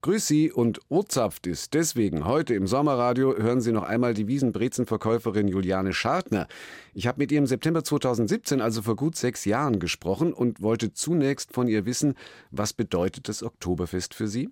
Grüß 0.00 0.28
Sie 0.28 0.52
und 0.52 0.80
Ozapft 0.90 1.48
ist 1.48 1.74
deswegen 1.74 2.24
heute 2.24 2.54
im 2.54 2.68
Sommerradio 2.68 3.36
hören 3.36 3.60
Sie 3.60 3.72
noch 3.72 3.82
einmal 3.82 4.14
die 4.14 4.28
Wiesenbrezenverkäuferin 4.28 5.48
Juliane 5.48 5.92
Schartner. 5.92 6.46
Ich 6.94 7.08
habe 7.08 7.18
mit 7.18 7.32
ihr 7.32 7.38
im 7.38 7.48
September 7.48 7.82
2017, 7.82 8.60
also 8.60 8.82
vor 8.82 8.94
gut 8.94 9.16
sechs 9.16 9.44
Jahren, 9.44 9.80
gesprochen 9.80 10.32
und 10.32 10.62
wollte 10.62 10.92
zunächst 10.92 11.52
von 11.52 11.66
ihr 11.66 11.84
wissen, 11.84 12.14
was 12.52 12.74
bedeutet 12.74 13.28
das 13.28 13.42
Oktoberfest 13.42 14.14
für 14.14 14.28
Sie? 14.28 14.50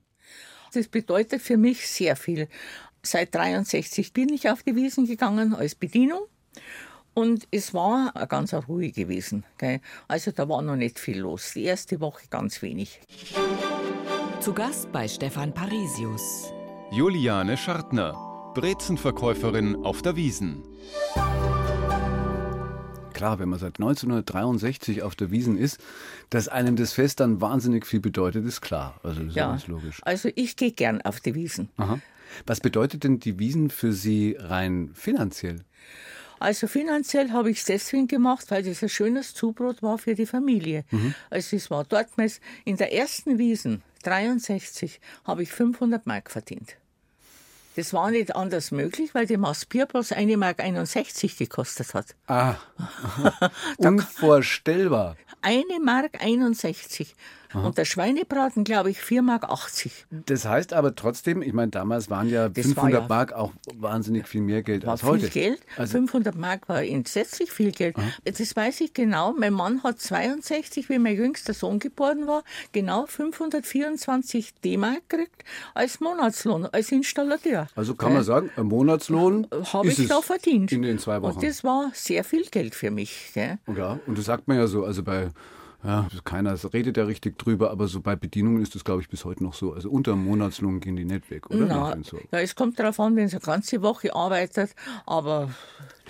Das 0.74 0.88
bedeutet 0.88 1.40
für 1.40 1.56
mich 1.56 1.87
sehr 1.87 2.17
viel. 2.17 2.49
Seit 3.04 3.33
63 3.33 4.13
bin 4.13 4.31
ich 4.31 4.51
auf 4.51 4.65
die 4.65 4.74
Wiesen 4.74 5.06
gegangen 5.06 5.54
als 5.54 5.76
Bedienung. 5.76 6.22
Und 7.15 7.47
es 7.53 7.72
war 7.72 8.13
ganz 8.28 8.53
Ruhe 8.53 8.90
gewesen. 8.90 9.44
Gell? 9.58 9.81
Also 10.08 10.33
da 10.33 10.49
war 10.49 10.60
noch 10.60 10.74
nicht 10.74 10.99
viel 10.99 11.21
los. 11.21 11.53
Die 11.54 11.63
erste 11.63 12.01
Woche 12.01 12.26
ganz 12.28 12.63
wenig. 12.63 13.01
Zu 14.47 14.53
Gast 14.53 14.92
bei 14.92 15.08
Stefan 15.08 15.53
Parisius. 15.53 16.52
Juliane 16.92 17.56
Schartner, 17.56 18.12
Brezenverkäuferin 18.55 19.74
auf 19.74 20.02
der 20.02 20.14
Wiesen. 20.14 20.62
Klar, 23.12 23.41
wenn 23.41 23.48
man 23.48 23.59
seit 23.59 23.80
1963 23.80 25.02
auf 25.02 25.16
der 25.16 25.32
Wiesen 25.32 25.59
ist, 25.59 25.80
dass 26.30 26.46
einem 26.46 26.77
das 26.77 26.92
Fest 26.92 27.19
dann 27.19 27.41
wahnsinnig 27.41 27.86
viel 27.86 27.98
bedeutet, 27.98 28.46
ist 28.46 28.60
klar. 28.60 29.00
Also 29.02 29.19
das 29.19 29.30
ist 29.30 29.34
ja, 29.34 29.48
ganz 29.48 29.66
logisch. 29.66 30.00
Also 30.05 30.28
ich 30.36 30.55
gehe 30.55 30.70
gern 30.70 31.02
auf 31.02 31.19
die 31.19 31.34
Wiesen. 31.34 31.69
Aha. 31.78 31.98
Was 32.47 32.60
bedeutet 32.60 33.02
denn 33.02 33.19
die 33.19 33.41
Wiesen 33.41 33.69
für 33.69 33.92
Sie 33.92 34.36
rein 34.38 34.92
finanziell? 34.94 35.64
Also 36.38 36.69
finanziell 36.69 37.33
habe 37.33 37.50
ich 37.50 37.58
es 37.58 37.64
deswegen 37.64 38.06
gemacht, 38.06 38.48
weil 38.50 38.62
das 38.62 38.80
ein 38.80 38.91
schönes 38.91 39.34
Zubrot 39.34 39.83
war 39.83 39.98
für 39.98 40.14
die 40.14 40.27
Familie. 40.27 40.84
Mhm. 40.92 41.16
Also 41.30 41.56
es 41.56 41.69
war 41.69 41.83
dort 41.83 42.10
in 42.64 42.77
der 42.77 42.92
ersten 42.92 43.38
Wiesen 43.38 43.83
63 44.06 45.01
habe 45.24 45.42
ich 45.42 45.51
500 45.51 46.06
Mark 46.06 46.30
verdient. 46.30 46.77
Das 47.77 47.92
war 47.92 48.10
nicht 48.10 48.34
anders 48.34 48.70
möglich, 48.70 49.14
weil 49.14 49.27
die 49.27 49.37
Maß 49.37 49.67
Bier 49.67 49.84
bloß 49.84 50.12
1,61 50.12 50.36
Mark 50.36 51.39
gekostet 51.39 51.92
hat. 51.92 52.14
Ah, 52.27 52.55
unvorstellbar. 53.77 55.17
1 55.42 55.64
Mark 55.84 56.22
61. 56.22 57.14
Aha. 57.50 57.66
Und 57.66 57.78
der 57.78 57.84
Schweinebraten, 57.84 58.64
glaube 58.64 58.91
ich, 58.91 58.98
4,80 58.98 59.22
Mark. 59.22 59.47
Das 60.27 60.44
heißt 60.44 60.72
aber 60.72 60.94
trotzdem, 60.94 61.42
ich 61.42 61.52
meine, 61.52 61.70
damals 61.70 62.11
waren 62.11 62.28
ja 62.28 62.48
das 62.48 62.66
500 62.66 62.92
war 62.92 63.00
ja, 63.00 63.08
Mark 63.08 63.33
auch 63.33 63.52
wahnsinnig 63.75 64.27
viel 64.28 64.41
mehr 64.41 64.62
Geld 64.62 64.84
als 64.84 65.02
heute. 65.02 65.28
Viel 65.30 65.42
Geld. 65.42 65.61
Also 65.77 65.92
500 65.92 66.34
Mark 66.34 66.69
war 66.69 66.83
entsetzlich 66.83 67.50
viel 67.52 67.72
Geld. 67.72 67.97
Aha. 67.97 68.05
Das 68.24 68.56
weiß 68.56 68.80
ich 68.80 68.94
genau. 68.94 69.33
Mein 69.33 69.52
Mann 69.52 69.83
hat 69.83 70.00
62, 70.00 70.89
wie 70.89 70.98
mein 70.98 71.17
jüngster 71.17 71.55
Sohn 71.55 71.78
geboren 71.78 72.27
war, 72.27 72.42
genau 72.72 73.06
524 73.06 74.55
D-Mark 74.64 75.08
gekriegt 75.08 75.44
als 75.74 76.00
Monatslohn, 76.00 76.67
als 76.67 76.92
Installateur. 76.92 77.69
Also 77.74 77.94
kann 77.94 78.12
man 78.12 78.24
sagen, 78.24 78.50
ein 78.56 78.67
Monatslohn 78.67 79.47
habe 79.72 79.89
ich 79.89 80.06
da 80.06 80.20
verdient. 80.20 80.72
In 80.72 80.83
den 80.83 80.98
zwei 80.98 81.22
Wochen. 81.22 81.36
Und 81.36 81.42
das 81.42 81.64
war 81.64 81.91
sehr 81.94 82.24
viel 82.24 82.44
Geld 82.44 82.74
für 82.74 82.91
mich. 82.91 83.30
Gell? 83.34 83.58
Ja, 83.77 83.98
und 84.06 84.19
das 84.19 84.24
sagt 84.27 84.48
man 84.48 84.56
ja 84.56 84.67
so, 84.67 84.84
also 84.84 85.02
bei 85.02 85.30
ja, 85.87 86.09
keiner 86.25 86.56
redet 86.73 86.97
ja 86.97 87.05
richtig 87.05 87.39
drüber, 87.39 87.70
aber 87.70 87.87
so 87.87 88.01
bei 88.01 88.17
Bedienungen 88.17 88.61
ist 88.62 88.75
das, 88.75 88.84
glaube 88.84 89.03
ich, 89.03 89.09
bis 89.09 89.25
heute 89.25 89.45
noch 89.45 89.55
so. 89.55 89.73
Also 89.73 89.89
unter 89.89 90.17
Monatslohn 90.17 90.81
gehen 90.81 90.97
die 90.97 91.05
nicht 91.05 91.31
weg, 91.31 91.48
oder? 91.48 91.67
Na, 91.67 91.97
ja, 92.33 92.41
es 92.41 92.55
kommt 92.55 92.79
darauf 92.79 92.98
an, 92.98 93.15
wenn 93.15 93.29
sie 93.29 93.37
eine 93.37 93.45
ganze 93.45 93.83
Woche 93.83 94.14
arbeitet, 94.14 94.75
aber 95.07 95.51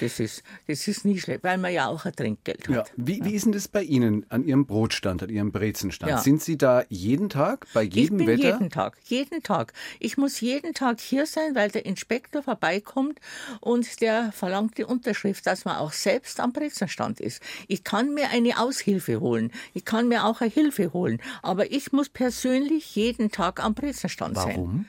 das 0.00 0.20
ist, 0.20 0.42
das 0.66 0.86
ist 0.88 1.04
nie 1.04 1.18
schlecht, 1.18 1.42
weil 1.42 1.58
man 1.58 1.72
ja 1.72 1.86
auch 1.86 2.04
ein 2.04 2.14
Trinkgeld 2.14 2.68
hat. 2.68 2.74
Ja. 2.74 2.84
Wie, 2.96 3.24
wie 3.24 3.34
ist 3.34 3.46
denn 3.46 3.52
das 3.52 3.68
bei 3.68 3.82
Ihnen 3.82 4.26
an 4.28 4.44
Ihrem 4.44 4.66
Brotstand, 4.66 5.22
an 5.22 5.30
Ihrem 5.30 5.52
Brezenstand? 5.52 6.10
Ja. 6.10 6.18
Sind 6.18 6.42
Sie 6.42 6.58
da 6.58 6.84
jeden 6.88 7.28
Tag, 7.28 7.66
bei 7.72 7.82
jedem 7.82 8.20
ich 8.20 8.26
bin 8.26 8.38
Wetter? 8.38 8.54
jeden 8.54 8.70
Tag, 8.70 8.98
jeden 9.04 9.42
Tag. 9.42 9.72
Ich 9.98 10.16
muss 10.16 10.40
jeden 10.40 10.74
Tag 10.74 11.00
hier 11.00 11.26
sein, 11.26 11.54
weil 11.54 11.70
der 11.70 11.86
Inspektor 11.86 12.42
vorbeikommt 12.42 13.20
und 13.60 14.00
der 14.00 14.32
verlangt 14.32 14.78
die 14.78 14.84
Unterschrift, 14.84 15.46
dass 15.46 15.64
man 15.64 15.76
auch 15.76 15.92
selbst 15.92 16.40
am 16.40 16.52
Brezenstand 16.52 17.20
ist. 17.20 17.42
Ich 17.68 17.84
kann 17.84 18.12
mir 18.14 18.30
eine 18.30 18.58
Aushilfe 18.58 19.20
holen, 19.20 19.50
ich 19.74 19.84
kann 19.84 20.08
mir 20.08 20.24
auch 20.24 20.40
eine 20.40 20.50
Hilfe 20.50 20.92
holen, 20.92 21.20
aber 21.42 21.70
ich 21.72 21.92
muss 21.92 22.08
persönlich 22.08 22.94
jeden 22.96 23.30
Tag 23.30 23.62
am 23.62 23.74
Brezenstand 23.74 24.36
sein. 24.36 24.56
Warum? 24.56 24.86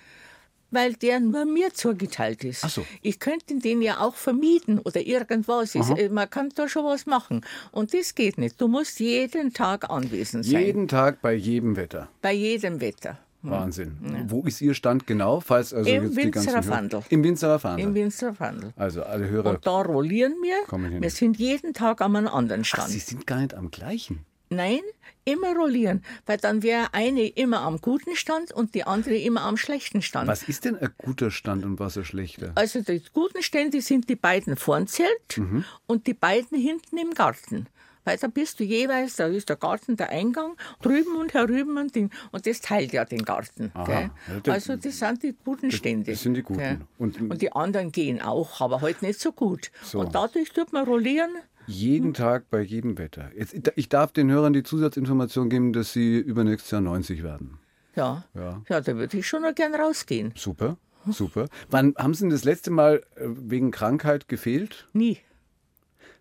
Weil 0.71 0.93
der 0.93 1.19
nur 1.19 1.45
mir 1.45 1.73
zugeteilt 1.73 2.43
ist. 2.43 2.63
Ach 2.63 2.69
so. 2.69 2.85
Ich 3.01 3.19
könnte 3.19 3.59
den 3.59 3.81
ja 3.81 3.99
auch 3.99 4.15
vermieten 4.15 4.79
oder 4.79 5.01
irgendwas. 5.01 5.75
Ist, 5.75 5.93
man 6.11 6.29
kann 6.29 6.49
da 6.55 6.67
schon 6.67 6.85
was 6.85 7.05
machen. 7.05 7.41
Und 7.71 7.93
das 7.93 8.15
geht 8.15 8.37
nicht. 8.37 8.59
Du 8.59 8.67
musst 8.67 8.99
jeden 8.99 9.53
Tag 9.53 9.89
anwesend 9.89 10.45
sein. 10.45 10.61
Jeden 10.61 10.87
Tag 10.87 11.21
bei 11.21 11.33
jedem 11.33 11.75
Wetter. 11.75 12.09
Bei 12.21 12.33
jedem 12.33 12.81
Wetter. 12.81 13.17
Wahnsinn. 13.43 13.97
Ja. 14.03 14.25
Wo 14.27 14.41
ist 14.43 14.61
Ihr 14.61 14.73
Stand 14.73 15.07
genau? 15.07 15.39
Falls 15.39 15.73
also 15.73 15.89
Im 15.89 16.15
Winzerer 16.15 16.63
Fandel. 16.63 17.03
Im 17.09 17.23
Winzerer 17.23 17.59
Fandel. 17.59 17.85
Im 17.85 17.95
Winzerer 17.95 18.33
Fandel. 18.33 18.73
Also 18.75 19.03
alle 19.03 19.29
Hörer. 19.29 19.51
Und 19.51 19.65
da 19.65 19.81
rollieren 19.81 20.33
wir. 20.41 21.01
Wir 21.01 21.09
sind 21.11 21.37
jeden 21.37 21.73
Tag 21.73 22.01
an 22.01 22.15
einem 22.15 22.27
anderen 22.27 22.63
Stand. 22.63 22.87
Ach, 22.87 22.91
Sie 22.91 22.99
sind 22.99 23.27
gar 23.27 23.39
nicht 23.39 23.53
am 23.53 23.71
gleichen. 23.71 24.25
Nein, 24.49 24.81
immer 25.25 25.53
rollieren, 25.55 26.03
weil 26.25 26.37
dann 26.37 26.63
wäre 26.63 26.93
eine 26.93 27.27
immer 27.27 27.61
am 27.61 27.81
guten 27.81 28.15
Stand 28.15 28.51
und 28.51 28.75
die 28.75 28.85
andere 28.85 29.17
immer 29.17 29.41
am 29.41 29.57
schlechten 29.57 30.01
Stand. 30.01 30.27
Was 30.27 30.43
ist 30.43 30.65
denn 30.65 30.77
ein 30.77 30.89
guter 30.97 31.31
Stand 31.31 31.65
und 31.65 31.79
was 31.79 31.97
ein 31.97 32.05
schlechter? 32.05 32.53
Also 32.55 32.81
die 32.81 33.01
guten 33.13 33.43
Stände 33.43 33.81
sind 33.81 34.09
die 34.09 34.15
beiden 34.15 34.55
vorn 34.55 34.87
Zelt 34.87 35.37
mhm. 35.37 35.65
und 35.85 36.07
die 36.07 36.13
beiden 36.13 36.57
hinten 36.57 36.97
im 36.97 37.13
Garten. 37.13 37.67
Weil 38.07 38.17
da 38.17 38.27
bist 38.27 38.61
du 38.61 38.63
jeweils, 38.63 39.17
da 39.17 39.27
ist 39.27 39.49
der 39.49 39.57
Garten 39.57 39.97
der 39.97 40.09
Eingang, 40.09 40.55
drüben 40.81 41.17
und 41.17 41.33
herüben 41.33 41.77
und, 41.77 41.93
den, 41.93 42.09
und 42.31 42.47
das 42.47 42.61
teilt 42.61 42.93
ja 42.93 43.03
den 43.03 43.25
Garten. 43.25 43.69
Aha, 43.73 44.09
ja, 44.45 44.53
also 44.53 44.77
das 44.77 44.97
sind 44.97 45.23
die 45.23 45.35
guten 45.43 45.71
Stände. 45.71 46.11
Das 46.11 46.21
sind 46.21 46.35
die 46.35 46.41
guten. 46.41 46.87
Und, 46.97 47.19
und, 47.19 47.41
die 47.41 47.51
anderen 47.51 47.91
gehen 47.91 48.21
auch, 48.21 48.61
aber 48.61 48.79
halt 48.79 49.01
nicht 49.01 49.19
so 49.19 49.33
gut. 49.33 49.71
So. 49.83 49.99
Und 49.99 50.15
dadurch 50.15 50.53
tut 50.53 50.71
man 50.71 50.85
rollieren. 50.85 51.31
Jeden 51.67 52.13
Tag 52.13 52.49
bei 52.49 52.61
jedem 52.61 52.97
Wetter. 52.97 53.29
Jetzt, 53.35 53.55
ich 53.75 53.89
darf 53.89 54.13
den 54.13 54.31
Hörern 54.31 54.53
die 54.53 54.63
Zusatzinformation 54.63 55.49
geben, 55.49 55.73
dass 55.73 55.91
sie 55.91 56.17
übernächstes 56.17 56.71
Jahr 56.71 56.81
90 56.81 57.23
werden. 57.23 57.59
Ja. 57.95 58.23
Ja, 58.33 58.61
ja 58.69 58.81
da 58.81 58.95
würde 58.95 59.17
ich 59.17 59.27
schon 59.27 59.41
noch 59.41 59.53
gern 59.53 59.75
rausgehen. 59.75 60.31
Super, 60.35 60.77
super. 61.07 61.47
Wann 61.69 61.93
haben 61.97 62.13
Sie 62.13 62.21
denn 62.21 62.29
das 62.29 62.45
letzte 62.45 62.71
Mal 62.71 63.03
äh, 63.15 63.25
wegen 63.25 63.71
Krankheit 63.71 64.29
gefehlt? 64.29 64.87
Nie. 64.93 65.19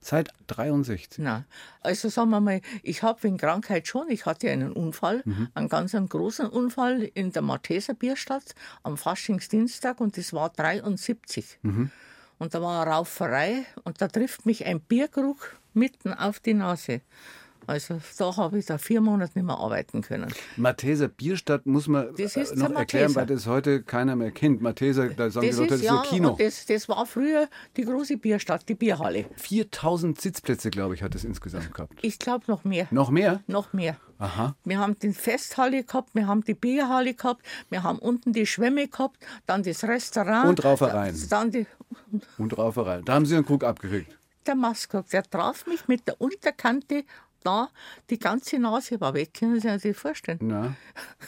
Seit 0.00 0.30
63? 0.48 1.18
Na, 1.18 1.46
also 1.80 2.08
sagen 2.08 2.30
wir 2.30 2.40
mal, 2.40 2.60
ich 2.82 3.02
habe 3.02 3.22
wegen 3.24 3.38
Krankheit 3.38 3.88
schon, 3.88 4.08
ich 4.08 4.26
hatte 4.26 4.50
einen 4.50 4.72
Unfall, 4.72 5.22
mhm. 5.24 5.48
einen 5.54 5.68
ganz 5.68 5.94
einen 5.94 6.08
großen 6.08 6.46
Unfall 6.46 7.02
in 7.14 7.32
der 7.32 7.42
Malteser 7.42 7.94
Bierstadt 7.94 8.54
am 8.82 8.96
Faschingsdienstag 8.96 10.00
und 10.00 10.16
das 10.16 10.32
war 10.32 10.50
73. 10.50 11.58
Mhm. 11.62 11.90
Und 12.38 12.54
da 12.54 12.60
war 12.60 12.82
eine 12.82 12.91
Rauferei 12.91 13.64
und 13.84 14.00
da 14.00 14.08
trifft 14.08 14.47
mich 14.47 14.66
ein 14.66 14.80
Bierkrug 14.80 15.56
mitten 15.72 16.12
auf 16.12 16.41
die 16.41 16.54
Nase. 16.54 17.00
Also 17.66 17.99
da 18.19 18.37
habe 18.37 18.59
ich 18.59 18.66
da 18.66 18.78
vier 18.78 19.00
Monate 19.00 19.32
nicht 19.38 19.47
mehr 19.47 19.59
arbeiten 19.59 20.03
können. 20.03 20.32
Malteser 20.56 21.09
Bierstadt 21.09 21.66
muss 21.66 21.88
man 21.88 22.09
noch 22.54 22.71
erklären, 22.72 23.15
weil 23.15 23.27
das 23.27 23.47
heute 23.47 23.82
keiner 23.82 24.16
mehr 24.16 24.31
kennt. 24.31 24.62
Malteser, 24.62 25.09
da 25.09 25.31
sagen 25.31 25.47
das 25.47 25.56
die 25.56 25.62
Leute, 25.62 25.62
ist, 25.62 25.71
das 25.71 25.81
ist 25.81 25.87
ja, 25.87 26.03
Kino. 26.03 26.37
Das, 26.38 26.66
das, 26.66 26.88
war 26.88 27.06
früher 27.06 27.49
die 27.76 27.84
große 27.84 28.16
Bierstadt, 28.16 28.69
die 28.69 28.75
Bierhalle. 28.75 29.26
4000 29.37 30.21
Sitzplätze, 30.21 30.71
glaube 30.71 30.94
ich, 30.94 31.03
hat 31.03 31.15
es 31.15 31.25
insgesamt 31.25 31.75
gehabt. 31.75 31.94
Ich 32.03 32.19
glaube 32.19 32.44
noch 32.49 32.65
mehr. 32.65 32.87
Noch 32.91 33.10
mehr? 33.10 33.41
Noch 33.47 33.72
mehr. 33.72 33.97
Aha. 34.19 34.55
Wir 34.65 34.78
haben 34.78 34.99
die 34.99 35.12
Festhalle 35.12 35.84
gehabt, 35.84 36.15
wir 36.15 36.26
haben 36.26 36.43
die 36.43 36.55
Bierhalle 36.55 37.15
gehabt, 37.15 37.44
wir 37.69 37.82
haben 37.82 37.99
unten 37.99 38.32
die 38.32 38.47
Schwämme 38.47 38.88
gehabt, 38.88 39.19
dann 39.44 39.62
das 39.62 39.84
Restaurant. 39.84 40.49
Und 40.49 40.65
Raufereien. 40.65 41.15
Dann 41.28 41.50
die 41.50 41.66
und 42.38 42.56
Raufereien. 42.56 43.05
Da 43.05 43.15
haben 43.15 43.26
Sie 43.26 43.34
einen 43.34 43.44
Krug 43.44 43.65
abgekriegt. 43.65 44.16
Der 44.47 44.55
Maskok, 44.55 45.09
der 45.10 45.25
traf 45.25 45.66
mich 45.66 45.88
mit 45.88 46.06
der 46.06 46.21
Unterkante 46.21 47.05
da, 47.46 47.70
die 48.10 48.18
ganze 48.18 48.58
Nase 48.58 49.00
war 49.00 49.14
weg. 49.14 49.34
Können 49.34 49.60
Sie 49.60 49.78
sich 49.78 49.96
vorstellen? 49.96 50.38
Nein. 50.42 50.76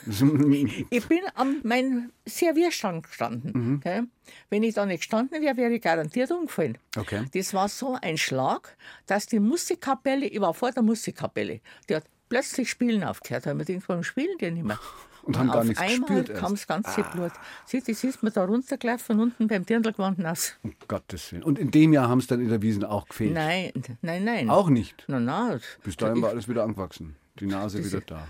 ich 0.91 1.07
bin 1.07 1.21
am 1.35 1.61
meinem 1.63 2.13
Servierstand 2.27 3.07
gestanden. 3.07 3.53
Mhm. 3.55 3.77
Okay? 3.77 4.03
Wenn 4.51 4.63
ich 4.63 4.75
da 4.75 4.85
nicht 4.85 5.01
gestanden 5.01 5.41
wäre, 5.41 5.57
wäre 5.57 5.73
ich 5.73 5.83
garantiert 5.83 6.31
umgefallen. 6.31 6.79
Okay. 6.97 7.25
Das 7.33 7.55
war 7.55 7.69
so 7.69 7.97
ein 8.01 8.19
Schlag, 8.19 8.77
dass 9.07 9.27
die 9.27 9.41
Musikkapelle, 9.41 10.27
ich 10.27 10.41
war 10.41 10.55
vor 10.55 10.73
der 10.73 10.83
Musikkapelle, 10.83 11.61
die 11.89 11.97
hat 11.97 12.05
plötzlich 12.29 12.69
Spielen 12.69 13.05
aufgehört. 13.05 13.47
Da 13.47 13.51
habe 13.51 13.63
ich 13.63 13.69
gedacht, 13.69 13.89
warum 13.89 14.03
spielen 14.03 14.37
die 14.39 14.51
nicht 14.51 14.65
mehr? 14.65 14.79
Und, 15.29 15.37
und 15.37 15.41
haben 15.41 15.51
gar 15.51 15.65
nichts 15.65 15.79
einmal 15.79 16.25
kam 16.25 16.53
das 16.53 16.67
ganze 16.67 17.05
ah. 17.05 17.11
Blut. 17.11 17.33
Sieh, 17.67 17.83
das 17.87 18.03
ist 18.03 18.23
mir 18.23 18.31
da 18.31 18.45
runtergelaufen, 18.47 19.21
unten 19.21 19.47
beim 19.47 19.67
Dirndlgewand 19.67 20.19
nass. 20.19 20.57
Um 20.63 20.73
Gottes 20.89 21.33
Willen. 21.33 21.43
Und 21.43 21.59
in 21.59 21.71
dem 21.71 21.93
Jahr 21.93 22.09
haben 22.09 22.21
es 22.21 22.29
dann 22.29 22.41
in 22.41 22.49
der 22.49 22.63
Wiesen 22.63 22.83
auch 22.83 23.07
gefehlt? 23.07 23.35
Nein, 23.35 23.73
nein, 24.01 24.25
nein. 24.25 24.49
Auch 24.49 24.71
nicht? 24.71 25.05
Nein, 25.07 25.27
nein. 25.27 25.61
Bis 25.85 25.99
dahin 25.99 26.23
war 26.23 26.31
alles 26.31 26.49
wieder 26.49 26.65
angewachsen. 26.65 27.17
Die 27.41 27.47
Nase 27.47 27.85
wieder 27.85 28.01
da. 28.01 28.27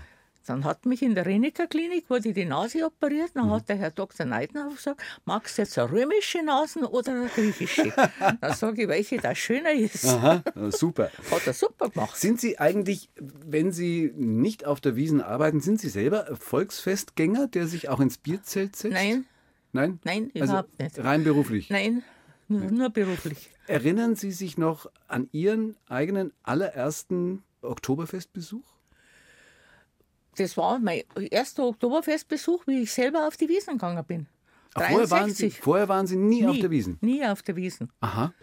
Dann 0.49 0.63
hat 0.63 0.87
mich 0.87 1.03
in 1.03 1.13
der 1.13 1.27
Renecker 1.27 1.67
Klinik, 1.67 2.09
wurde 2.09 2.33
die 2.33 2.43
Nase 2.43 2.83
operiert, 2.83 3.29
dann 3.35 3.51
hat 3.51 3.69
der 3.69 3.75
Herr 3.75 3.91
Dr. 3.91 4.25
Neidner 4.25 4.67
gesagt, 4.71 4.99
magst 5.23 5.59
du 5.59 5.61
jetzt 5.61 5.77
eine 5.77 5.91
römische 5.91 6.41
Nase 6.43 6.89
oder 6.89 7.11
eine 7.11 7.27
griechische? 7.27 7.93
dann 8.41 8.53
sage 8.55 8.81
ich, 8.81 8.87
welche 8.87 9.17
da 9.17 9.35
schöner 9.35 9.73
ist. 9.73 10.05
Aha, 10.05 10.41
super. 10.71 11.11
Hat 11.29 11.45
er 11.45 11.53
super 11.53 11.89
gemacht. 11.91 12.17
Sind 12.17 12.41
Sie 12.41 12.57
eigentlich, 12.57 13.11
wenn 13.15 13.71
Sie 13.71 14.11
nicht 14.15 14.65
auf 14.65 14.81
der 14.81 14.95
Wiesen 14.95 15.21
arbeiten, 15.21 15.61
sind 15.61 15.79
Sie 15.79 15.89
selber 15.89 16.25
Volksfestgänger, 16.35 17.45
der 17.45 17.67
sich 17.67 17.87
auch 17.87 17.99
ins 17.99 18.17
Bierzelt 18.17 18.75
setzt? 18.75 18.95
Nein, 18.95 19.25
Nein? 19.71 19.99
nein, 20.03 20.31
Also 20.33 20.45
überhaupt 20.45 20.79
nicht. 20.79 20.97
Rein 20.97 21.23
beruflich. 21.23 21.69
Nein, 21.69 22.01
nur, 22.47 22.61
nur 22.71 22.89
beruflich. 22.89 23.51
Erinnern 23.67 24.15
Sie 24.15 24.31
sich 24.31 24.57
noch 24.57 24.87
an 25.07 25.29
Ihren 25.31 25.75
eigenen 25.87 26.33
allerersten 26.41 27.43
Oktoberfestbesuch? 27.61 28.78
Das 30.37 30.55
war 30.57 30.79
mein 30.79 31.01
erster 31.31 31.65
Oktoberfestbesuch, 31.65 32.65
wie 32.67 32.83
ich 32.83 32.91
selber 32.93 33.27
auf 33.27 33.35
die 33.37 33.49
Wiesen 33.49 33.73
gegangen 33.73 34.03
bin. 34.05 34.27
Ach, 34.75 34.83
vorher, 34.89 35.09
waren 35.09 35.29
Sie, 35.31 35.43
63. 35.49 35.59
vorher 35.61 35.89
waren 35.89 36.07
Sie 36.07 36.15
nie, 36.15 36.45
auf 36.47 36.59
der 36.59 36.69
Wiesen? 36.69 36.97
Nie 37.01 37.25
auf 37.25 37.41
der 37.41 37.55
Wiesen. 37.55 37.89
Aha. 38.01 38.33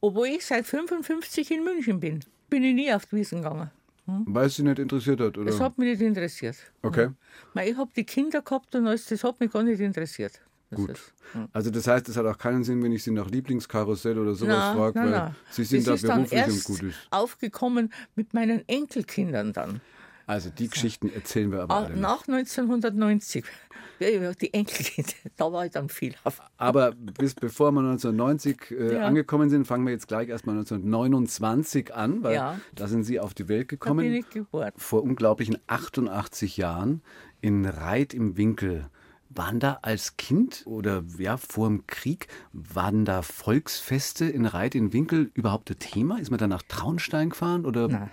Obwohl 0.00 0.28
ich 0.28 0.44
seit 0.44 0.66
55 0.66 1.50
in 1.50 1.64
München 1.64 2.00
bin, 2.00 2.20
bin 2.50 2.64
ich 2.64 2.74
nie 2.74 2.92
auf 2.92 3.06
die 3.06 3.16
Wiesen 3.16 3.42
gegangen. 3.42 3.70
Weil 4.06 4.46
es 4.46 4.56
Sie 4.56 4.62
nicht 4.62 4.78
interessiert 4.78 5.20
hat, 5.20 5.36
oder? 5.36 5.50
Das 5.50 5.60
hat 5.60 5.78
mich 5.78 5.88
nicht 5.90 6.00
interessiert. 6.00 6.56
okay. 6.82 7.10
Weil 7.54 7.70
Ich 7.70 7.76
habe 7.76 7.90
die 7.94 8.04
Kinder 8.04 8.40
gehabt 8.40 8.74
und 8.74 8.86
alles, 8.86 9.06
das 9.06 9.24
hat 9.24 9.40
mich 9.40 9.50
gar 9.50 9.62
nicht 9.64 9.80
interessiert. 9.80 10.40
Das 10.70 10.78
Gut. 10.78 10.90
Ist, 10.90 11.12
Also 11.52 11.70
das 11.70 11.86
heißt, 11.86 12.08
es 12.08 12.16
hat 12.16 12.26
auch 12.26 12.38
keinen 12.38 12.64
Sinn, 12.64 12.82
wenn 12.82 12.92
ich 12.92 13.02
Sie 13.04 13.10
nach 13.10 13.28
Lieblingskarussell 13.30 14.18
oder 14.18 14.34
sowas 14.34 14.74
frage, 14.74 14.98
weil 15.00 15.10
na. 15.10 15.34
Sie 15.50 15.64
sind 15.64 15.86
das 15.86 16.02
da 16.02 16.16
beruflich 16.16 16.46
und 16.46 16.64
gut 16.64 16.82
ist. 16.84 16.98
aufgekommen 17.10 17.92
mit 18.14 18.32
meinen 18.34 18.66
Enkelkindern 18.68 19.52
dann. 19.52 19.80
Also 20.26 20.50
die 20.50 20.68
Geschichten 20.68 21.08
erzählen 21.08 21.52
wir 21.52 21.62
aber 21.62 21.74
Ah, 21.74 21.78
alle 21.84 21.90
nicht. 21.94 22.00
Nach 22.02 22.26
1990. 22.28 23.44
Ja, 23.98 24.08
ja, 24.10 24.32
Die 24.34 24.52
Enkelkinder, 24.52 25.10
da 25.38 25.50
war 25.50 25.64
ich 25.64 25.72
dann 25.72 25.88
viel 25.88 26.14
auf. 26.24 26.42
Aber 26.58 26.92
bis 26.92 27.32
bevor 27.34 27.72
wir 27.72 27.80
1990 27.80 28.70
äh, 28.72 28.92
Ja. 28.96 29.06
angekommen 29.06 29.48
sind, 29.48 29.66
fangen 29.66 29.86
wir 29.86 29.92
jetzt 29.94 30.06
gleich 30.06 30.28
erstmal 30.28 30.54
1929 30.58 31.94
an, 31.94 32.22
weil 32.22 32.34
Ja. 32.34 32.60
da 32.74 32.88
sind 32.88 33.04
Sie 33.04 33.18
auf 33.20 33.32
die 33.32 33.48
Welt 33.48 33.68
Da 33.68 33.76
bin 33.76 33.78
gekommen. 33.78 34.12
ich 34.12 34.28
geboren. 34.28 34.72
Vor 34.76 35.02
unglaublichen 35.02 35.56
88 35.66 36.58
Jahren 36.58 37.00
in 37.40 37.64
Reit 37.64 38.12
im 38.12 38.36
Winkel. 38.36 38.90
Waren 39.30 39.60
da 39.60 39.78
als 39.80 40.18
Kind 40.18 40.62
oder 40.66 41.02
ja 41.18 41.38
vor 41.38 41.68
dem 41.68 41.86
Krieg, 41.86 42.28
waren 42.52 43.06
da 43.06 43.22
Volksfeste 43.22 44.26
in 44.26 44.44
Reit 44.44 44.74
im 44.74 44.92
Winkel 44.92 45.30
überhaupt 45.32 45.70
ein 45.70 45.78
Thema? 45.78 46.18
Ist 46.18 46.30
man 46.30 46.38
da 46.38 46.46
nach 46.46 46.62
Traunstein 46.68 47.30
gefahren 47.30 47.64
oder? 47.64 47.88
Nein. 47.88 48.10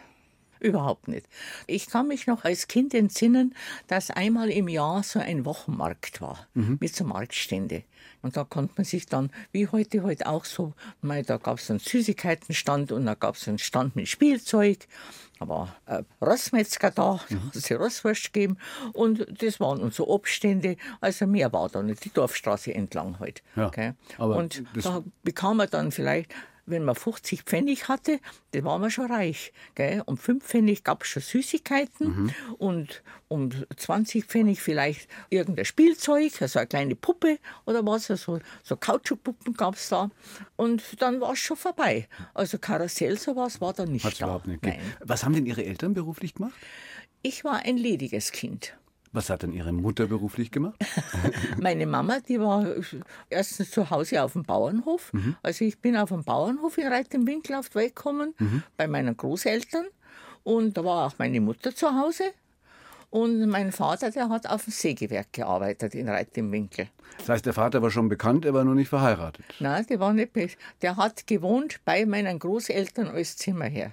Überhaupt 0.64 1.10
nicht. 1.10 1.28
Ich 1.68 1.88
kann 1.88 2.08
mich 2.08 2.26
noch 2.26 2.46
als 2.46 2.68
Kind 2.68 2.94
entsinnen, 2.94 3.54
dass 3.88 4.10
einmal 4.10 4.50
im 4.50 4.70
Jahr 4.70 5.04
so 5.04 5.20
ein 5.20 5.44
Wochenmarkt 5.44 6.22
war 6.22 6.48
mit 6.54 6.96
so 6.96 7.04
Marktstände. 7.04 7.84
Und 8.22 8.38
da 8.38 8.46
konnte 8.46 8.74
man 8.78 8.86
sich 8.86 9.06
dann, 9.06 9.30
wie 9.52 9.68
heute 9.68 10.04
halt 10.04 10.26
auch 10.26 10.46
so, 10.46 10.74
mei, 11.02 11.22
da 11.22 11.36
gab 11.36 11.58
es 11.60 11.70
einen 11.70 11.80
Süßigkeitenstand 11.80 12.94
und 12.94 13.06
da 13.06 13.16
gab 13.16 13.36
es 13.36 13.48
einen 13.50 13.58
Stand 13.58 13.98
mit 13.98 14.08
Spielzeug. 14.08 14.88
Da 15.40 15.50
war 15.50 15.76
ein 15.86 16.06
Rossmetzger 16.22 16.92
da, 16.92 17.20
da 17.30 17.36
hat 17.36 17.56
es 17.56 17.70
Rosswurst 17.70 18.32
gegeben. 18.32 18.58
Und 18.94 19.26
das 19.44 19.60
waren 19.60 19.82
unsere 19.82 20.08
Obststände. 20.08 20.78
Also 21.02 21.28
mehr 21.28 21.52
war 21.52 21.68
da 21.68 21.84
nicht, 21.84 22.06
die 22.06 22.14
Dorfstraße 22.14 22.74
entlang 22.74 23.20
halt. 23.20 23.44
Ja, 23.58 23.68
gell. 23.68 23.96
aber 24.18 24.38
und 24.38 24.64
da 24.82 25.04
bekam 25.24 25.58
man 25.58 25.70
dann 25.70 25.92
vielleicht, 25.92 26.34
wenn 26.66 26.84
man 26.84 26.96
50 26.96 27.44
Pfennig 27.44 27.88
hatte, 27.90 28.20
dann 28.52 28.64
war 28.64 28.80
man 28.80 28.90
schon 28.90 29.12
reich. 29.12 29.52
Gell? 29.76 30.02
Um 30.06 30.18
5 30.18 30.44
Pfennig 30.46 30.84
gab 30.84 31.04
es 31.04 31.10
schon 31.10 31.22
Süßigkeiten 31.22 32.08
Mhm. 32.08 32.32
und 32.58 33.04
um 33.28 33.50
20 33.76 34.26
Pfennig 34.26 34.62
vielleicht 34.62 35.10
irgendein 35.30 35.66
Spielzeug, 35.66 36.42
also 36.42 36.60
eine 36.60 36.68
kleine 36.68 36.96
Puppe 36.96 37.40
oder 37.66 37.86
was, 37.86 38.10
also 38.12 38.40
so 38.64 38.78
Kautschukpuppen 38.78 39.54
gab 39.56 39.76
es 39.76 39.90
da. 39.90 40.10
Und 40.56 41.02
dann 41.02 41.20
war 41.20 41.34
es 41.34 41.40
schon 41.40 41.58
vorbei. 41.58 42.08
Also 42.34 42.58
Karussell, 42.60 43.18
sowas 43.18 43.60
war 43.60 43.74
da 43.74 43.86
nicht 43.86 44.06
Hat's 44.06 44.20
da. 44.20 44.26
überhaupt 44.26 44.48
nicht 44.48 44.64
Nein. 44.64 44.80
Was 45.02 45.24
haben 45.26 45.34
denn 45.34 45.46
Ihre 45.46 45.66
Eltern 45.66 45.94
beruflich 45.94 46.36
gemacht? 46.36 46.54
Ich 47.22 47.44
war 47.44 47.66
ein 47.66 47.78
lediges 47.78 48.32
Kind. 48.32 48.78
Was 49.14 49.30
hat 49.30 49.44
denn 49.44 49.54
Ihre 49.54 49.72
Mutter 49.72 50.08
beruflich 50.08 50.50
gemacht? 50.50 50.76
Meine 51.62 51.86
Mama, 51.86 52.20
die 52.28 52.40
war 52.40 52.66
erstens 53.30 53.70
zu 53.70 53.92
Hause 53.92 54.24
auf 54.24 54.34
dem 54.34 54.44
Bauernhof. 54.44 55.12
Also 55.44 55.66
ich 55.66 55.80
bin 55.80 55.96
auf 55.96 56.10
dem 56.10 56.24
Bauernhof 56.24 56.78
in 56.80 56.88
Reit 56.88 57.14
im 57.14 57.28
Winkel 57.28 57.56
auf 57.56 57.70
die 57.70 57.76
Welt 57.76 57.96
gekommen, 57.96 58.34
bei 58.76 58.88
meinen 58.88 59.16
Großeltern. 59.16 59.86
Und 60.44 60.76
da 60.76 60.84
war 60.84 61.08
auch 61.08 61.14
meine 61.20 61.40
Mutter 61.40 61.76
zu 61.76 61.96
Hause. 61.96 62.24
Und 63.12 63.48
mein 63.48 63.72
Vater, 63.72 64.10
der 64.10 64.30
hat 64.30 64.50
auf 64.50 64.64
dem 64.64 64.72
Sägewerk 64.74 65.32
gearbeitet 65.32 65.94
in 65.94 66.10
Reit 66.10 66.36
im 66.36 66.52
Winkel. 66.52 66.88
Das 67.20 67.30
heißt, 67.30 67.46
der 67.46 67.54
Vater 67.54 67.84
war 67.84 67.92
schon 67.92 68.10
bekannt, 68.10 68.44
er 68.44 68.56
war 68.56 68.64
noch 68.64 68.74
nicht 68.74 68.90
verheiratet. 68.90 69.46
Nein, 69.60 69.86
der 69.88 70.00
war 70.00 70.14
nicht 70.14 70.32
Der 70.82 70.98
hat 70.98 71.28
gewohnt 71.28 71.80
bei 71.86 72.08
meinen 72.08 72.40
Großeltern 72.40 73.10
als 73.10 73.38
Zimmerherr. 73.38 73.92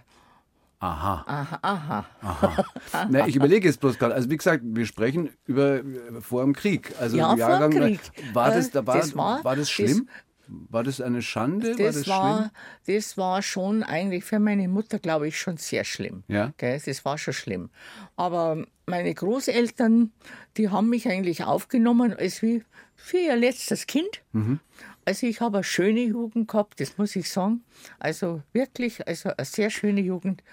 Aha. 0.80 1.24
Aha, 1.26 1.58
aha. 1.62 2.06
Aha. 2.22 2.64
Na, 3.10 3.26
ich 3.28 3.36
überlege 3.36 3.68
jetzt 3.68 3.80
bloß 3.80 3.98
gerade. 3.98 4.14
Also 4.14 4.30
wie 4.30 4.36
gesagt, 4.38 4.62
wir 4.64 4.86
sprechen 4.86 5.30
über 5.46 5.76
äh, 5.76 6.20
vor 6.20 6.42
dem 6.42 6.54
Krieg. 6.54 6.92
Also 6.98 7.16
Ja, 7.18 7.32
im 7.32 7.38
vor 7.38 7.48
dem 7.48 7.50
Jahrgang, 7.50 7.70
Krieg. 7.72 8.00
War 8.32 8.50
das, 8.50 8.68
Äh, 8.68 8.70
da 8.72 8.86
war, 8.86 8.96
das 8.96 9.14
war- 9.16 9.44
war 9.44 9.56
das 9.56 9.64
das- 9.68 9.70
schlimm? 9.70 10.08
war 10.48 10.82
das 10.82 11.00
eine 11.00 11.22
Schande? 11.22 11.78
war 11.78 11.86
Das 11.86 11.96
das 11.96 12.08
war, 12.08 12.38
schlimm? 12.38 12.50
das 12.98 13.16
war 13.18 13.42
schon 13.42 13.82
eigentlich 13.84 14.24
für 14.24 14.40
meine 14.40 14.66
Mutter, 14.68 14.98
glaube 14.98 15.28
ich, 15.28 15.38
schon 15.38 15.58
sehr 15.58 15.84
schlimm. 15.84 16.24
Ja. 16.28 16.52
Gell, 16.56 16.80
das 16.84 17.04
war 17.04 17.18
schon 17.18 17.34
schlimm. 17.34 17.70
Aber 18.16 18.64
meine 18.86 19.14
Großeltern, 19.14 20.12
die 20.56 20.70
haben 20.70 20.88
mich 20.88 21.06
eigentlich 21.08 21.44
aufgenommen 21.44 22.14
als 22.14 22.42
wie 22.42 22.64
für 22.96 23.18
ihr 23.18 23.36
letztes 23.36 23.86
Kind. 23.86 24.22
Mhm. 24.32 24.60
Also 25.10 25.26
ich 25.26 25.40
habe 25.40 25.56
eine 25.56 25.64
schöne 25.64 26.02
Jugend 26.02 26.46
gehabt, 26.46 26.78
das 26.80 26.96
muss 26.96 27.16
ich 27.16 27.28
sagen. 27.28 27.64
Also 27.98 28.42
wirklich, 28.52 29.04
also 29.08 29.30
eine 29.36 29.44
sehr 29.44 29.68
schöne 29.68 30.00
Jugend. 30.00 30.44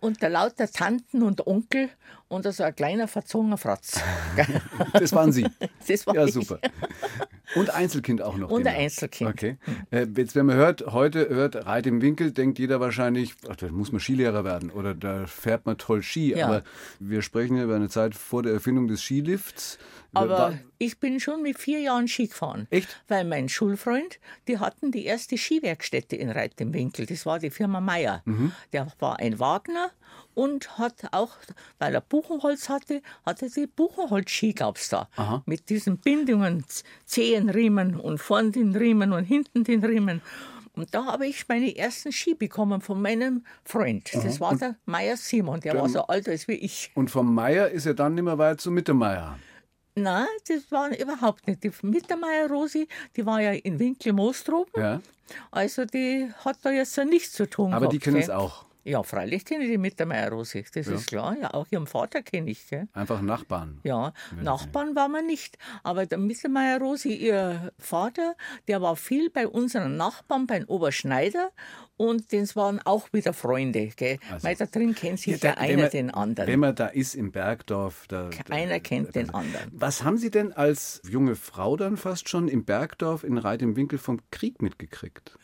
Unter 0.00 0.30
lauter 0.30 0.66
Tanten 0.72 1.22
und 1.22 1.46
Onkel 1.46 1.90
und 2.28 2.46
also 2.46 2.62
ein 2.62 2.74
kleiner 2.74 3.06
verzogener 3.06 3.58
Fratz. 3.58 4.00
Das 4.94 5.12
waren 5.12 5.30
Sie. 5.30 5.46
Das 5.86 6.06
war 6.06 6.14
Ja, 6.14 6.24
ich. 6.24 6.32
super. 6.32 6.58
Und 7.54 7.70
Einzelkind 7.70 8.22
auch 8.22 8.36
noch. 8.36 8.50
Und 8.50 8.66
ein 8.66 8.74
Einzelkind. 8.74 9.30
Okay. 9.30 9.56
Äh, 9.90 10.06
jetzt, 10.16 10.34
wenn 10.34 10.46
man 10.46 10.56
hört, 10.56 10.86
heute 10.86 11.28
hört 11.28 11.66
Reit 11.66 11.86
im 11.86 12.02
Winkel, 12.02 12.32
denkt 12.32 12.58
jeder 12.58 12.80
wahrscheinlich, 12.80 13.34
ach, 13.48 13.56
da 13.56 13.68
muss 13.68 13.92
man 13.92 14.00
Skilehrer 14.00 14.44
werden 14.44 14.70
oder 14.70 14.94
da 14.94 15.26
fährt 15.26 15.66
man 15.66 15.78
toll 15.78 16.02
Ski. 16.02 16.34
Ja. 16.34 16.46
Aber 16.46 16.62
wir 16.98 17.22
sprechen 17.22 17.56
ja 17.56 17.64
über 17.64 17.76
eine 17.76 17.88
Zeit 17.88 18.14
vor 18.14 18.42
der 18.42 18.52
Erfindung 18.52 18.88
des 18.88 19.02
Skilifts. 19.02 19.78
Aber 20.12 20.58
ich 20.78 20.98
bin 20.98 21.20
schon 21.20 21.42
mit 21.42 21.58
vier 21.58 21.80
Jahren 21.80 22.08
Ski 22.08 22.28
gefahren. 22.28 22.66
Echt? 22.70 23.02
Weil 23.08 23.24
mein 23.24 23.48
Schulfreund, 23.48 24.18
die 24.48 24.58
hatten 24.58 24.90
die 24.90 25.04
erste 25.04 25.36
Skiwerkstätte 25.36 26.16
in 26.16 26.30
Reit 26.30 26.60
im 26.60 26.72
Winkel. 26.72 27.06
Das 27.06 27.26
war 27.26 27.38
die 27.38 27.50
Firma 27.50 27.80
Meier. 27.80 28.22
Mhm. 28.24 28.52
Der 28.72 28.86
war 28.98 29.18
ein 29.18 29.38
Wagner 29.38 29.90
und 30.36 30.78
hat 30.78 30.94
auch, 31.12 31.30
weil 31.78 31.94
er 31.94 32.02
Buchenholz 32.02 32.68
hatte, 32.68 33.02
hatte 33.24 33.48
die 33.48 33.66
Buchenholz-Ski 33.66 34.52
gab's 34.52 34.90
da. 34.90 35.08
Aha. 35.16 35.42
Mit 35.46 35.70
diesen 35.70 35.96
Bindungen, 35.96 36.64
Zehenriemen 37.06 37.98
und 37.98 38.18
vorn 38.18 38.52
den 38.52 38.76
Riemen 38.76 39.12
und 39.12 39.24
hinten 39.24 39.64
den 39.64 39.82
Riemen. 39.82 40.20
Und 40.74 40.94
da 40.94 41.06
habe 41.06 41.26
ich 41.26 41.48
meine 41.48 41.74
ersten 41.74 42.12
Ski 42.12 42.34
bekommen 42.34 42.82
von 42.82 43.00
meinem 43.00 43.44
Freund. 43.64 44.10
Das 44.12 44.40
war 44.40 44.54
der 44.56 44.76
Meier 44.84 45.16
Simon, 45.16 45.60
der 45.60 45.74
war 45.74 45.88
so 45.88 46.02
alt 46.02 46.28
als 46.28 46.46
wie 46.48 46.52
ich. 46.52 46.90
Und 46.94 47.10
vom 47.10 47.34
Meier 47.34 47.70
ist 47.70 47.86
er 47.86 47.94
dann 47.94 48.14
nicht 48.14 48.24
mehr 48.24 48.36
weit 48.36 48.60
zu 48.60 48.70
Mittermeier. 48.70 49.38
Nein, 49.94 50.26
das 50.46 50.70
war 50.70 50.94
überhaupt 50.94 51.46
nicht. 51.46 51.64
Die 51.64 51.72
Mittermeier 51.80 52.50
Rosi, 52.50 52.86
die 53.16 53.24
war 53.24 53.40
ja 53.40 53.52
in 53.52 53.78
Winkel-Moostroben. 53.78 54.82
Ja. 54.82 55.00
Also 55.50 55.86
die 55.86 56.30
hat 56.44 56.58
da 56.62 56.70
jetzt 56.70 56.94
ja 56.96 57.06
nichts 57.06 57.32
zu 57.32 57.48
tun 57.48 57.72
Aber 57.72 57.86
die 57.86 57.98
gehabt, 57.98 58.04
kennen 58.04 58.18
es 58.18 58.28
auch. 58.28 58.65
Ja, 58.86 59.02
freilich 59.02 59.44
kenne 59.44 59.64
ich 59.64 59.70
die 59.70 59.78
Mittermeier 59.78 60.30
Rosi, 60.30 60.64
das 60.72 60.86
ist 60.86 61.08
klar. 61.08 61.36
Ja, 61.40 61.52
auch 61.54 61.66
ihren 61.70 61.86
Vater 61.88 62.22
kenne 62.22 62.50
ich. 62.50 62.68
Gell? 62.68 62.86
Einfach 62.92 63.20
Nachbarn. 63.20 63.80
Ja, 63.82 64.12
Nachbarn 64.40 64.94
waren 64.94 65.10
wir 65.10 65.22
nicht. 65.22 65.58
Aber 65.82 66.06
der 66.06 66.18
Mittermeier 66.18 66.78
Rosi, 66.80 67.12
ihr 67.14 67.72
Vater, 67.78 68.36
der 68.68 68.80
war 68.82 68.94
viel 68.94 69.28
bei 69.30 69.48
unseren 69.48 69.96
Nachbarn, 69.96 70.46
beim 70.46 70.64
Oberschneider. 70.64 71.50
Und 71.96 72.32
das 72.32 72.54
waren 72.56 72.80
auch 72.84 73.12
wieder 73.12 73.32
Freunde. 73.32 73.88
Gell? 73.96 74.18
Weil 74.42 74.54
da 74.54 74.66
drin 74.66 74.94
kennt 74.94 75.18
sich 75.18 75.40
ja, 75.42 75.50
Also 75.54 75.62
wenn 75.62 75.70
einer 75.70 75.82
man- 75.82 75.90
den 75.90 76.10
anderen. 76.10 76.48
Wenn 76.48 76.60
man 76.60 76.74
da 76.74 76.86
ist 76.88 77.14
im 77.14 77.32
Bergdorf. 77.32 78.04
Da, 78.06 78.28
da, 78.28 78.54
Einer 78.54 78.80
kennt 78.80 79.14
den 79.14 79.30
anderen. 79.30 79.70
Was 79.72 80.04
haben 80.04 80.18
Sie 80.18 80.30
denn 80.30 80.52
als 80.52 81.00
junge 81.08 81.34
Frau 81.36 81.76
dann 81.76 81.96
fast 81.96 82.28
schon 82.28 82.48
im 82.48 82.64
Bergdorf 82.64 83.24
in 83.24 83.38
Reit 83.38 83.62
im 83.62 83.76
Winkel 83.76 83.98
vom 83.98 84.20
Krieg 84.30 84.60
mitgekriegt? 84.62 85.38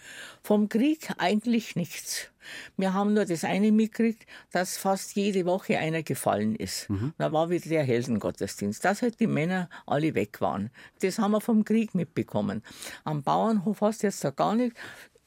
Vom 0.44 0.68
Krieg 0.68 1.08
eigentlich 1.18 1.74
nichts. 1.74 2.28
Wir 2.76 2.94
haben 2.94 3.14
nur 3.14 3.24
das 3.24 3.44
eine 3.44 3.72
mitgekriegt, 3.72 4.26
dass 4.50 4.76
fast 4.76 5.14
jede 5.16 5.44
Woche 5.44 5.78
einer 5.78 6.02
gefallen 6.02 6.54
ist. 6.56 6.88
Da 7.18 7.32
war 7.32 7.50
wieder 7.50 7.68
der 7.68 7.84
Heldengottesdienst, 7.84 8.84
dass 8.84 9.02
halt 9.02 9.20
die 9.20 9.26
Männer 9.26 9.68
alle 9.86 10.14
weg 10.14 10.40
waren. 10.40 10.70
Das 11.00 11.18
haben 11.18 11.32
wir 11.32 11.40
vom 11.40 11.64
Krieg 11.64 11.94
mitbekommen. 11.94 12.62
Am 13.04 13.22
Bauernhof 13.22 13.80
hast 13.80 14.02
du 14.02 14.06
jetzt 14.08 14.24
da 14.24 14.30
gar 14.30 14.54
nicht. 14.54 14.76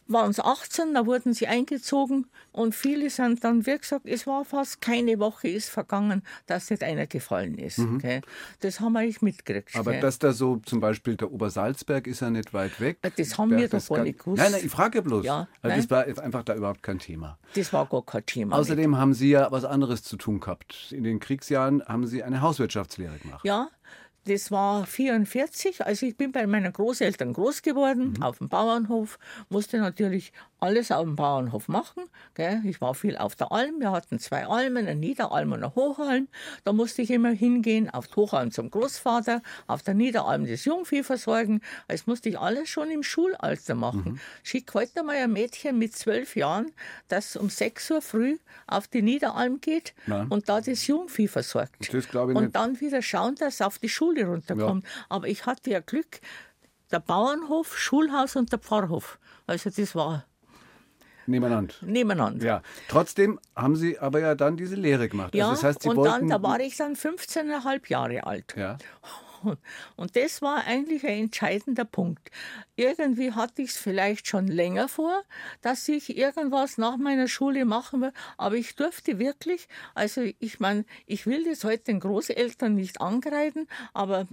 Waren 0.08 0.32
es 0.32 0.40
18, 0.40 0.94
da 0.94 1.06
wurden 1.06 1.34
sie 1.34 1.48
eingezogen 1.48 2.28
und 2.52 2.76
viele 2.76 3.10
sind 3.10 3.44
dann, 3.44 3.66
wie 3.66 3.78
gesagt, 3.78 4.06
es 4.06 4.28
war 4.28 4.46
fast 4.46 4.82
keine 4.82 5.20
Woche 5.20 5.48
ist 5.48 5.70
vergangen, 5.70 6.22
dass 6.46 6.70
nicht 6.70 6.84
einer 6.84 7.08
gefallen 7.08 7.58
ist. 7.58 7.80
Mhm. 7.80 8.02
Das 8.60 8.80
haben 8.80 8.94
wir 8.94 9.02
nicht 9.02 9.22
mitgekriegt. 9.22 9.76
Aber 9.76 9.92
gell? 9.92 10.02
dass 10.02 10.20
da 10.20 10.34
so 10.34 10.58
zum 10.58 10.80
Beispiel 10.80 11.16
der 11.16 11.32
Obersalzberg 11.32 12.08
ist 12.08 12.22
ja 12.22 12.30
nicht 12.30 12.54
weit 12.54 12.80
weg. 12.80 13.00
Das 13.16 13.38
haben 13.38 13.52
wir 13.52 13.68
doch 13.68 13.88
gar 13.88 14.04
nicht 14.04 14.20
gewusst. 14.20 14.42
Nein, 14.42 14.52
nein, 14.52 14.62
ich 14.64 14.72
frage 14.72 15.02
bloß. 15.02 15.26
Ja, 15.26 15.48
also 15.62 15.76
das 15.76 15.90
war 15.90 16.06
einfach 16.24 16.44
da 16.44 16.56
überhaupt 16.56 16.84
kein 16.84 17.00
Thema. 17.00 17.38
Das 17.56 17.74
war 17.74 17.86
gar 17.88 18.06
kein 18.06 18.26
Thema. 18.26 18.58
Außerdem 18.58 18.92
nicht. 18.92 19.00
haben 19.00 19.14
Sie 19.14 19.32
ja 19.32 19.52
was 19.52 19.66
anderes 19.66 20.04
zu 20.04 20.18
tun 20.18 20.40
gehabt. 20.40 20.92
In 20.92 21.04
den 21.04 21.20
Kriegsjahren 21.20 21.84
haben 21.86 22.06
Sie 22.06 22.24
eine 22.24 22.42
Hauswirtschaftslehre 22.42 23.18
gemacht. 23.18 23.44
Ja, 23.44 23.70
das 24.26 24.52
war 24.52 24.86
44, 24.86 25.86
also 25.86 26.06
ich 26.06 26.18
bin 26.18 26.32
bei 26.32 26.48
meinen 26.48 26.74
Großeltern 26.74 27.34
groß 27.34 27.62
geworden, 27.62 28.14
mhm. 28.18 28.24
auf 28.24 28.40
dem 28.40 28.50
Bauernhof, 28.50 29.20
musste 29.50 29.78
natürlich 29.78 30.34
alles 30.60 30.92
auf 30.92 31.04
dem 31.04 31.16
Bauernhof 31.16 31.68
machen. 31.68 32.04
Gell. 32.34 32.62
Ich 32.66 32.82
war 32.82 32.96
viel 32.96 33.18
auf 33.18 33.36
der 33.36 33.52
Alm, 33.52 33.80
wir 33.80 33.92
hatten 33.92 34.20
zwei 34.20 34.48
Almen, 34.48 34.88
eine 34.88 34.96
Niederalm 34.96 35.52
und 35.52 35.64
eine 35.64 35.76
Hochalm. 35.76 36.28
Da 36.64 36.74
musste 36.74 37.02
ich 37.02 37.12
immer 37.12 37.30
hingehen, 37.30 37.90
auf 37.90 38.08
die 38.08 38.16
Hochalm 38.16 38.52
zum 38.52 38.72
Großvater, 38.72 39.42
auf 39.68 39.84
der 39.84 39.94
Niederalm 39.94 40.48
das 40.48 40.66
Jungvieh 40.66 41.04
versorgen. 41.04 41.62
Das 41.88 42.08
musste 42.08 42.30
ich 42.30 42.40
alles 42.40 42.70
schon 42.70 42.90
im 42.90 43.04
Schulalter 43.04 43.76
machen. 43.76 44.14
Mhm. 44.14 44.20
Schick 44.44 44.74
heute 44.74 45.04
mal 45.04 45.16
ein 45.16 45.32
Mädchen 45.32 45.78
mit 45.78 45.96
zwölf 45.96 46.36
Jahren, 46.36 46.72
das 47.08 47.36
um 47.36 47.50
6 47.50 47.92
Uhr 47.92 48.02
früh 48.02 48.38
auf 48.68 48.88
die 48.88 49.02
Niederalm 49.02 49.62
geht 49.62 49.94
Nein. 50.08 50.28
und 50.30 50.50
da 50.50 50.62
das 50.62 50.88
Jungvieh 50.88 51.28
versorgt. 51.28 51.76
Das 51.80 51.90
ich 51.90 52.14
und 52.16 52.34
nicht. 52.36 52.56
dann 52.56 52.80
wieder 52.80 53.02
schauen, 53.02 53.36
dass 53.36 53.62
auf 53.62 53.78
die 53.78 53.90
Schule 53.90 54.15
runterkommt. 54.24 54.84
Ja. 54.84 54.90
Aber 55.10 55.28
ich 55.28 55.46
hatte 55.46 55.70
ja 55.70 55.80
Glück, 55.80 56.22
der 56.92 57.00
Bauernhof, 57.00 57.78
Schulhaus 57.78 58.36
und 58.36 58.52
der 58.52 58.60
Pfarrhof. 58.60 59.20
Also 59.48 59.70
das 59.70 59.96
war 59.96 60.26
Nebeneinander. 61.28 61.74
Nebeneinander. 61.82 62.46
Ja. 62.46 62.62
Trotzdem 62.88 63.40
haben 63.56 63.76
Sie 63.76 63.98
aber 63.98 64.20
ja 64.20 64.36
dann 64.36 64.58
diese 64.58 64.76
Lehre 64.76 65.10
gemacht. 65.10 65.34
Also 65.34 65.38
ja, 65.38 65.50
also 65.50 65.62
das 65.62 65.64
heißt, 65.64 65.82
Sie 65.82 65.90
und 65.90 65.98
wollten... 65.98 66.28
dann, 66.28 66.42
da 66.42 66.48
war 66.48 66.60
ich 66.60 66.78
dann 66.78 66.96
15,5 66.96 67.90
Jahre 67.90 68.26
alt. 68.26 68.54
Ja. 68.56 68.78
Und 69.96 70.16
das 70.16 70.42
war 70.42 70.66
eigentlich 70.66 71.06
ein 71.06 71.26
entscheidender 71.26 71.86
Punkt. 71.86 72.32
Irgendwie 72.76 73.32
hatte 73.32 73.62
ich 73.62 73.72
es 73.72 73.78
vielleicht 73.78 74.28
schon 74.28 74.48
länger 74.48 74.88
vor, 74.88 75.24
dass 75.62 75.88
ich 75.88 76.18
irgendwas 76.18 76.78
nach 76.78 76.98
meiner 76.98 77.28
Schule 77.28 77.66
machen 77.66 78.02
will, 78.02 78.14
aber 78.38 78.56
ich 78.56 78.76
durfte 78.76 79.20
wirklich, 79.20 79.68
also 79.94 80.22
ich 80.40 80.60
meine, 80.60 80.86
ich 81.06 81.26
will 81.26 81.46
das 81.46 81.64
heute 81.64 81.86
den 81.86 82.00
Großeltern 82.00 82.76
nicht 82.76 83.02
angreifen, 83.02 83.68
aber 83.94 84.28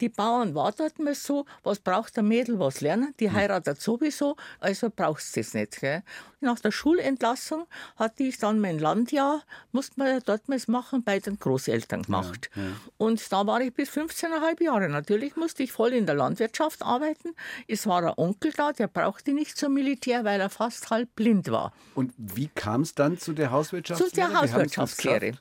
die 0.00 0.08
Bauern 0.08 0.54
war 0.54 0.72
dort 0.72 0.98
mal 0.98 1.14
so, 1.14 1.44
was 1.62 1.78
braucht 1.78 2.16
der 2.16 2.22
Mädel, 2.22 2.58
was 2.58 2.80
lernen, 2.80 3.14
die 3.20 3.28
hm. 3.28 3.36
heiratet 3.36 3.80
sowieso, 3.80 4.36
also 4.60 4.90
brauchst 4.94 5.36
du 5.36 5.40
das 5.40 5.54
nicht. 5.54 5.80
Gell? 5.80 6.02
Nach 6.40 6.58
der 6.58 6.72
Schulentlassung 6.72 7.66
hatte 7.96 8.24
ich 8.24 8.38
dann 8.38 8.60
mein 8.60 8.78
Landjahr, 8.78 9.42
musste 9.72 9.94
man 9.98 10.08
ja 10.08 10.20
dort 10.20 10.48
mal 10.48 10.60
machen, 10.66 11.02
bei 11.04 11.18
den 11.18 11.38
Großeltern 11.38 12.02
gemacht. 12.02 12.50
Ja, 12.54 12.62
ja. 12.62 12.68
Und 12.98 13.32
da 13.32 13.46
war 13.46 13.60
ich 13.60 13.72
bis 13.72 13.90
15,5 13.90 14.62
Jahre. 14.62 14.88
Natürlich 14.88 15.36
musste 15.36 15.62
ich 15.62 15.72
voll 15.72 15.92
in 15.92 16.06
der 16.06 16.14
Landwirtschaft 16.14 16.82
arbeiten. 16.82 17.34
Es 17.66 17.86
war 17.86 18.02
ein 18.02 18.14
Onkel 18.16 18.52
da, 18.52 18.72
der 18.72 18.88
brauchte 18.88 19.32
nicht 19.32 19.56
zum 19.56 19.74
Militär, 19.74 20.24
weil 20.24 20.40
er 20.40 20.50
fast 20.50 20.90
halb 20.90 21.14
blind 21.14 21.50
war. 21.50 21.72
Und 21.94 22.12
wie 22.16 22.48
kam 22.48 22.82
es 22.82 22.94
dann 22.94 23.18
zu 23.18 23.32
der 23.32 23.50
Hauswirtschaftslehre? 23.50 24.10
Zu 24.10 24.16
der 24.16 24.40
Hauswirtschaftslehre. 24.40 25.32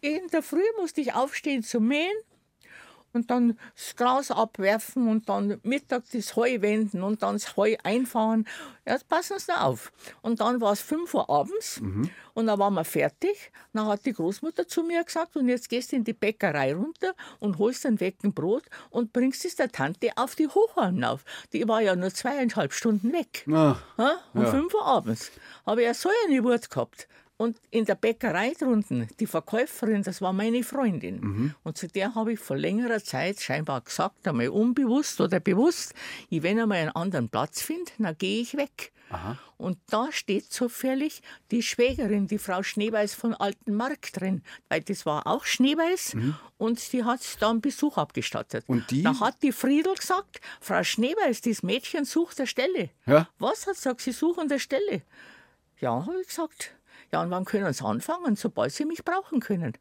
In 0.00 0.28
der 0.32 0.42
Früh 0.42 0.64
musste 0.78 1.00
ich 1.00 1.14
aufstehen 1.14 1.62
zum 1.62 1.88
Mähen 1.88 2.16
und 3.16 3.30
dann 3.30 3.58
das 3.74 3.96
Gras 3.96 4.30
abwerfen 4.30 5.08
und 5.08 5.28
dann 5.28 5.58
Mittag 5.64 6.04
das 6.12 6.36
Heu 6.36 6.60
wenden 6.60 7.02
und 7.02 7.22
dann 7.22 7.34
das 7.34 7.56
Heu 7.56 7.74
einfahren. 7.82 8.46
Jetzt 8.86 9.08
passen 9.08 9.38
Sie 9.38 9.52
auf. 9.52 9.92
Und 10.22 10.40
dann 10.40 10.60
war 10.60 10.72
es 10.72 10.80
5 10.80 11.12
Uhr 11.14 11.28
abends 11.28 11.80
mhm. 11.80 12.08
und 12.34 12.46
dann 12.46 12.58
waren 12.60 12.74
wir 12.74 12.84
fertig. 12.84 13.50
Dann 13.72 13.86
hat 13.86 14.06
die 14.06 14.12
Großmutter 14.12 14.68
zu 14.68 14.84
mir 14.84 15.02
gesagt, 15.02 15.36
und 15.36 15.48
jetzt 15.48 15.68
gehst 15.68 15.90
du 15.90 15.96
in 15.96 16.04
die 16.04 16.12
Bäckerei 16.12 16.74
runter 16.74 17.14
und 17.40 17.58
holst 17.58 17.84
ein 17.86 17.98
Wecken 17.98 18.32
Brot 18.32 18.62
und 18.90 19.12
bringst 19.12 19.44
es 19.44 19.56
der 19.56 19.72
Tante 19.72 20.10
auf 20.16 20.36
die 20.36 20.46
Hochhallen 20.46 21.02
auf. 21.02 21.24
Die 21.52 21.66
war 21.66 21.80
ja 21.80 21.96
nur 21.96 22.14
zweieinhalb 22.14 22.72
Stunden 22.72 23.12
weg. 23.12 23.44
Ach, 23.52 23.82
um 24.34 24.42
ja. 24.42 24.50
5 24.50 24.72
Uhr 24.74 24.86
abends. 24.86 25.32
Habe 25.66 25.80
ich 25.80 25.86
ja 25.86 25.94
so 25.94 26.08
eine 26.26 26.44
Wut 26.44 26.70
gehabt. 26.70 27.08
Und 27.38 27.58
in 27.70 27.84
der 27.84 27.96
Bäckerei 27.96 28.54
drunten, 28.58 29.08
die 29.20 29.26
Verkäuferin, 29.26 30.02
das 30.02 30.22
war 30.22 30.32
meine 30.32 30.62
Freundin. 30.62 31.20
Mhm. 31.20 31.54
Und 31.64 31.76
zu 31.76 31.86
der 31.86 32.14
habe 32.14 32.32
ich 32.32 32.40
vor 32.40 32.56
längerer 32.56 33.02
Zeit 33.02 33.40
scheinbar 33.40 33.82
gesagt, 33.82 34.26
einmal 34.26 34.48
unbewusst 34.48 35.20
oder 35.20 35.38
bewusst, 35.38 35.94
ich, 36.30 36.42
wenn 36.42 36.58
einmal 36.58 36.78
einen 36.78 36.96
anderen 36.96 37.28
Platz 37.28 37.60
finde, 37.60 37.92
dann 37.98 38.16
gehe 38.16 38.40
ich 38.40 38.56
weg. 38.56 38.92
Aha. 39.10 39.38
Und 39.58 39.78
da 39.88 40.10
steht 40.10 40.52
zufällig 40.52 41.22
die 41.50 41.62
Schwägerin, 41.62 42.26
die 42.26 42.38
Frau 42.38 42.62
Schneeweiß 42.62 43.14
von 43.14 43.34
Alten 43.34 43.74
Markt 43.74 44.20
drin, 44.20 44.42
weil 44.68 44.80
das 44.80 45.06
war 45.06 45.26
auch 45.26 45.44
Schneeweiß 45.44 46.14
mhm. 46.14 46.34
und 46.58 46.92
die 46.92 47.04
hat 47.04 47.20
da 47.40 47.50
einen 47.50 47.60
Besuch 47.60 47.98
abgestattet. 47.98 48.64
Und 48.66 48.90
die? 48.90 49.02
Da 49.02 49.18
hat 49.20 49.42
die 49.42 49.52
Friedel 49.52 49.94
gesagt, 49.94 50.40
Frau 50.60 50.82
Schneeweiß, 50.82 51.40
das 51.42 51.62
Mädchen 51.62 52.04
sucht 52.04 52.38
eine 52.38 52.46
Stelle. 52.46 52.90
Ja? 53.06 53.28
Was 53.38 53.66
hat 53.66 53.76
sie 53.76 53.82
gesagt, 53.82 54.00
sie 54.00 54.12
suchen 54.12 54.50
eine 54.50 54.58
Stelle? 54.58 55.02
Ja, 55.80 56.04
habe 56.04 56.20
ich 56.20 56.28
gesagt. 56.28 56.72
Ja, 57.12 57.22
und 57.22 57.30
wann 57.30 57.44
können 57.44 57.72
Sie 57.72 57.84
anfangen? 57.84 58.36
Sobald 58.36 58.72
Sie 58.72 58.84
mich 58.84 59.04
brauchen 59.04 59.40
können. 59.40 59.72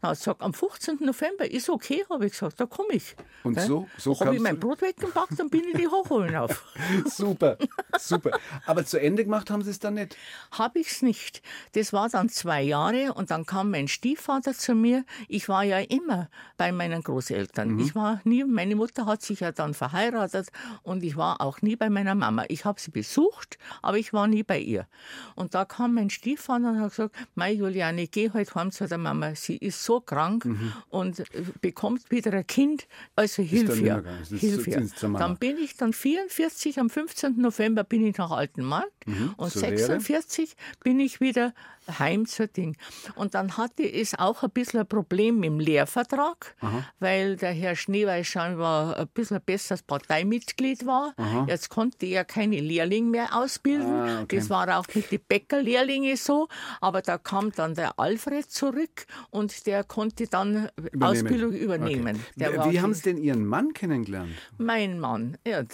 Na, 0.00 0.10
hat 0.10 0.18
gesagt, 0.18 0.42
am 0.42 0.54
15. 0.54 0.98
November 1.00 1.50
ist 1.50 1.68
okay, 1.68 2.04
habe 2.08 2.26
ich 2.26 2.32
gesagt, 2.32 2.60
da 2.60 2.66
komme 2.66 2.92
ich. 2.92 3.16
Und 3.42 3.56
ja? 3.56 3.66
so, 3.66 3.88
so 3.96 4.18
habe 4.20 4.36
ich 4.36 4.40
mein 4.40 4.60
Brot 4.60 4.80
weggepackt 4.80 5.40
und 5.40 5.50
bin 5.50 5.64
in 5.64 5.76
die 5.76 5.88
Hochholen 5.88 6.36
auf. 6.36 6.64
super, 7.06 7.58
super. 7.98 8.38
Aber 8.64 8.84
zu 8.84 9.00
Ende 9.00 9.24
gemacht 9.24 9.50
haben 9.50 9.62
Sie 9.62 9.70
es 9.70 9.80
dann 9.80 9.94
nicht? 9.94 10.16
Habe 10.52 10.78
ich 10.78 10.92
es 10.92 11.02
nicht. 11.02 11.42
Das 11.72 11.92
war 11.92 12.08
dann 12.08 12.28
zwei 12.28 12.62
Jahre 12.62 13.12
und 13.14 13.32
dann 13.32 13.44
kam 13.44 13.72
mein 13.72 13.88
Stiefvater 13.88 14.54
zu 14.54 14.74
mir. 14.74 15.04
Ich 15.26 15.48
war 15.48 15.64
ja 15.64 15.78
immer 15.78 16.30
bei 16.56 16.70
meinen 16.70 17.02
Großeltern. 17.02 17.70
Mhm. 17.70 17.80
Ich 17.80 17.94
war 17.96 18.20
nie, 18.22 18.44
meine 18.44 18.76
Mutter 18.76 19.06
hat 19.06 19.22
sich 19.22 19.40
ja 19.40 19.50
dann 19.50 19.74
verheiratet 19.74 20.50
und 20.84 21.02
ich 21.02 21.16
war 21.16 21.40
auch 21.40 21.60
nie 21.60 21.74
bei 21.74 21.90
meiner 21.90 22.14
Mama. 22.14 22.44
Ich 22.48 22.64
habe 22.64 22.80
sie 22.80 22.92
besucht, 22.92 23.58
aber 23.82 23.98
ich 23.98 24.12
war 24.12 24.28
nie 24.28 24.44
bei 24.44 24.60
ihr. 24.60 24.86
Und 25.34 25.54
da 25.54 25.64
kam 25.64 25.94
mein 25.94 26.10
Stiefvater 26.10 26.70
und 26.70 26.80
hat 26.80 26.90
gesagt, 26.90 27.16
Mai 27.34 27.52
Juliane, 27.52 28.06
geh 28.06 28.30
heute 28.32 28.54
heim 28.54 28.70
zu 28.70 28.86
der 28.86 28.98
Mama. 28.98 29.34
Sie 29.34 29.56
ist 29.56 29.87
so 29.88 30.00
krank 30.00 30.44
mhm. 30.44 30.74
und 30.90 31.22
bekommt 31.62 32.10
wieder 32.10 32.30
ein 32.34 32.46
Kind, 32.46 32.86
also 33.16 33.42
hilf 33.42 33.80
ihr. 33.80 34.04
Hilf 34.28 34.66
ihr. 34.66 34.86
Dann 35.00 35.38
bin 35.38 35.56
ich 35.56 35.78
dann 35.78 35.94
44, 35.94 36.78
am 36.78 36.90
15. 36.90 37.40
November 37.40 37.84
bin 37.84 38.06
ich 38.06 38.18
nach 38.18 38.30
Altenmarkt 38.30 39.06
mhm. 39.06 39.34
und 39.38 39.50
46 39.50 40.50
Lehre. 40.50 40.56
bin 40.84 41.00
ich 41.00 41.20
wieder 41.22 41.54
heim 41.98 42.26
zur 42.26 42.46
Ding. 42.46 42.76
Und 43.14 43.34
dann 43.34 43.56
hatte 43.56 43.82
es 43.82 44.18
auch 44.18 44.42
ein 44.42 44.50
bisschen 44.50 44.80
ein 44.80 44.86
Problem 44.86 45.42
im 45.42 45.60
Lehrvertrag, 45.60 46.54
Aha. 46.60 46.84
weil 46.98 47.36
der 47.36 47.52
Herr 47.52 47.76
Schneeweiß 47.76 48.26
scheinbar 48.26 48.96
ein 48.96 49.08
bisschen 49.08 49.40
besseres 49.40 49.82
Parteimitglied 49.82 50.86
war. 50.86 51.14
Aha. 51.16 51.46
Jetzt 51.48 51.70
konnte 51.70 52.06
er 52.06 52.24
keine 52.24 52.60
Lehrlinge 52.60 53.10
mehr 53.10 53.34
ausbilden. 53.34 53.90
Ah, 53.90 54.22
okay. 54.22 54.36
Das 54.36 54.50
war 54.50 54.78
auch 54.78 54.86
mit 54.94 55.10
den 55.10 55.20
Bäckerlehrlinge 55.26 56.16
so. 56.16 56.48
Aber 56.80 57.02
da 57.02 57.18
kam 57.18 57.52
dann 57.52 57.74
der 57.74 57.98
Alfred 57.98 58.50
zurück 58.50 59.06
und 59.30 59.66
der 59.66 59.77
konnte 59.84 60.26
dann 60.26 60.68
übernehmen. 60.76 61.02
Ausbildung 61.02 61.52
übernehmen. 61.52 62.24
Okay. 62.40 62.70
Wie 62.72 62.80
haben 62.80 62.94
Sie 62.94 63.02
denn 63.02 63.16
Ihren 63.16 63.46
Mann 63.46 63.72
kennengelernt? 63.72 64.32
Mein 64.58 64.98
Mann, 64.98 65.38
ja, 65.46 65.64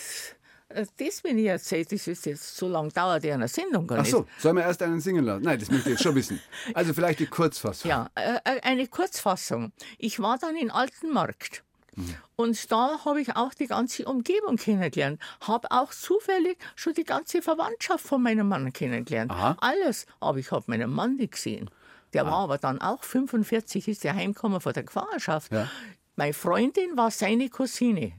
äh, 0.74 0.86
das, 0.98 1.24
wenn 1.24 1.38
ich 1.38 1.46
erzähle, 1.46 1.84
das 1.84 2.06
ist 2.06 2.26
jetzt 2.26 2.56
so 2.56 2.68
lange 2.68 2.90
dauert 2.90 3.24
ja 3.24 3.34
eine 3.34 3.48
Sendung 3.48 3.86
gar 3.86 3.98
nicht. 3.98 4.08
Ach 4.08 4.18
so, 4.18 4.26
sollen 4.38 4.56
wir 4.56 4.64
erst 4.64 4.82
einen 4.82 5.00
singen 5.00 5.24
lassen? 5.24 5.44
Nein, 5.44 5.58
das 5.58 5.70
möchte 5.70 5.88
ich 5.88 5.94
jetzt 5.94 6.02
schon 6.02 6.14
wissen. 6.14 6.40
Also 6.74 6.92
vielleicht 6.94 7.20
die 7.20 7.26
Kurzfassung. 7.26 7.90
Ja, 7.90 8.08
äh, 8.14 8.38
äh, 8.44 8.60
eine 8.62 8.86
Kurzfassung. 8.88 9.72
Ich 9.98 10.20
war 10.20 10.38
dann 10.38 10.56
in 10.56 10.70
Altenmarkt. 10.70 11.62
Mhm. 11.94 12.14
Und 12.36 12.72
da 12.72 13.04
habe 13.04 13.20
ich 13.20 13.36
auch 13.36 13.54
die 13.54 13.66
ganze 13.66 14.04
Umgebung 14.06 14.56
kennengelernt. 14.56 15.20
Habe 15.40 15.70
auch 15.70 15.92
zufällig 15.92 16.58
schon 16.74 16.94
die 16.94 17.04
ganze 17.04 17.42
Verwandtschaft 17.42 18.04
von 18.04 18.22
meinem 18.22 18.48
Mann 18.48 18.72
kennengelernt. 18.72 19.30
Aha. 19.30 19.56
Alles. 19.60 20.06
Aber 20.20 20.38
ich 20.38 20.50
habe 20.50 20.64
meinen 20.66 20.90
Mann 20.90 21.16
nicht 21.16 21.32
gesehen. 21.32 21.70
Der 22.14 22.26
ah. 22.26 22.30
war 22.30 22.38
aber 22.44 22.58
dann 22.58 22.80
auch 22.80 23.04
45, 23.04 23.88
ist 23.88 24.04
er 24.04 24.14
heimgekommen 24.14 24.60
von 24.60 24.72
der 24.72 24.84
Gefahrschaft. 24.84 25.52
Ja. 25.52 25.68
Meine 26.16 26.32
Freundin 26.32 26.96
war 26.96 27.10
seine 27.10 27.48
Cousine. 27.48 28.12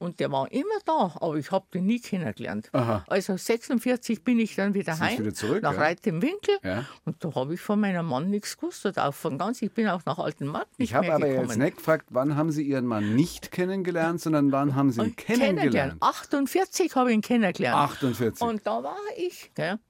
Und 0.00 0.20
der 0.20 0.30
war 0.30 0.50
immer 0.52 0.78
da, 0.84 1.16
aber 1.20 1.34
ich 1.36 1.50
habe 1.50 1.66
den 1.74 1.86
nie 1.86 2.00
kennengelernt. 2.00 2.68
Aha. 2.72 3.04
Also 3.08 3.36
46 3.36 4.22
bin 4.22 4.38
ich 4.38 4.54
dann 4.54 4.72
wieder 4.72 4.96
heim, 5.00 5.18
wieder 5.18 5.34
zurück, 5.34 5.60
nach 5.60 5.72
ja? 5.72 5.80
Reit 5.80 6.06
im 6.06 6.22
Winkel. 6.22 6.56
Ja. 6.62 6.84
Und 7.04 7.24
da 7.24 7.34
habe 7.34 7.54
ich 7.54 7.60
von 7.60 7.80
meinem 7.80 8.06
Mann 8.06 8.30
nichts 8.30 8.56
gewusst. 8.56 8.96
Auch 8.96 9.14
von 9.14 9.38
ganz, 9.38 9.60
ich 9.60 9.72
bin 9.72 9.88
auch 9.88 10.04
nach 10.04 10.18
Altenmarkt 10.18 10.78
nicht 10.78 10.90
Ich 10.90 10.94
habe 10.94 11.12
aber 11.12 11.26
jetzt 11.26 11.56
nicht 11.56 11.78
gefragt, 11.78 12.06
wann 12.10 12.36
haben 12.36 12.52
Sie 12.52 12.62
Ihren 12.62 12.86
Mann 12.86 13.16
nicht 13.16 13.50
kennengelernt, 13.50 14.20
sondern 14.20 14.52
wann 14.52 14.76
haben 14.76 14.92
Sie 14.92 15.00
ihn 15.00 15.16
kennengelernt? 15.16 15.58
kennengelernt? 15.58 16.02
48 16.02 16.94
habe 16.94 17.10
ich 17.10 17.16
ihn 17.16 17.22
kennengelernt. 17.22 17.76
48. 17.76 18.40
Und 18.40 18.64
da 18.64 18.84
war 18.84 18.96
ich. 19.16 19.50
Gell? 19.56 19.80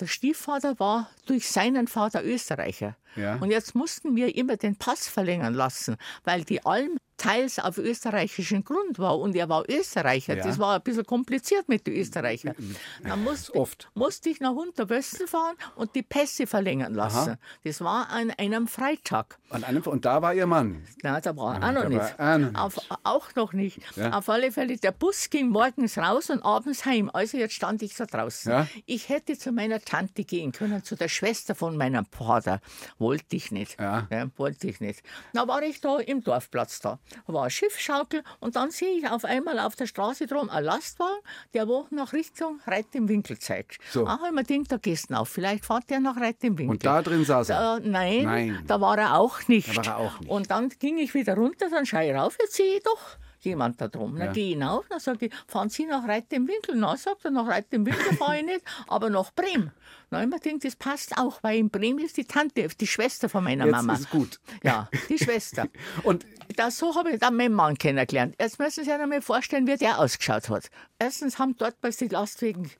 Der 0.00 0.06
Stiefvater 0.06 0.78
war 0.78 1.10
durch 1.26 1.48
seinen 1.48 1.86
Vater 1.86 2.24
Österreicher. 2.24 2.96
Ja. 3.16 3.36
Und 3.36 3.50
jetzt 3.50 3.74
mussten 3.74 4.16
wir 4.16 4.34
immer 4.34 4.56
den 4.56 4.76
Pass 4.76 5.06
verlängern 5.08 5.54
lassen, 5.54 5.96
weil 6.24 6.44
die 6.44 6.64
Alm 6.64 6.98
teils 7.20 7.58
auf 7.58 7.76
österreichischen 7.76 8.64
Grund 8.64 8.98
war 8.98 9.18
und 9.18 9.36
er 9.36 9.48
war 9.48 9.68
Österreicher. 9.68 10.36
Ja. 10.36 10.44
Das 10.44 10.58
war 10.58 10.76
ein 10.76 10.82
bisschen 10.82 11.04
kompliziert 11.04 11.68
mit 11.68 11.86
den 11.86 11.94
Österreichern. 11.94 12.54
Dann 13.02 13.22
musste, 13.22 13.54
oft. 13.54 13.90
musste 13.94 14.30
ich 14.30 14.40
nach 14.40 14.52
Unterwössen 14.52 15.26
fahren 15.26 15.56
und 15.76 15.94
die 15.94 16.02
Pässe 16.02 16.46
verlängern 16.46 16.94
lassen. 16.94 17.36
Das 17.62 17.82
war 17.82 18.08
an 18.08 18.30
einem 18.38 18.66
Freitag. 18.66 19.38
An 19.50 19.64
einem, 19.64 19.82
und 19.82 20.04
da 20.06 20.22
war 20.22 20.32
Ihr 20.32 20.46
Mann. 20.46 20.82
Nein, 21.02 21.20
da 21.22 21.36
war 21.36 21.56
auch 21.56 21.72
noch 21.72 21.82
da 21.82 21.88
nicht. 21.88 22.18
war 22.18 22.34
auch 22.34 22.38
noch 22.38 22.46
nicht. 22.46 22.58
Auf, 22.58 22.78
auch 23.04 23.34
noch 23.34 23.52
nicht. 23.52 23.80
Ja. 23.96 24.12
Auf 24.12 24.28
alle 24.30 24.50
Fälle, 24.50 24.78
der 24.78 24.92
Bus 24.92 25.28
ging 25.28 25.50
morgens 25.50 25.98
raus 25.98 26.30
und 26.30 26.42
abends 26.42 26.86
heim. 26.86 27.10
Also 27.12 27.36
jetzt 27.36 27.54
stand 27.54 27.82
ich 27.82 27.94
da 27.96 28.06
draußen. 28.06 28.50
Ja. 28.50 28.66
Ich 28.86 29.10
hätte 29.10 29.36
zu 29.36 29.52
meiner 29.52 29.80
Tante 29.80 30.24
gehen 30.24 30.52
können, 30.52 30.82
zu 30.84 30.96
der 30.96 31.08
Schwester 31.08 31.54
von 31.54 31.76
meinem 31.76 32.06
Vater. 32.06 32.60
Wollte 32.98 33.36
ich 33.36 33.52
nicht. 33.52 33.78
Ja. 33.78 34.08
wollte 34.36 34.68
ich 34.68 34.80
nicht. 34.80 35.02
Dann 35.34 35.46
war 35.48 35.62
ich 35.62 35.82
da 35.82 35.98
im 35.98 36.22
Dorfplatz 36.24 36.80
da. 36.80 36.98
Da 37.26 37.32
war 37.32 37.42
eine 37.42 37.50
Schiffschaukel 37.50 38.22
und 38.40 38.56
dann 38.56 38.70
sehe 38.70 38.96
ich 38.98 39.08
auf 39.08 39.24
einmal 39.24 39.58
auf 39.58 39.76
der 39.76 39.86
Straße 39.86 40.26
drum 40.26 40.48
einen 40.50 40.66
Lastwagen, 40.66 41.18
der 41.54 41.68
wo 41.68 41.86
nach 41.90 42.12
Richtung 42.12 42.60
Reit 42.66 42.86
im 42.94 43.08
Winkel 43.08 43.38
zeigt. 43.38 43.78
So. 43.90 44.06
Ach, 44.06 44.18
ich 44.26 44.32
mir 44.32 44.44
gedacht, 44.44 44.72
da 44.72 44.76
gehst 44.76 45.10
du 45.10 45.14
auf. 45.14 45.28
Vielleicht 45.28 45.64
fährt 45.64 45.88
der 45.90 46.00
nach 46.00 46.16
Reit 46.16 46.42
im 46.42 46.58
Winkel. 46.58 46.70
Und 46.70 46.84
da 46.84 47.02
drin 47.02 47.24
saß 47.24 47.48
er. 47.50 47.58
Da, 47.58 47.80
nein, 47.80 48.24
Nein. 48.24 48.64
da 48.66 48.80
war 48.80 48.98
er 48.98 49.18
auch 49.18 49.46
nicht. 49.48 49.68
Da 49.68 49.76
war 49.76 49.86
er 49.86 49.96
auch 49.98 50.20
nicht. 50.20 50.30
Und 50.30 50.50
dann 50.50 50.68
ging 50.68 50.98
ich 50.98 51.14
wieder 51.14 51.34
runter, 51.34 51.68
dann 51.70 51.86
schaue 51.86 52.06
ich 52.06 52.14
rauf, 52.14 52.36
jetzt 52.40 52.54
sehe 52.54 52.76
ich 52.76 52.82
doch 52.82 53.16
jemand 53.44 53.80
da 53.80 53.88
drum. 53.88 54.16
Dann 54.16 54.26
Ja. 54.28 54.32
gehe 54.32 54.46
ich 54.48 54.52
hinauf, 54.54 54.86
dann 54.88 55.00
sage 55.00 55.26
ich, 55.26 55.32
fahren 55.46 55.68
Sie 55.68 55.86
nach 55.86 56.06
Reit 56.06 56.32
im 56.32 56.46
Winkel? 56.48 56.74
Na, 56.76 56.96
sagt 56.96 57.24
er, 57.24 57.30
nach 57.30 57.46
Reit 57.46 57.66
im 57.70 57.86
Winkel 57.86 58.16
fahre 58.16 58.38
ich 58.38 58.44
nicht, 58.44 58.62
aber 58.88 59.10
nach 59.10 59.32
Bremen. 59.32 59.72
Na, 60.10 60.22
ich 60.22 60.28
mir 60.28 60.38
gedacht, 60.40 60.64
das 60.64 60.76
passt 60.76 61.16
auch, 61.18 61.42
weil 61.42 61.58
in 61.58 61.70
Bremen 61.70 62.00
ist 62.04 62.16
die 62.16 62.24
Tante, 62.24 62.66
die 62.68 62.86
Schwester 62.86 63.28
von 63.28 63.44
meiner 63.44 63.64
Jetzt 63.66 63.72
Mama. 63.72 63.94
ist 63.94 64.10
gut. 64.10 64.40
Ja, 64.62 64.88
die 65.08 65.18
Schwester. 65.18 65.66
Und 66.02 66.26
Das, 66.56 66.78
so 66.78 66.94
habe 66.96 67.12
ich 67.12 67.20
dann 67.20 67.36
meinen 67.36 67.54
Mann 67.54 67.78
kennengelernt. 67.78 68.34
Jetzt 68.40 68.58
müssen 68.58 68.82
Sie 68.84 68.90
sich 68.90 68.92
einmal 68.92 69.22
vorstellen, 69.22 69.66
wie 69.68 69.76
der 69.76 70.00
ausgeschaut 70.00 70.48
hat. 70.48 70.68
Erstens 70.98 71.38
haben 71.38 71.56
dort 71.56 71.80
bei 71.80 71.90
den 71.90 72.08
Lastwagen 72.10 72.70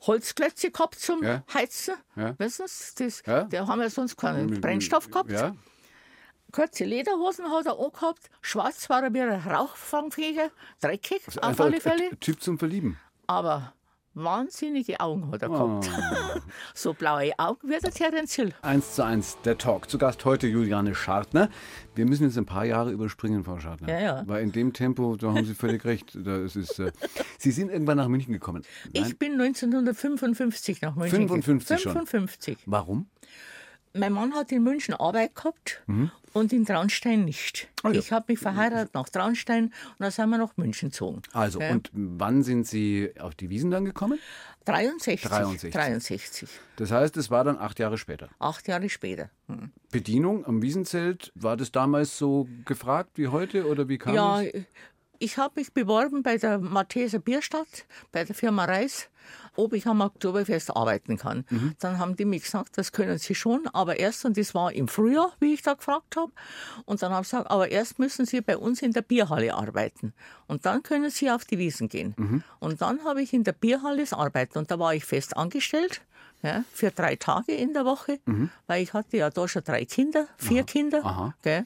Holzklötze 0.00 0.70
gehabt 0.70 0.98
zum 0.98 1.22
Ja. 1.22 1.44
Heizen. 1.54 1.94
Ja. 2.16 2.34
Wissen 2.38 2.64
Sie, 2.66 3.04
das, 3.04 3.22
Ja. 3.24 3.44
da 3.44 3.66
haben 3.68 3.80
wir 3.80 3.88
sonst 3.88 4.16
keinen 4.16 4.60
Brennstoff 4.60 5.10
gehabt. 5.10 5.30
Ja. 5.30 5.54
Kurze 6.54 6.84
Lederhosen 6.84 7.50
hat 7.50 7.66
er 7.66 7.80
angehabt, 7.80 8.30
schwarz 8.40 8.88
war 8.88 9.02
er 9.02 9.12
wie 9.12 9.20
ein 9.20 9.40
Rauchfangfeger, 9.40 10.50
dreckig 10.80 11.26
auf 11.26 11.42
Einfach 11.42 11.64
alle 11.64 11.74
ein 11.74 11.80
Fälle, 11.80 12.10
Typ 12.20 12.40
zum 12.40 12.60
Verlieben. 12.60 12.96
aber 13.26 13.72
wahnsinnige 14.14 15.00
Augen 15.00 15.32
hat 15.32 15.42
er 15.42 15.48
gehabt. 15.48 15.90
Oh. 15.90 16.40
so 16.74 16.94
blaue 16.94 17.32
Augen 17.40 17.68
wie 17.68 17.76
der 17.80 17.90
Terence 17.90 18.34
Hill. 18.34 18.54
1 18.62 18.94
zu 18.94 19.04
1, 19.04 19.38
der 19.44 19.58
Talk. 19.58 19.90
Zu 19.90 19.98
Gast 19.98 20.24
heute 20.24 20.46
Juliane 20.46 20.94
Schartner. 20.94 21.50
Wir 21.96 22.06
müssen 22.06 22.22
jetzt 22.22 22.38
ein 22.38 22.46
paar 22.46 22.64
Jahre 22.64 22.92
überspringen, 22.92 23.42
Frau 23.42 23.58
Schartner. 23.58 23.88
Ja, 23.88 24.00
ja. 24.00 24.22
Weil 24.28 24.44
in 24.44 24.52
dem 24.52 24.72
Tempo, 24.72 25.16
da 25.16 25.34
haben 25.34 25.44
Sie 25.44 25.54
völlig 25.54 25.84
recht. 25.84 26.16
Da 26.24 26.36
ist 26.36 26.54
es, 26.54 26.78
äh, 26.78 26.92
Sie 27.36 27.50
sind 27.50 27.72
irgendwann 27.72 27.96
nach 27.96 28.06
München 28.06 28.32
gekommen. 28.32 28.62
Nein? 28.94 29.06
Ich 29.06 29.18
bin 29.18 29.32
1955 29.32 30.82
nach 30.82 30.94
München 30.94 31.26
55 31.28 31.80
schon? 31.80 31.92
55. 31.94 32.58
Warum? 32.66 33.08
Mein 33.96 34.12
Mann 34.12 34.34
hat 34.34 34.50
in 34.50 34.62
München 34.64 34.94
Arbeit 34.94 35.36
gehabt 35.36 35.82
und 36.32 36.52
in 36.52 36.66
Traunstein 36.66 37.24
nicht. 37.24 37.68
Mhm. 37.82 37.90
Ah, 37.90 37.92
ja. 37.92 38.00
Ich 38.00 38.10
habe 38.12 38.24
mich 38.28 38.40
verheiratet 38.40 38.92
nach 38.94 39.08
Traunstein 39.08 39.64
und 39.66 39.72
dann 40.00 40.10
sind 40.10 40.30
wir 40.30 40.38
nach 40.38 40.56
München 40.56 40.88
gezogen. 40.90 41.22
Also, 41.32 41.60
Ja. 41.60 41.70
und 41.70 41.90
wann 41.92 42.42
sind 42.42 42.66
Sie 42.66 43.12
auf 43.20 43.36
die 43.36 43.50
Wiesen 43.50 43.70
dann 43.70 43.84
gekommen? 43.84 44.18
63. 44.64 45.20
63. 45.30 45.72
63. 45.72 46.48
Das 46.76 46.90
heißt, 46.90 47.16
es 47.18 47.30
war 47.30 47.44
dann 47.44 47.56
acht 47.58 47.78
Jahre 47.78 47.96
später. 47.98 48.30
Acht 48.40 48.66
Jahre 48.66 48.88
später. 48.88 49.30
Hm. 49.46 49.70
Bedienung 49.92 50.44
am 50.44 50.60
Wiesenzelt, 50.60 51.30
war 51.36 51.56
das 51.56 51.70
damals 51.70 52.18
so 52.18 52.48
gefragt 52.64 53.10
wie 53.14 53.28
heute 53.28 53.66
oder 53.68 53.88
wie 53.88 53.98
kam 53.98 54.14
Ja, 54.14 54.42
es? 54.42 54.64
ich 55.20 55.38
habe 55.38 55.60
mich 55.60 55.72
beworben 55.72 56.22
bei 56.24 56.36
der 56.38 56.58
Malteser 56.58 57.20
Bierstadt, 57.20 57.84
bei 58.10 58.24
der 58.24 58.34
Firma 58.34 58.64
Reis, 58.64 59.08
ob 59.56 59.72
ich 59.72 59.86
am 59.86 60.00
Oktoberfest 60.00 60.76
arbeiten 60.76 61.16
kann. 61.16 61.44
Mhm. 61.50 61.74
Dann 61.78 61.98
haben 61.98 62.16
die 62.16 62.24
mir 62.24 62.40
gesagt, 62.40 62.76
das 62.78 62.92
können 62.92 63.18
sie 63.18 63.34
schon, 63.34 63.66
aber 63.72 63.98
erst, 63.98 64.24
und 64.24 64.36
das 64.36 64.54
war 64.54 64.72
im 64.72 64.88
Frühjahr, 64.88 65.32
wie 65.40 65.54
ich 65.54 65.62
da 65.62 65.74
gefragt 65.74 66.16
habe, 66.16 66.32
und 66.84 67.02
dann 67.02 67.12
habe 67.12 67.22
ich 67.22 67.30
gesagt, 67.30 67.50
aber 67.50 67.70
erst 67.70 67.98
müssen 67.98 68.26
sie 68.26 68.40
bei 68.40 68.56
uns 68.56 68.82
in 68.82 68.92
der 68.92 69.02
Bierhalle 69.02 69.54
arbeiten. 69.54 70.12
Und 70.46 70.66
dann 70.66 70.82
können 70.82 71.10
sie 71.10 71.30
auf 71.30 71.44
die 71.44 71.58
Wiesen 71.58 71.88
gehen. 71.88 72.14
Mhm. 72.16 72.42
Und 72.60 72.80
dann 72.80 73.04
habe 73.04 73.22
ich 73.22 73.32
in 73.32 73.44
der 73.44 73.52
Bierhalle 73.52 74.00
das 74.00 74.12
Arbeiten 74.12 74.58
und 74.58 74.70
da 74.70 74.78
war 74.78 74.94
ich 74.94 75.04
fest 75.04 75.36
angestellt. 75.36 76.02
Ja, 76.42 76.62
für 76.74 76.90
drei 76.90 77.16
Tage 77.16 77.52
in 77.52 77.72
der 77.72 77.86
Woche, 77.86 78.18
weil 78.66 78.82
ich 78.82 78.92
hatte 78.92 79.16
ja 79.16 79.30
da 79.30 79.48
schon 79.48 79.64
drei 79.64 79.86
Kinder, 79.86 80.28
vier 80.36 80.62
Kinder. 80.64 81.00
Mhm. 81.00 81.06
aha. 81.06 81.34
Gell? 81.40 81.64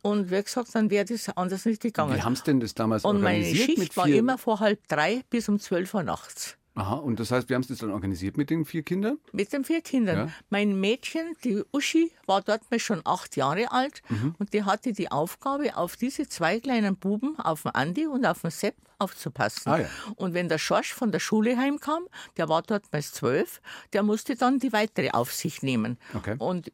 Und 0.00 0.30
wie 0.30 0.40
gesagt, 0.40 0.72
dann 0.74 0.90
wäre 0.90 1.04
das 1.04 1.28
anders 1.36 1.64
nicht 1.64 1.82
gegangen. 1.82 2.14
Wie 2.14 2.22
haben 2.22 2.36
Sie 2.36 2.44
denn 2.44 2.60
das 2.60 2.74
damals 2.74 3.04
Und 3.04 3.20
meine 3.20 3.38
organisiert? 3.38 3.66
Schicht 3.66 3.78
mit 3.78 3.96
war 3.96 4.06
vier? 4.06 4.18
immer 4.18 4.38
von 4.38 4.60
halb 4.60 4.86
drei 4.86 5.22
bis 5.30 5.48
um 5.48 5.58
zwölf 5.58 5.92
Uhr 5.94 6.04
nachts. 6.04 6.56
Aha, 6.74 6.94
und 6.94 7.20
das 7.20 7.30
heißt, 7.30 7.50
wie 7.50 7.54
haben 7.54 7.62
Sie 7.62 7.68
das 7.70 7.78
dann 7.80 7.90
organisiert 7.90 8.36
mit 8.38 8.48
den 8.48 8.64
vier 8.64 8.82
Kindern? 8.82 9.18
Mit 9.32 9.52
den 9.52 9.62
vier 9.64 9.82
Kindern. 9.82 10.16
Ja. 10.28 10.28
Mein 10.48 10.80
Mädchen, 10.80 11.36
die 11.44 11.62
Uschi, 11.72 12.10
war 12.26 12.40
dort 12.40 12.70
mal 12.70 12.80
schon 12.80 13.02
acht 13.04 13.36
Jahre 13.36 13.70
alt 13.72 14.02
Mhm. 14.08 14.34
und 14.38 14.54
die 14.54 14.64
hatte 14.64 14.92
die 14.92 15.10
Aufgabe, 15.10 15.76
auf 15.76 15.96
diese 15.96 16.28
zwei 16.28 16.60
kleinen 16.60 16.96
Buben, 16.96 17.38
auf 17.38 17.62
den 17.64 17.72
Andi 17.74 18.06
und 18.06 18.24
auf 18.24 18.40
den 18.40 18.50
Sepp, 18.50 18.74
aufzupassen. 18.98 19.70
Ah, 19.70 19.80
ja. 19.80 19.86
Und 20.16 20.32
wenn 20.32 20.48
der 20.48 20.58
Schorsch 20.58 20.94
von 20.94 21.12
der 21.12 21.18
Schule 21.18 21.56
heimkam, 21.58 22.04
der 22.36 22.48
war 22.48 22.62
dort 22.62 22.90
bis 22.90 23.12
zwölf, 23.12 23.60
der 23.92 24.02
musste 24.02 24.36
dann 24.36 24.58
die 24.58 24.72
weitere 24.72 25.10
Aufsicht 25.10 25.62
nehmen. 25.62 25.98
Okay. 26.14 26.36
Und 26.38 26.72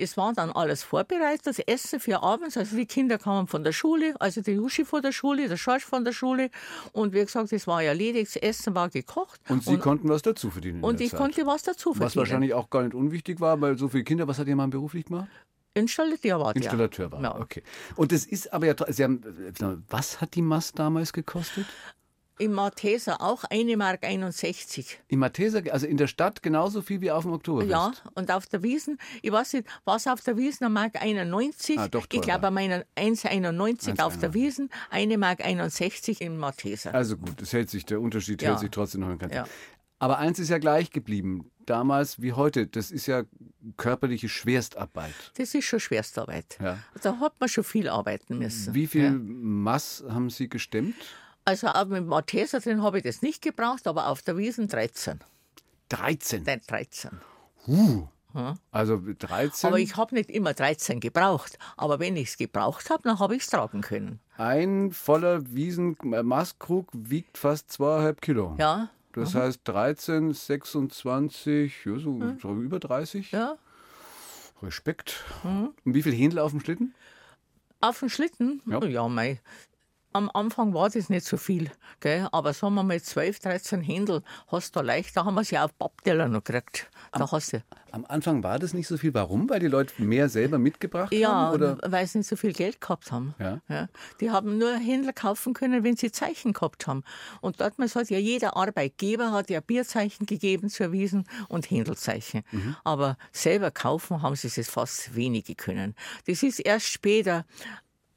es 0.00 0.16
war 0.16 0.32
dann 0.32 0.50
alles 0.50 0.82
vorbereitet, 0.82 1.46
das 1.46 1.58
Essen 1.58 2.00
für 2.00 2.22
abends. 2.22 2.56
Also 2.56 2.76
die 2.76 2.86
Kinder 2.86 3.18
kamen 3.18 3.46
von 3.46 3.62
der 3.64 3.72
Schule, 3.72 4.14
also 4.20 4.40
die 4.40 4.52
Juschi 4.52 4.84
von 4.84 5.02
der 5.02 5.12
Schule, 5.12 5.48
der 5.48 5.56
Schorsch 5.56 5.84
von 5.84 6.04
der 6.04 6.12
Schule. 6.12 6.50
Und 6.92 7.12
wie 7.12 7.20
gesagt, 7.20 7.52
es 7.52 7.66
war 7.66 7.82
ja 7.82 7.90
erledigt, 7.90 8.34
das 8.34 8.42
Essen 8.42 8.74
war 8.74 8.88
gekocht. 8.88 9.40
Und 9.48 9.64
Sie 9.64 9.76
konnten 9.78 10.08
was 10.08 10.22
dazu 10.22 10.50
verdienen. 10.50 10.82
und 10.82 11.00
der 11.00 11.06
ich 11.06 11.12
Zeit. 11.12 11.20
konnte 11.20 11.46
was 11.46 11.62
dazu 11.62 11.92
verdienen. 11.92 12.06
Was 12.06 12.16
wahrscheinlich 12.16 12.54
auch 12.54 12.70
gar 12.70 12.82
nicht 12.82 12.94
unwichtig 12.94 13.40
war, 13.40 13.60
weil 13.60 13.78
so 13.78 13.88
viele 13.88 14.04
Kinder, 14.04 14.26
was 14.26 14.38
hat 14.38 14.48
Ihr 14.48 14.56
Mann 14.56 14.70
beruflich 14.70 15.04
gemacht? 15.06 15.28
Installateur 15.74 16.40
war 16.40 16.52
der. 16.52 16.62
Installateur 16.62 17.12
war. 17.12 17.22
Ja. 17.22 17.38
Okay. 17.38 17.62
Und 17.94 18.10
das 18.12 18.24
ist 18.24 18.52
aber 18.52 18.66
ja, 18.66 18.74
Sie 18.88 19.04
haben, 19.04 19.22
äh, 19.22 19.76
was 19.88 20.20
hat 20.20 20.34
die 20.34 20.42
Mast 20.42 20.78
damals 20.78 21.12
gekostet? 21.12 21.66
Im 22.40 22.52
Malteser 22.52 23.20
auch 23.20 23.44
1,61 23.44 23.76
Mark. 23.76 24.04
61. 24.04 24.98
Im 25.08 25.18
Matheser, 25.18 25.62
also 25.70 25.86
in 25.86 25.96
der 25.96 26.06
Stadt 26.06 26.42
genauso 26.42 26.80
viel 26.82 27.00
wie 27.00 27.10
auf 27.10 27.24
dem 27.24 27.32
Oktoberfest. 27.32 27.70
Ja, 27.70 27.92
und 28.14 28.30
auf 28.30 28.46
der 28.46 28.62
Wiesen, 28.62 28.98
ich 29.22 29.30
weiß 29.30 29.52
nicht, 29.52 29.66
was 29.84 30.06
auf 30.06 30.20
der 30.22 30.36
Wiesen, 30.36 30.64
eine 30.64 30.72
Mark 30.72 31.00
91. 31.00 31.78
Ah, 31.78 31.88
doch 31.88 32.06
ich 32.10 32.20
glaube, 32.22 32.50
meine 32.50 32.86
1,91 32.96 34.00
auf 34.00 34.14
1,91. 34.16 34.20
der 34.20 34.34
Wiesen, 34.34 34.70
1 34.90 35.16
Mark 35.18 35.44
61 35.44 36.20
im 36.22 36.38
Malteser. 36.38 36.94
Also 36.94 37.16
gut, 37.16 37.40
es 37.42 37.52
hält 37.52 37.68
sich, 37.70 37.84
der 37.84 38.00
Unterschied 38.00 38.40
Ja. 38.42 38.50
hält 38.50 38.60
sich 38.60 38.70
trotzdem 38.70 39.02
noch 39.02 39.10
in 39.10 39.18
Grenzen. 39.18 39.36
Ja. 39.36 39.44
Aber 39.98 40.18
eins 40.18 40.38
ist 40.38 40.48
ja 40.48 40.56
gleich 40.56 40.90
geblieben, 40.92 41.50
damals 41.66 42.22
wie 42.22 42.32
heute, 42.32 42.66
das 42.66 42.90
ist 42.90 43.06
ja 43.06 43.24
körperliche 43.76 44.30
Schwerstarbeit. 44.30 45.12
Das 45.36 45.54
ist 45.54 45.66
schon 45.66 45.78
Schwerstarbeit. 45.78 46.56
Ja. 46.62 46.78
Da 47.02 47.20
hat 47.20 47.34
man 47.38 47.50
schon 47.50 47.64
viel 47.64 47.86
arbeiten 47.88 48.38
müssen. 48.38 48.74
Wie 48.74 48.86
viel 48.86 49.04
Ja. 49.04 49.10
Mass 49.12 50.02
haben 50.08 50.30
Sie 50.30 50.48
gestemmt? 50.48 50.94
Also 51.50 51.66
auch 51.66 51.86
mit 51.86 51.96
dem 51.98 52.06
Malteser 52.06 52.60
drin 52.60 52.80
habe 52.80 52.98
ich 52.98 53.02
das 53.02 53.22
nicht 53.22 53.42
gebraucht, 53.42 53.88
aber 53.88 54.06
auf 54.06 54.22
der 54.22 54.36
Wiesen 54.36 54.68
13. 54.68 55.18
13. 55.88 56.44
Nein, 56.44 56.60
13. 56.64 57.10
Also 58.70 59.00
13. 59.18 59.66
Aber 59.68 59.80
ich 59.80 59.96
habe 59.96 60.14
nicht 60.14 60.30
immer 60.30 60.54
13 60.54 61.00
gebraucht. 61.00 61.58
Aber 61.76 61.98
wenn 61.98 62.14
ich 62.16 62.28
es 62.28 62.36
gebraucht 62.38 62.88
habe, 62.88 63.02
dann 63.02 63.18
habe 63.18 63.34
ich 63.34 63.42
es 63.42 63.48
tragen 63.50 63.80
können. 63.80 64.20
Ein 64.38 64.92
voller 64.92 65.42
Wiesen-Mastkrug 65.52 66.86
wiegt 66.92 67.36
fast 67.36 67.72
zweieinhalb 67.72 68.22
Kilo. 68.22 68.54
Ja, 68.60 68.88
Das 69.12 69.34
heißt 69.34 69.62
13, 69.64 70.32
26, 70.32 71.84
ja, 71.84 71.98
so, 71.98 72.20
so 72.40 72.54
über 72.54 72.78
30. 72.78 73.32
ja. 73.32 73.56
Respekt. 74.62 75.24
Und 75.42 75.74
wie 75.84 76.02
viel 76.02 76.14
Händel 76.14 76.38
auf 76.38 76.52
dem 76.52 76.60
Schlitten? 76.60 76.94
Auf 77.80 77.98
dem 77.98 78.08
Schlitten? 78.10 78.62
Ja. 78.66 78.84
Ja, 78.84 79.08
mei. 79.08 79.40
Am 80.12 80.28
Anfang 80.34 80.74
war 80.74 80.90
das 80.90 81.08
nicht 81.08 81.24
so 81.24 81.36
viel, 81.36 81.70
gell? 82.00 82.26
aber 82.32 82.52
sagen 82.52 82.74
wir 82.74 82.82
mal 82.82 83.00
12, 83.00 83.38
13 83.38 83.80
Händel 83.80 84.22
hast 84.48 84.74
du 84.74 84.80
leicht, 84.80 85.16
da 85.16 85.24
haben 85.24 85.34
wir 85.36 85.44
sie 85.44 85.56
auf 85.56 85.76
Pappteller 85.78 86.26
noch 86.26 86.42
gekriegt. 86.42 86.90
Da 87.12 87.30
hast 87.30 87.52
du, 87.52 87.62
Am 87.92 88.04
Anfang 88.06 88.42
war 88.42 88.58
das 88.58 88.74
nicht 88.74 88.88
so 88.88 88.96
viel. 88.96 89.14
Warum? 89.14 89.48
Weil 89.48 89.60
die 89.60 89.68
Leute 89.68 90.02
mehr 90.02 90.28
selber 90.28 90.58
mitgebracht 90.58 91.12
ja, 91.12 91.30
haben? 91.30 91.54
Oder? 91.54 91.78
weil 91.86 92.06
sie 92.06 92.18
nicht 92.18 92.26
so 92.28 92.34
viel 92.34 92.52
Geld 92.52 92.80
gehabt 92.80 93.12
haben. 93.12 93.34
Ja. 93.38 93.88
Die 94.20 94.30
haben 94.30 94.58
nur 94.58 94.74
Händler 94.74 95.12
kaufen 95.12 95.54
können, 95.54 95.84
wenn 95.84 95.96
sie 95.96 96.10
Zeichen 96.10 96.52
gehabt 96.52 96.86
haben. 96.86 97.04
Und 97.40 97.60
dort 97.60 97.78
hat 97.78 98.10
ja 98.10 98.18
jeder 98.18 98.56
Arbeitgeber 98.56 99.30
hat 99.32 99.48
ja 99.48 99.60
Bierzeichen 99.60 100.26
gegeben 100.26 100.70
zu 100.70 100.82
erwiesen 100.82 101.24
und 101.48 101.70
Händelzeichen. 101.70 102.42
Mhm. 102.50 102.76
Aber 102.82 103.16
selber 103.32 103.70
kaufen 103.70 104.22
haben 104.22 104.34
sie 104.34 104.48
es 104.48 104.70
fast 104.70 105.14
wenige 105.14 105.54
können. 105.54 105.94
Das 106.26 106.42
ist 106.42 106.58
erst 106.58 106.86
später, 106.86 107.44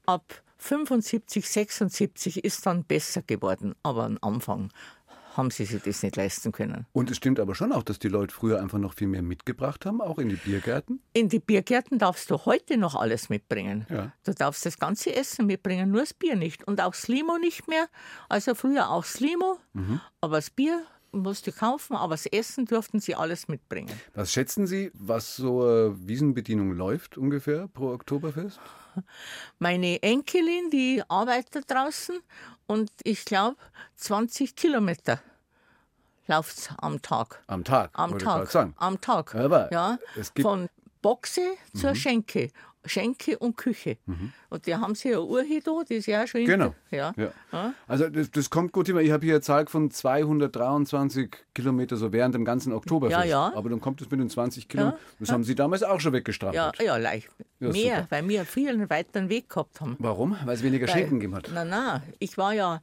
ab 0.06 0.43
75, 0.64 1.46
76 1.46 2.42
ist 2.42 2.64
dann 2.64 2.84
besser 2.84 3.20
geworden. 3.20 3.74
Aber 3.82 4.04
am 4.04 4.18
Anfang 4.22 4.70
haben 5.36 5.50
sie 5.50 5.66
sich 5.66 5.82
das 5.82 6.02
nicht 6.02 6.16
leisten 6.16 6.52
können. 6.52 6.86
Und 6.92 7.10
es 7.10 7.18
stimmt 7.18 7.38
aber 7.38 7.54
schon 7.54 7.70
auch, 7.72 7.82
dass 7.82 7.98
die 7.98 8.08
Leute 8.08 8.32
früher 8.32 8.62
einfach 8.62 8.78
noch 8.78 8.94
viel 8.94 9.08
mehr 9.08 9.20
mitgebracht 9.20 9.84
haben, 9.84 10.00
auch 10.00 10.16
in 10.18 10.30
die 10.30 10.36
Biergärten? 10.36 11.00
In 11.12 11.28
die 11.28 11.40
Biergärten 11.40 11.98
darfst 11.98 12.30
du 12.30 12.38
heute 12.46 12.78
noch 12.78 12.94
alles 12.94 13.28
mitbringen. 13.28 13.86
Ja. 13.90 14.12
Du 14.24 14.32
darfst 14.32 14.64
das 14.64 14.78
ganze 14.78 15.14
Essen 15.14 15.46
mitbringen, 15.46 15.90
nur 15.90 16.00
das 16.00 16.14
Bier 16.14 16.36
nicht. 16.36 16.66
Und 16.66 16.80
auch 16.80 16.92
das 16.92 17.08
Limo 17.08 17.36
nicht 17.36 17.68
mehr. 17.68 17.88
Also 18.30 18.54
früher 18.54 18.88
auch 18.88 19.02
das 19.02 19.20
Limo, 19.20 19.58
Mhm. 19.74 20.00
aber 20.22 20.36
das 20.36 20.48
Bier 20.50 20.82
musst 21.22 21.46
du 21.46 21.52
kaufen, 21.52 21.96
aber 21.96 22.14
das 22.14 22.26
Essen 22.26 22.66
durften 22.66 23.00
sie 23.00 23.14
alles 23.14 23.48
mitbringen. 23.48 23.92
Was 24.14 24.32
schätzen 24.32 24.66
Sie, 24.66 24.90
was 24.94 25.36
so 25.36 25.62
eine 25.62 25.94
Wiesenbedienung 26.06 26.72
läuft 26.72 27.16
ungefähr 27.18 27.68
pro 27.68 27.92
Oktoberfest? 27.92 28.60
Meine 29.58 30.02
Enkelin, 30.02 30.70
die 30.70 31.02
arbeitet 31.08 31.70
draußen 31.70 32.20
und 32.66 32.90
ich 33.02 33.24
glaube 33.24 33.56
20 33.96 34.54
Kilometer 34.54 35.20
läuft 36.26 36.72
am 36.78 37.02
Tag. 37.02 37.42
Am 37.46 37.64
Tag, 37.64 37.90
Am 37.94 38.18
Tag. 38.18 38.54
Am 38.76 39.00
Tag. 39.00 39.34
Aber 39.34 39.70
ja, 39.72 39.98
es 40.16 40.32
gibt- 40.32 40.46
Mhm. 40.46 40.50
von 40.50 40.68
Boxe 41.02 41.42
zur 41.74 41.94
Schenke. 41.94 42.50
Schenke 42.86 43.38
und 43.38 43.56
Küche. 43.56 43.96
Und 44.50 44.66
die 44.66 44.74
haben 44.74 44.94
sie 44.94 45.10
ja 45.10 45.20
Uhr 45.20 45.42
hier 45.42 45.62
da, 45.62 45.82
die 45.88 45.94
ist 45.94 46.06
ja 46.06 46.22
auch 46.22 46.26
schon 46.26 46.42
in- 46.42 46.46
Genau. 46.46 46.74
Ja. 46.90 47.14
Ja. 47.16 47.72
Also 47.86 48.08
das, 48.08 48.30
das 48.30 48.50
kommt 48.50 48.72
gut 48.72 48.86
hin. 48.88 48.98
Ich 48.98 49.10
habe 49.10 49.24
hier 49.24 49.34
eine 49.34 49.40
Zahl 49.40 49.66
von 49.66 49.90
223 49.90 51.30
Kilometer 51.54 51.96
so 51.96 52.12
während 52.12 52.34
dem 52.34 52.44
ganzen 52.44 52.72
Oktoberfest. 52.72 53.18
Ja, 53.24 53.24
ja. 53.50 53.52
Aber 53.56 53.70
dann 53.70 53.80
kommt 53.80 54.00
es 54.00 54.10
mit 54.10 54.20
den 54.20 54.28
20 54.30 54.68
Kilometern. 54.68 54.98
Das 55.18 55.30
haben 55.32 55.44
Sie 55.44 55.54
damals 55.54 55.82
auch 55.82 56.00
schon 56.00 56.12
weggestrampelt. 56.12 56.78
Ja, 56.78 56.84
ja, 56.84 56.96
leicht. 56.96 57.28
Ja, 57.60 57.70
Mehr, 57.70 57.96
super. 57.96 58.06
weil 58.10 58.28
wir 58.28 58.44
viel 58.44 58.68
einen 58.68 58.90
weiteren 58.90 59.28
Weg 59.28 59.48
gehabt 59.48 59.80
haben. 59.80 59.96
Warum? 59.98 60.36
Weil 60.44 60.54
es 60.54 60.62
weniger 60.62 60.86
Schenken 60.88 61.20
gegeben 61.20 61.34
hat. 61.36 61.50
Nein, 61.52 61.68
nein. 61.68 62.02
Ich 62.18 62.36
war 62.38 62.52
ja 62.52 62.82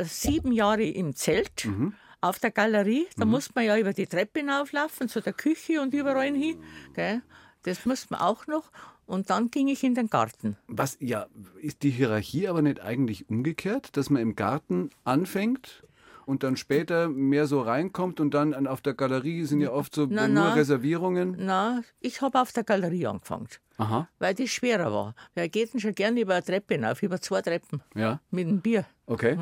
sieben 0.00 0.52
Jahre 0.52 0.82
im 0.84 1.14
Zelt 1.14 1.64
Mhm. 1.64 1.94
auf 2.20 2.38
der 2.38 2.50
Galerie. 2.50 3.06
Da 3.16 3.24
musste 3.24 3.52
man 3.54 3.64
ja 3.64 3.78
über 3.78 3.92
die 3.92 4.06
Treppe 4.06 4.40
hinauflaufen, 4.40 5.08
zu 5.08 5.20
der 5.20 5.32
Küche 5.32 5.80
und 5.80 5.94
überall 5.94 6.34
hin. 6.34 6.56
Gell? 6.94 7.22
Das 7.62 7.86
musste 7.86 8.08
man 8.10 8.20
auch 8.20 8.46
noch. 8.46 8.70
Und 9.06 9.30
dann 9.30 9.50
ging 9.50 9.68
ich 9.68 9.84
in 9.84 9.94
den 9.94 10.08
Garten. 10.08 10.56
Was, 10.68 10.96
ja, 11.00 11.26
ist 11.60 11.82
die 11.82 11.90
Hierarchie 11.90 12.48
aber 12.48 12.62
nicht 12.62 12.80
eigentlich 12.80 13.28
umgekehrt, 13.28 13.96
dass 13.96 14.10
man 14.10 14.22
im 14.22 14.34
Garten 14.36 14.90
anfängt 15.04 15.82
und 16.26 16.42
dann 16.42 16.56
später 16.56 17.08
mehr 17.08 17.46
so 17.46 17.60
reinkommt 17.60 18.18
und 18.18 18.32
dann 18.32 18.54
an- 18.54 18.66
auf 18.66 18.80
der 18.80 18.94
Galerie 18.94 19.44
sind 19.44 19.60
ja 19.60 19.72
oft 19.72 19.94
so 19.94 20.06
Na, 20.08 20.26
nur 20.26 20.44
na. 20.44 20.52
Reservierungen? 20.54 21.36
Na, 21.38 21.82
ich 22.00 22.22
habe 22.22 22.40
auf 22.40 22.50
der 22.52 22.64
Galerie 22.64 23.06
angefangen, 23.06 23.46
Aha, 23.76 24.08
weil 24.18 24.32
die 24.34 24.48
schwerer 24.48 24.90
war. 24.90 25.14
Wer 25.34 25.50
geht 25.50 25.74
denn 25.74 25.80
schon 25.80 25.94
gerne 25.94 26.18
über 26.22 26.32
eine 26.34 26.42
Treppe 26.42 26.74
hinauf, 26.76 27.02
über 27.02 27.20
zwei 27.20 27.42
Treppen 27.42 27.82
ja, 27.94 28.20
mit 28.30 28.48
dem 28.48 28.62
Bier? 28.62 28.86
okay. 29.06 29.36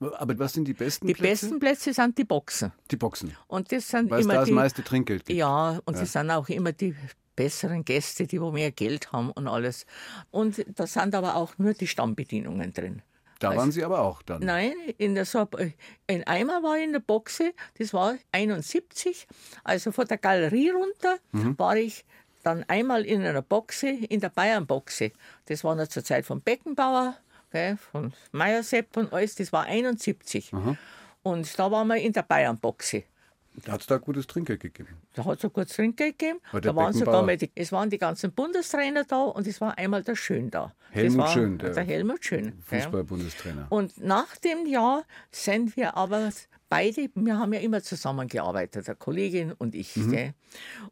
Aber 0.00 0.38
was 0.38 0.54
sind 0.54 0.66
die 0.66 0.72
besten 0.72 1.06
Die 1.08 1.12
Plätze? 1.12 1.44
besten 1.46 1.60
Plätze 1.60 1.92
sind 1.92 2.16
die 2.16 2.24
Boxen. 2.24 2.72
Die 2.90 2.96
Boxen, 2.96 3.32
Und 3.46 3.70
das 3.70 3.86
sind 3.88 4.10
weil 4.10 4.22
immer 4.22 4.32
da 4.32 4.40
das 4.40 4.48
die, 4.48 4.54
meiste 4.54 4.82
Trinkgeld 4.82 5.26
gibt. 5.26 5.38
Ja, 5.38 5.78
und 5.84 5.98
sie 5.98 6.06
sind 6.06 6.30
auch 6.30 6.48
immer 6.48 6.72
die 6.72 6.94
besseren 7.36 7.84
Gäste, 7.84 8.26
die 8.26 8.40
wo 8.40 8.50
mehr 8.50 8.70
Geld 8.70 9.12
haben 9.12 9.30
und 9.30 9.48
alles. 9.48 9.86
Und 10.30 10.64
da 10.78 10.86
sind 10.86 11.14
aber 11.14 11.36
auch 11.36 11.58
nur 11.58 11.74
die 11.74 11.86
Stammbedienungen 11.86 12.72
drin. 12.72 13.02
Da 13.40 13.54
waren 13.56 13.72
Sie 13.72 13.84
aber 13.84 14.00
auch 14.00 14.22
dann. 14.22 14.40
Nein, 14.42 14.72
in 14.96 15.14
der 15.16 15.24
so, 15.26 15.46
in 16.06 16.24
einmal 16.24 16.62
war 16.62 16.76
ich 16.78 16.84
in 16.84 16.92
der 16.92 17.00
Boxe, 17.00 17.52
das 17.78 17.92
war 17.92 18.16
71, 18.32 19.26
also 19.64 19.92
von 19.92 20.06
der 20.06 20.18
Galerie 20.18 20.70
runter 20.70 21.16
Mhm. 21.32 21.58
war 21.58 21.76
ich 21.76 22.04
dann 22.42 22.64
einmal 22.68 23.04
in 23.04 23.22
einer 23.22 23.42
Boxe, 23.42 23.88
in 23.88 24.20
der 24.20 24.28
Bayernboxe. 24.28 25.12
Das 25.46 25.64
war 25.64 25.74
noch 25.74 25.88
zur 25.88 26.04
Zeit 26.04 26.24
von 26.24 26.40
Beckenbauer, 26.42 27.16
gell, 27.50 27.76
von 27.76 28.12
Meyersepp 28.32 28.96
und 28.96 29.12
alles, 29.12 29.34
das 29.34 29.52
war 29.52 29.64
71. 29.64 30.52
Und 31.22 31.58
da 31.58 31.70
waren 31.70 31.88
wir 31.88 31.96
in 31.96 32.12
der 32.12 32.22
Bayernboxe. 32.22 33.02
Da 33.62 33.72
hat 33.72 33.82
es 33.82 33.86
da 33.86 33.98
gutes 33.98 34.26
Trinkgeld 34.26 34.60
gegeben. 34.60 34.96
Da 35.14 35.24
hat 35.24 35.38
es 35.38 35.44
ein 35.44 35.52
gutes 35.52 35.76
Trinkgeld 35.76 36.18
gegeben. 36.18 36.40
Da 36.52 36.74
waren 36.74 36.92
sogar 36.92 37.22
mal 37.22 37.36
die, 37.36 37.50
es 37.54 37.70
waren 37.70 37.88
die 37.88 37.98
ganzen 37.98 38.32
Bundestrainer 38.32 39.04
da 39.04 39.22
und 39.22 39.46
es 39.46 39.60
war 39.60 39.78
einmal 39.78 40.02
der 40.02 40.16
Schön 40.16 40.50
da. 40.50 40.74
Helmut 40.90 41.28
Schön, 41.28 41.58
der 41.58 41.70
der, 41.70 41.84
Helmut 41.84 42.24
Schön. 42.24 42.52
Fußball-Bundestrainer. 42.62 43.66
Und 43.70 44.02
nach 44.02 44.36
dem 44.38 44.66
Jahr 44.66 45.04
sind 45.30 45.76
wir 45.76 45.96
aber 45.96 46.30
beide, 46.74 47.08
wir 47.14 47.38
haben 47.38 47.52
ja 47.52 47.60
immer 47.60 47.82
zusammengearbeitet, 47.82 48.88
der 48.88 48.94
Kollegin 48.94 49.52
und 49.52 49.74
ich. 49.74 49.94
Gell? 49.94 50.34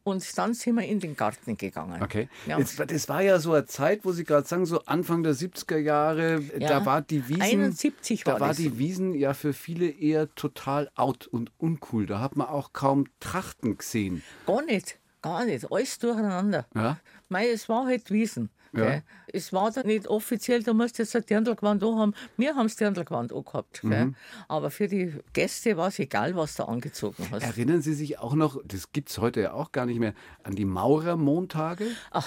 Und 0.04 0.38
dann 0.38 0.54
sind 0.54 0.76
wir 0.76 0.84
in 0.86 1.00
den 1.00 1.16
Garten 1.16 1.56
gegangen. 1.56 1.96
Mhm. 1.98 2.02
Okay. 2.02 2.28
Ja. 2.46 2.58
Jetzt, 2.58 2.78
das 2.78 3.08
war 3.08 3.22
ja 3.22 3.38
so 3.38 3.52
eine 3.52 3.66
Zeit, 3.66 4.04
wo 4.04 4.12
Sie 4.12 4.24
gerade 4.24 4.46
sagen, 4.46 4.66
so 4.66 4.82
Anfang 4.84 5.22
der 5.22 5.34
70er 5.34 5.78
Jahre, 5.78 6.40
Ja. 6.58 6.68
da 6.68 6.86
war 6.86 7.02
die 7.02 7.28
Wiesen. 7.28 7.42
71 7.42 8.24
da 8.24 8.32
war 8.34 8.40
war 8.40 8.48
das. 8.48 8.56
die 8.58 8.78
Wiesen 8.78 9.14
ja 9.14 9.34
für 9.34 9.52
viele 9.52 9.88
eher 9.90 10.32
total 10.34 10.90
out 10.94 11.26
und 11.26 11.50
uncool. 11.58 12.06
Da 12.06 12.20
hat 12.20 12.36
man 12.36 12.48
auch 12.48 12.72
kaum 12.72 13.06
Trachten 13.20 13.78
gesehen. 13.78 14.22
Gar 14.46 14.62
nicht, 14.64 14.98
gar 15.20 15.44
nicht, 15.44 15.70
alles 15.70 15.98
durcheinander. 15.98 16.66
Ja. 16.74 16.98
Mei, 17.28 17.48
es 17.48 17.68
war 17.68 17.86
halt 17.86 18.10
Wiesen. 18.10 18.50
Ja. 18.74 19.02
Es 19.26 19.52
war 19.52 19.70
da 19.70 19.82
nicht 19.82 20.06
offiziell, 20.06 20.62
du 20.62 20.72
musst 20.72 20.98
jetzt 20.98 21.14
ein 21.14 21.24
Dirndlgewand 21.26 21.82
haben. 21.82 22.14
Wir 22.36 22.54
haben 22.54 22.66
das 22.66 22.76
Dirndlgewand 22.76 23.32
angehabt. 23.32 23.84
Mhm. 23.84 24.14
Aber 24.48 24.70
für 24.70 24.88
die 24.88 25.14
Gäste 25.32 25.76
war 25.76 25.88
es 25.88 25.98
egal, 25.98 26.34
was 26.36 26.56
du 26.56 26.64
angezogen 26.64 27.28
hast. 27.30 27.42
Erinnern 27.42 27.82
Sie 27.82 27.94
sich 27.94 28.18
auch 28.18 28.34
noch, 28.34 28.60
das 28.64 28.92
gibt 28.92 29.10
es 29.10 29.18
heute 29.18 29.42
ja 29.42 29.52
auch 29.52 29.72
gar 29.72 29.86
nicht 29.86 30.00
mehr, 30.00 30.14
an 30.42 30.54
die 30.54 30.64
Maurermontage? 30.64 31.86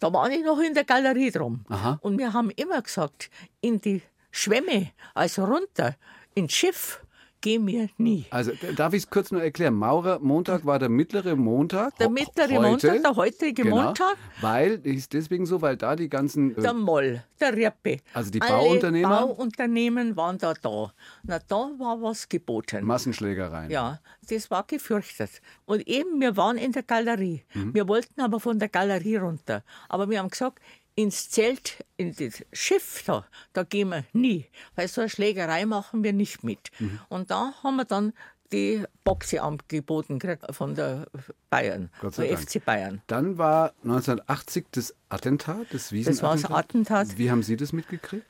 Da 0.00 0.12
war 0.12 0.28
ich 0.30 0.42
noch 0.42 0.58
in 0.58 0.74
der 0.74 0.82
Galerie 0.82 1.30
drum. 1.30 1.64
Aha. 1.68 1.96
Und 2.02 2.18
wir 2.18 2.32
haben 2.32 2.50
immer 2.50 2.82
gesagt, 2.82 3.30
in 3.60 3.80
die 3.80 4.02
Schwemme, 4.32 4.90
also 5.14 5.44
runter, 5.44 5.94
ins 6.34 6.54
Schiff, 6.54 7.04
gehen 7.42 7.66
wir 7.66 7.88
nie. 7.98 8.24
Also 8.30 8.52
darf 8.76 8.94
ich 8.94 9.02
es 9.02 9.10
kurz 9.10 9.30
nur 9.30 9.42
erklären? 9.42 9.74
Maurermontag 9.74 10.64
war 10.64 10.78
der 10.78 10.88
mittlere 10.88 11.36
Montag. 11.36 11.94
Der 11.98 12.08
mittlere 12.08 12.48
heute. 12.48 12.62
Montag, 12.62 13.02
der 13.02 13.16
heutige 13.16 13.62
genau, 13.64 13.82
Montag, 13.82 14.16
Weil, 14.40 14.80
ist 14.84 15.12
deswegen 15.12 15.44
so, 15.44 15.60
weil 15.60 15.76
da 15.76 15.94
die 15.96 16.08
ganzen. 16.08 16.54
der 16.54 16.70
Äh, 16.70 16.74
Moll, 16.74 17.22
der 17.40 17.54
Rippe. 17.54 17.98
Also 18.14 18.30
die 18.30 18.40
Alle 18.40 18.52
Bauunternehmer? 18.52 19.26
Bauunternehmen 19.26 20.16
waren 20.16 20.38
da 20.38 20.54
da. 20.54 20.92
Na, 21.24 21.38
da 21.46 21.70
war 21.78 22.00
was 22.00 22.28
geboten. 22.28 22.84
Massenschlägereien. 22.86 23.70
Ja, 23.70 24.00
das 24.30 24.50
war 24.50 24.64
gefürchtet. 24.66 25.42
Und 25.66 25.86
eben, 25.86 26.20
wir 26.20 26.36
waren 26.36 26.56
in 26.56 26.72
der 26.72 26.84
Galerie. 26.84 27.42
Mhm. 27.52 27.74
Wir 27.74 27.86
wollten 27.88 28.20
aber 28.20 28.40
von 28.40 28.58
der 28.58 28.68
Galerie 28.68 29.16
runter. 29.16 29.62
Aber 29.88 30.08
wir 30.08 30.20
haben 30.20 30.30
gesagt, 30.30 30.60
ins 30.94 31.30
Zelt, 31.30 31.84
in 31.96 32.14
das 32.14 32.44
Schiff 32.52 33.02
da, 33.06 33.24
da 33.52 33.62
gehen 33.62 33.88
wir 33.88 34.04
nie. 34.12 34.46
Weil 34.74 34.88
so 34.88 35.00
eine 35.00 35.10
Schlägerei 35.10 35.66
machen 35.66 36.04
wir 36.04 36.12
nicht 36.12 36.44
mit. 36.44 36.70
Mhm. 36.78 37.00
Und 37.08 37.30
da 37.30 37.54
haben 37.62 37.76
wir 37.76 37.84
dann 37.84 38.12
die 38.52 38.84
Boxe 39.04 39.42
angeboten 39.42 40.20
von 40.50 40.74
der 40.74 41.06
Bayern, 41.48 41.90
von. 42.00 42.12
FC 42.12 42.62
Bayern. 42.64 43.00
Dann 43.06 43.38
war 43.38 43.72
1980 43.82 44.66
das 44.70 44.94
Attentat, 45.08 45.68
das 45.70 45.90
Wiesenattentat. 45.90 46.44
Das 46.44 46.50
war 46.50 46.56
das 46.58 46.64
Attentat. 46.64 47.18
Wie 47.18 47.30
haben 47.30 47.42
Sie 47.42 47.56
das 47.56 47.72
mitgekriegt? 47.72 48.26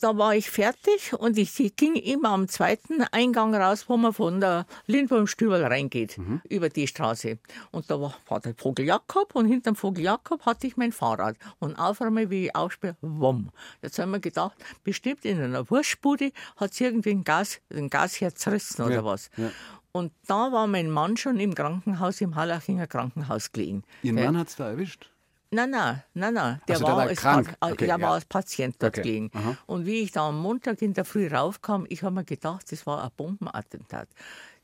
Da 0.00 0.16
war 0.18 0.34
ich 0.36 0.50
fertig 0.50 1.14
und 1.14 1.38
ich 1.38 1.56
ging 1.76 1.94
immer 1.94 2.28
am 2.30 2.48
zweiten 2.48 3.02
Eingang 3.12 3.54
raus, 3.54 3.86
wo 3.88 3.96
man 3.96 4.12
von 4.12 4.40
der 4.40 4.66
Lindwurmstübel 4.86 5.64
reingeht, 5.64 6.18
Mhm. 6.18 6.42
über 6.48 6.68
die 6.68 6.86
Straße. 6.86 7.38
Und 7.70 7.90
da 7.90 7.98
war, 8.00 8.14
war 8.28 8.40
der 8.40 8.54
Vogel 8.54 8.84
Jakob 8.84 9.34
und 9.34 9.46
hinterm 9.46 9.74
Vogel 9.74 10.04
Jakob 10.04 10.44
hatte 10.44 10.66
ich 10.66 10.76
mein 10.76 10.92
Fahrrad. 10.92 11.36
Und 11.60 11.76
auf 11.78 12.02
einmal, 12.02 12.28
wie 12.28 12.46
ich 12.46 12.56
aussperre, 12.56 12.96
wumm. 13.00 13.50
Jetzt 13.80 13.98
haben 13.98 14.10
wir 14.10 14.20
gedacht, 14.20 14.54
bestimmt 14.84 15.24
in 15.24 15.40
einer 15.40 15.68
Wurstbude 15.70 16.32
hat 16.56 16.72
es 16.72 16.80
irgendwie 16.80 17.10
ein 17.10 17.24
Gas, 17.24 17.60
ein 17.72 17.88
Gasherd 17.88 18.38
zerrissen 18.38 18.82
oder 18.84 18.96
Ja, 18.96 19.04
was. 19.04 19.30
ja. 19.38 19.50
Und 19.92 20.12
da 20.26 20.52
war 20.52 20.66
mein 20.66 20.90
Mann 20.90 21.16
schon 21.16 21.40
im 21.40 21.54
Krankenhaus, 21.54 22.20
im 22.20 22.34
Hallachinger 22.34 22.86
Krankenhaus 22.86 23.50
gelegen. 23.50 23.82
Ihren? 24.02 24.16
Mann 24.16 24.36
hat 24.36 24.48
es 24.48 24.56
da 24.56 24.68
erwischt. 24.68 25.08
Nein, 25.56 25.70
nein, 25.70 26.02
nein, 26.12 26.34
nein. 26.34 26.60
Der 26.68 26.74
Also 26.74 26.84
der 26.84 26.92
war, 26.94 27.02
war 27.02 27.08
als, 27.08 27.18
krank. 27.18 27.56
Pa- 27.58 27.70
Okay, 27.70 27.86
der 27.86 27.96
ja. 27.96 28.00
war 28.00 28.12
als 28.12 28.24
Patient 28.26 28.76
dort 28.78 28.92
Okay, 28.98 29.02
gelegen. 29.02 29.30
aha. 29.32 29.56
Und 29.64 29.86
wie 29.86 30.00
ich 30.02 30.12
da 30.12 30.28
am 30.28 30.38
Montag 30.38 30.82
in 30.82 30.92
der 30.92 31.06
Früh 31.06 31.28
raufkam, 31.28 31.86
ich 31.88 32.02
habe 32.02 32.14
mir 32.14 32.24
gedacht, 32.24 32.70
das 32.70 32.86
war 32.86 33.02
ein 33.02 33.10
Bombenattentat. 33.16 34.08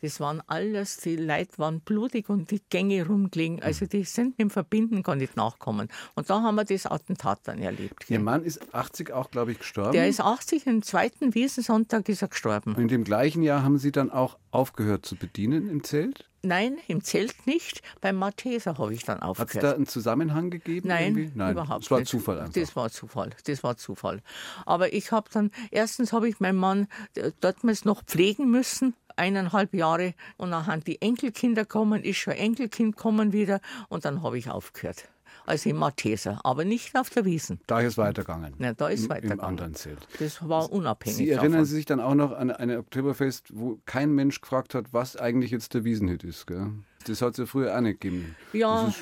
Das 0.03 0.19
waren 0.19 0.43
alles, 0.49 0.97
die 0.99 1.17
Leute 1.17 1.59
waren 1.59 1.81
blutig 1.81 2.29
und 2.29 2.51
die 2.51 2.61
Gänge 2.69 3.07
rumgelegen. 3.07 3.57
Mhm. 3.57 3.62
Also 3.62 3.87
die 3.87 4.03
sind 4.03 4.31
mit 4.31 4.41
dem 4.41 4.51
Verbinden 4.51 5.03
gar 5.03 5.15
nicht 5.15 5.37
nachkommen. 5.37 5.88
Und 6.15 6.29
da 6.29 6.43
haben 6.43 6.57
wir 6.57 6.65
das 6.65 6.87
Attentat 6.87 7.41
dann 7.45 7.61
erlebt. 7.61 8.05
Ihr. 8.11 8.19
Mann 8.19 8.45
ist 8.45 8.75
80 8.75 9.12
auch, 9.12 9.31
glaube 9.31 9.53
ich, 9.53 9.61
gestorben. 9.61 9.93
Der 9.93 10.09
ist 10.09 10.21
80, 10.21 10.67
am 10.67 10.83
zweiten 10.83 11.35
Wiesensonntag 11.35 12.09
ist 12.09 12.23
er 12.23 12.29
gestorben. 12.29 12.75
Und 12.75 12.83
in 12.83 12.88
dem 12.88 13.05
gleichen 13.05 13.43
Jahr 13.43 13.62
haben 13.62 13.79
Sie 13.79 13.93
dann 13.93 14.11
auch 14.11 14.38
aufgehört 14.51 15.07
zu 15.07 15.17
bedienen 15.17 15.69
im 15.69 15.85
Zelt? 15.85 16.29
Nein, 16.45 16.79
im 16.88 17.05
Zelt 17.05 17.47
nicht. 17.47 17.83
Beim 18.01 18.17
Matheser 18.17 18.77
habe 18.77 18.93
ich 18.93 19.05
dann 19.05 19.21
Hat 19.21 19.37
es 19.37 19.41
aufgehört. 19.41 19.65
da 19.65 19.73
einen 19.77 19.87
Zusammenhang 19.87 20.51
gegeben? 20.51 20.88
Nein, 20.88 21.17
irgendwie? 21.17 21.33
Nein, 21.37 21.53
überhaupt 21.53 21.85
Es 21.85 21.91
war 21.91 22.01
nicht. 22.01 22.09
Zufall 22.09 22.41
einfach. 22.41 22.53
Das 22.53 22.75
war 22.75 22.91
Zufall, 22.91 23.31
das 23.45 23.62
war 23.62 23.77
Zufall. 23.77 24.23
Aber 24.67 24.93
ich 24.93 25.12
habe 25.12 25.31
dann, 25.33 25.53
erstens 25.71 26.12
habe 26.12 26.29
ich 26.29 26.41
meinen 26.41 26.59
Mann 26.59 26.88
äh, 27.15 27.31
dortmals 27.41 27.85
noch 27.85 28.03
pflegen 28.05 28.51
müssen, 28.51 28.95
eineinhalb 29.23 29.73
Jahre. 29.73 30.15
Und 30.37 30.51
dann 30.51 30.67
haben 30.67 30.83
die 30.85 31.01
Enkelkinder 31.01 31.65
kommen, 31.65 32.03
ist 32.03 32.17
schon 32.19 32.35
ein 32.35 32.41
Enkelkind 32.41 32.97
kommen 32.97 33.33
wieder 33.33 33.61
und 33.89 34.05
dann 34.05 34.23
habe 34.23 34.37
ich 34.37 34.51
aufgehört. 34.51 35.09
Also 35.45 35.71
im 35.71 35.77
Malteser, 35.77 36.41
aber 36.45 36.65
nicht 36.65 36.97
auf 36.97 37.11
der 37.11 37.25
Wiesen. 37.25 37.61
Da 37.67 37.81
ist 37.81 37.99
weitergegangen. 37.99 38.55
Ja, 38.59 38.75
da 38.75 38.89
ist 38.89 39.09
weitergegangen. 39.09 39.41
Im 39.41 39.45
anderen 39.45 39.75
Zelt. 39.75 40.07
Das 40.21 40.47
war 40.49 40.71
unabhängig 40.71 41.17
Sie 41.17 41.31
erinnern 41.31 41.53
davon. 41.53 41.65
sich 41.65 41.85
dann 41.85 41.99
auch 41.99 42.15
noch 42.15 42.33
an 42.33 42.53
eine 42.53 42.79
Oktoberfest, 42.79 43.49
wo 43.53 43.81
kein 43.85 44.13
Mensch 44.13 44.41
gefragt 44.41 44.75
hat, 44.75 44.93
was 44.93 45.17
eigentlich 45.17 45.51
jetzt 45.51 45.75
der 45.75 45.83
Wiesenhit 45.83 46.23
ist. 46.23 46.47
Gell? 46.47 46.71
Das 47.07 47.23
hat 47.23 47.33
es 47.33 47.39
ja 47.39 47.47
früher 47.47 47.77
auch 47.77 47.81
nicht 47.81 48.01
gegeben. 48.01 48.37
Ja. 48.53 48.93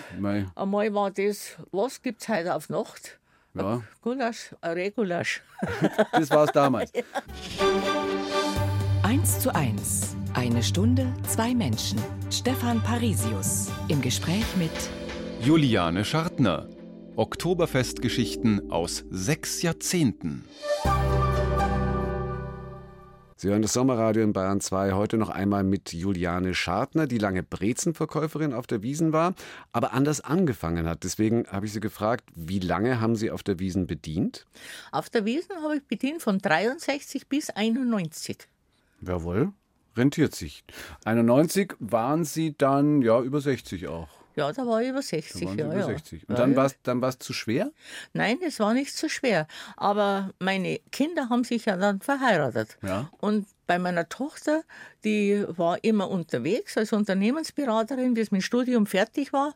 Einmal 0.55 0.95
war 0.95 1.11
das, 1.11 1.57
was 1.73 2.01
gibt 2.01 2.23
es 2.23 2.29
heute 2.29 2.55
auf 2.55 2.71
Nacht? 2.71 3.19
ja, 3.55 3.83
Gulasch, 4.01 4.55
ein 4.61 4.73
Regulasch. 4.73 5.43
das 6.13 6.31
war 6.31 6.45
es 6.45 6.53
damals. 6.53 6.91
1 9.11 9.41
zu 9.41 9.53
1. 9.53 10.15
Eine 10.35 10.63
Stunde, 10.63 11.13
zwei 11.27 11.53
Menschen. 11.53 11.99
Stefan 12.31 12.81
Parisius. 12.81 13.69
Im 13.89 14.01
Gespräch 14.03 14.45
mit 14.57 14.71
Juliane 15.45 16.05
Schartner. 16.05 16.69
Oktoberfestgeschichten 17.17 18.71
aus 18.71 19.05
sechs 19.11 19.63
Jahrzehnten. 19.63 20.45
Sie 23.35 23.49
hören 23.49 23.63
das 23.63 23.73
Sommerradio 23.73 24.23
in 24.23 24.33
Bayern 24.33 24.61
2 24.61 24.93
heute 24.93 25.17
noch 25.17 25.31
einmal 25.31 25.65
mit 25.65 25.93
Juliane 25.93 26.55
Schartner, 26.55 27.09
die 27.09 27.19
lange 27.19 27.43
Brezenverkäuferin 27.43 28.53
auf 28.53 28.69
der 28.69 28.85
Wiesen 28.85 29.13
war, 29.13 29.35
aber 29.73 29.93
anders 29.93 30.21
angefangen 30.21 30.87
hat. 30.87 31.03
Deswegen 31.03 31.49
habe 31.49 31.67
ich 31.67 31.73
Sie 31.73 31.81
gefragt, 31.81 32.31
wie 32.37 32.61
lange 32.61 33.01
haben 33.01 33.17
Sie 33.17 33.33
auf 33.33 33.43
der 33.43 33.59
Wiesen 33.59 33.89
bedient? 33.89 34.47
Auf 34.93 35.11
der 35.11 35.25
Wiesen 35.25 35.57
habe 35.65 35.79
ich 35.79 35.83
bedient 35.83 36.23
von 36.23 36.39
63 36.39 37.27
bis 37.27 37.51
91. 37.51 38.47
Jawohl, 39.01 39.53
rentiert 39.97 40.35
sich. 40.35 40.65
91 41.05 41.75
waren 41.79 42.25
Sie 42.25 42.57
dann 42.57 43.03
ja 43.03 43.21
über 43.21 43.41
60 43.41 43.89
auch. 43.89 44.09
Ja, 44.37 44.53
da 44.53 44.65
war 44.67 44.81
ich 44.81 44.89
über 44.89 44.99
Da 45.01 45.03
60. 45.03 45.45
waren 45.45 45.55
Sie 45.55 45.61
ja, 45.61 45.67
über 45.67 45.77
ja. 45.79 45.87
60. 45.87 46.29
Und 46.29 46.35
Ja, 46.35 46.41
dann 46.41 46.53
ja. 46.53 46.57
war 47.03 47.09
es 47.09 47.19
zu 47.19 47.33
schwer? 47.33 47.73
Nein, 48.13 48.39
es 48.47 48.61
war 48.61 48.75
nicht 48.75 48.97
so 48.97 49.09
schwer. 49.09 49.47
Aber 49.77 50.31
meine 50.39 50.79
Kinder 50.93 51.29
haben 51.29 51.45
sich 51.45 51.67
ja 51.67 51.77
dann 51.77 52.01
verheiratet. 52.01 52.79
Ja. 52.83 53.11
Und 53.19 53.47
bei 53.67 53.79
meiner 53.79 54.09
Tochter, 54.09 54.63
die 55.05 55.45
war 55.49 55.83
immer 55.85 56.09
unterwegs 56.09 56.77
als 56.77 56.93
Unternehmensberaterin, 56.93 58.15
bis 58.15 58.31
mein 58.31 58.41
Studium 58.41 58.87
fertig 58.87 59.33
war. 59.33 59.55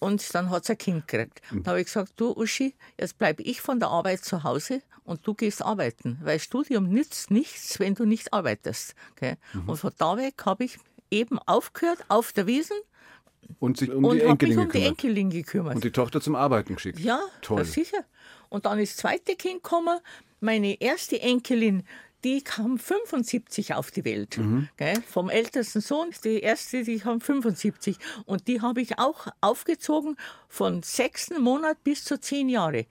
Und 0.00 0.34
dann 0.34 0.50
hat 0.50 0.64
sie 0.64 0.72
ein 0.72 0.78
Kind 0.78 1.06
gekriegt. 1.06 1.40
Da 1.62 1.70
habe 1.70 1.80
ich 1.80 1.86
gesagt, 1.86 2.14
du 2.16 2.32
Uschi, 2.32 2.74
jetzt 2.98 3.18
bleibe 3.18 3.42
ich 3.42 3.60
von 3.60 3.78
der 3.78 3.90
Arbeit 3.90 4.24
zu 4.24 4.42
Hause 4.42 4.82
und 5.04 5.26
du 5.26 5.34
gehst 5.34 5.62
arbeiten. 5.62 6.18
Weil 6.22 6.40
Studium 6.40 6.88
nützt 6.88 7.30
nichts, 7.30 7.78
wenn 7.78 7.94
du 7.94 8.06
nicht 8.06 8.32
arbeitest. 8.32 8.94
Okay? 9.12 9.36
Und 9.66 9.76
von 9.76 9.92
da 9.98 10.16
weg 10.16 10.34
habe 10.44 10.64
ich 10.64 10.78
eben 11.10 11.38
aufgehört 11.40 11.98
auf 12.08 12.32
der 12.32 12.46
Wiesen 12.46 12.76
Und 13.58 13.76
sich 13.76 13.90
um 13.90 14.04
und 14.04 14.16
die 14.16 14.22
Enkelin 14.22 14.58
um 14.58 14.64
die 14.64 14.72
gekümmert. 14.72 14.88
Enkelin 14.88 15.30
gekümmert. 15.30 15.74
Und 15.74 15.84
die 15.84 15.92
Tochter 15.92 16.20
zum 16.20 16.34
Arbeiten 16.34 16.76
geschickt. 16.76 16.98
Ja, 16.98 17.20
Toll. 17.42 17.64
sicher. 17.64 18.04
Und 18.48 18.66
dann 18.66 18.78
ist 18.78 18.94
das 18.94 19.02
zweite 19.02 19.36
Kind 19.36 19.62
gekommen. 19.62 19.98
Meine 20.40 20.80
erste 20.80 21.20
Enkelin, 21.20 21.84
die 22.24 22.42
kam 22.42 22.78
75 22.78 23.74
auf 23.74 23.90
die 23.90 24.04
Welt. 24.04 24.38
Mhm. 24.38 24.68
Gell? 24.76 25.00
Vom 25.06 25.30
ältesten 25.30 25.80
Sohn, 25.80 26.10
die 26.24 26.40
erste, 26.40 26.84
die 26.84 26.98
kam 26.98 27.20
75. 27.20 27.96
Und 28.26 28.48
die 28.48 28.60
habe 28.60 28.80
ich 28.80 28.98
auch 28.98 29.26
aufgezogen 29.40 30.16
von 30.48 30.82
sechsten 30.82 31.40
Monat 31.40 31.82
bis 31.84 32.04
zu 32.04 32.20
zehn 32.20 32.48
Jahre. 32.48 32.86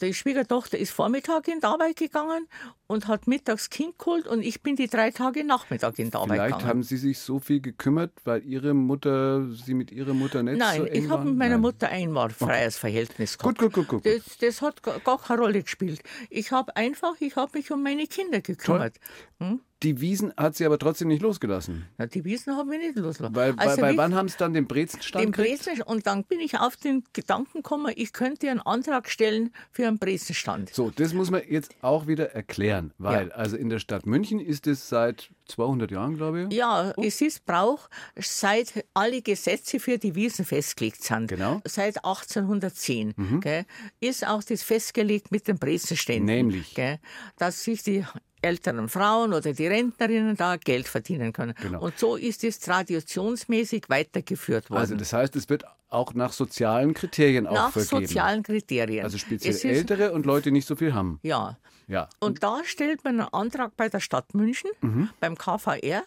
Die 0.00 0.14
Schwiegertochter 0.14 0.78
ist 0.78 0.92
Vormittag 0.92 1.48
in 1.48 1.60
die 1.60 1.66
Arbeit 1.66 1.96
gegangen 1.96 2.48
und 2.86 3.08
hat 3.08 3.26
mittags 3.26 3.70
Kind 3.70 3.98
geholt 3.98 4.26
und 4.26 4.42
ich 4.42 4.62
bin 4.62 4.76
die 4.76 4.88
drei 4.88 5.10
Tage 5.10 5.44
Nachmittag 5.44 5.98
in 5.98 6.10
die 6.10 6.16
Arbeit 6.16 6.36
Vielleicht 6.36 6.46
gegangen. 6.58 6.68
haben 6.68 6.82
Sie 6.82 6.96
sich 6.96 7.18
so 7.18 7.38
viel 7.38 7.60
gekümmert, 7.60 8.12
weil 8.24 8.44
Ihre 8.44 8.74
Mutter, 8.74 9.50
Sie 9.52 9.74
mit 9.74 9.90
Ihrer 9.90 10.12
Mutter 10.14 10.42
nicht 10.42 10.58
Nein, 10.58 10.80
so 10.82 10.86
ich 10.86 11.08
habe 11.08 11.24
mit 11.24 11.36
meiner 11.36 11.54
Nein. 11.54 11.60
Mutter 11.62 11.88
ein 11.88 12.14
freies 12.30 12.76
Verhältnis 12.76 13.38
Gut, 13.38 13.58
gehabt. 13.58 13.74
gut, 13.74 13.88
gut, 13.88 13.88
gut. 13.88 14.04
gut. 14.04 14.12
Das, 14.26 14.38
das 14.38 14.62
hat 14.62 14.82
gar 14.82 15.00
gar 15.00 15.18
keine 15.20 15.40
Rolle 15.40 15.62
gespielt. 15.62 16.02
Ich 16.30 16.52
habe 16.52 16.76
einfach, 16.76 17.14
ich 17.20 17.36
habe 17.36 17.56
mich 17.58 17.70
um 17.70 17.82
meine 17.82 18.06
Kinder 18.06 18.40
gekümmert. 18.40 18.96
Hm? 19.40 19.60
Die 19.84 20.00
Wiesen 20.00 20.32
hat 20.36 20.56
Sie 20.56 20.64
aber 20.64 20.78
trotzdem 20.78 21.08
nicht 21.08 21.20
losgelassen. 21.22 21.86
Na, 21.98 22.06
die 22.06 22.24
Wiesen 22.24 22.56
haben 22.56 22.70
wir 22.70 22.78
nicht 22.78 22.96
losgelassen. 22.96 23.36
Weil, 23.36 23.52
Also 23.56 23.82
wie- 23.82 23.96
wann 23.96 24.14
haben 24.14 24.28
Sie 24.28 24.36
dann 24.38 24.54
den 24.54 24.66
Brezenstand 24.66 25.24
den? 25.24 25.30
Brezen, 25.32 25.82
und 25.82 26.06
dann 26.06 26.24
bin 26.24 26.40
ich 26.40 26.58
auf 26.58 26.76
den 26.76 27.04
Gedanken 27.12 27.58
gekommen, 27.58 27.92
ich 27.94 28.12
könnte 28.12 28.50
einen 28.50 28.60
Antrag 28.60 29.10
stellen 29.10 29.52
für 29.70 29.86
einen 29.86 29.98
Brezenstand. 29.98 30.70
So, 30.74 30.90
das 30.90 31.12
muss 31.12 31.30
man 31.30 31.42
jetzt 31.48 31.74
auch 31.82 32.06
wieder 32.06 32.30
erklären, 32.32 32.92
weil 32.98 33.28
Ja. 33.28 33.34
also 33.34 33.56
in 33.56 33.68
der 33.68 33.78
Stadt 33.78 34.06
München 34.06 34.40
ist 34.40 34.66
es 34.66 34.88
seit 34.88 35.30
200 35.46 35.90
Jahren, 35.90 36.16
glaube 36.16 36.46
ich. 36.48 36.54
Ja, 36.56 36.92
es 36.96 37.20
ist 37.20 37.44
Brauch, 37.44 37.88
seit 38.16 38.86
alle 38.94 39.20
Gesetze 39.20 39.78
für 39.78 39.98
die 39.98 40.14
Wiesen 40.14 40.46
festgelegt 40.46 41.02
sind. 41.02 41.26
Genau. 41.28 41.60
Seit 41.66 42.02
1810 42.04 43.40
gell, 43.40 43.66
ist 44.00 44.26
auch 44.26 44.42
das 44.42 44.62
festgelegt 44.62 45.30
mit 45.30 45.46
den 45.46 45.58
Brezenständen. 45.58 46.24
Nämlich? 46.24 46.74
Gell, 46.74 46.98
dass 47.36 47.64
sich 47.64 47.82
die 47.82 48.04
älteren 48.44 48.88
Frauen 48.88 49.32
oder 49.32 49.52
die 49.52 49.66
Rentnerinnen 49.66 50.36
da 50.36 50.56
Geld 50.56 50.86
verdienen 50.88 51.32
können. 51.32 51.54
Genau. 51.60 51.80
Und 51.82 51.98
so 51.98 52.16
ist 52.16 52.44
es 52.44 52.58
traditionsmäßig 52.60 53.88
weitergeführt 53.88 54.70
worden. 54.70 54.80
Also 54.80 54.94
das 54.96 55.12
heißt, 55.12 55.34
es 55.36 55.48
wird 55.48 55.64
auch 55.88 56.14
nach 56.14 56.32
sozialen 56.32 56.94
Kriterien 56.94 57.46
auch 57.46 57.54
nach 57.54 57.72
vergeben. 57.72 58.06
sozialen 58.06 58.42
Kriterien. 58.42 59.04
also 59.04 59.18
speziell 59.18 59.54
ist- 59.54 59.64
Ältere 59.64 60.12
und 60.12 60.26
Leute, 60.26 60.44
die 60.44 60.52
nicht 60.52 60.66
so 60.68 60.76
viel 60.76 60.92
haben. 60.94 61.18
Ja. 61.22 61.58
Ja. 61.86 62.08
Und 62.18 62.42
da 62.42 62.60
stellt 62.64 63.04
man 63.04 63.20
einen 63.20 63.28
Antrag 63.32 63.76
bei 63.76 63.88
der 63.90 64.00
Stadt 64.00 64.34
München, 64.34 64.70
Mhm. 64.80 65.10
beim 65.20 65.36
KVR, 65.36 66.02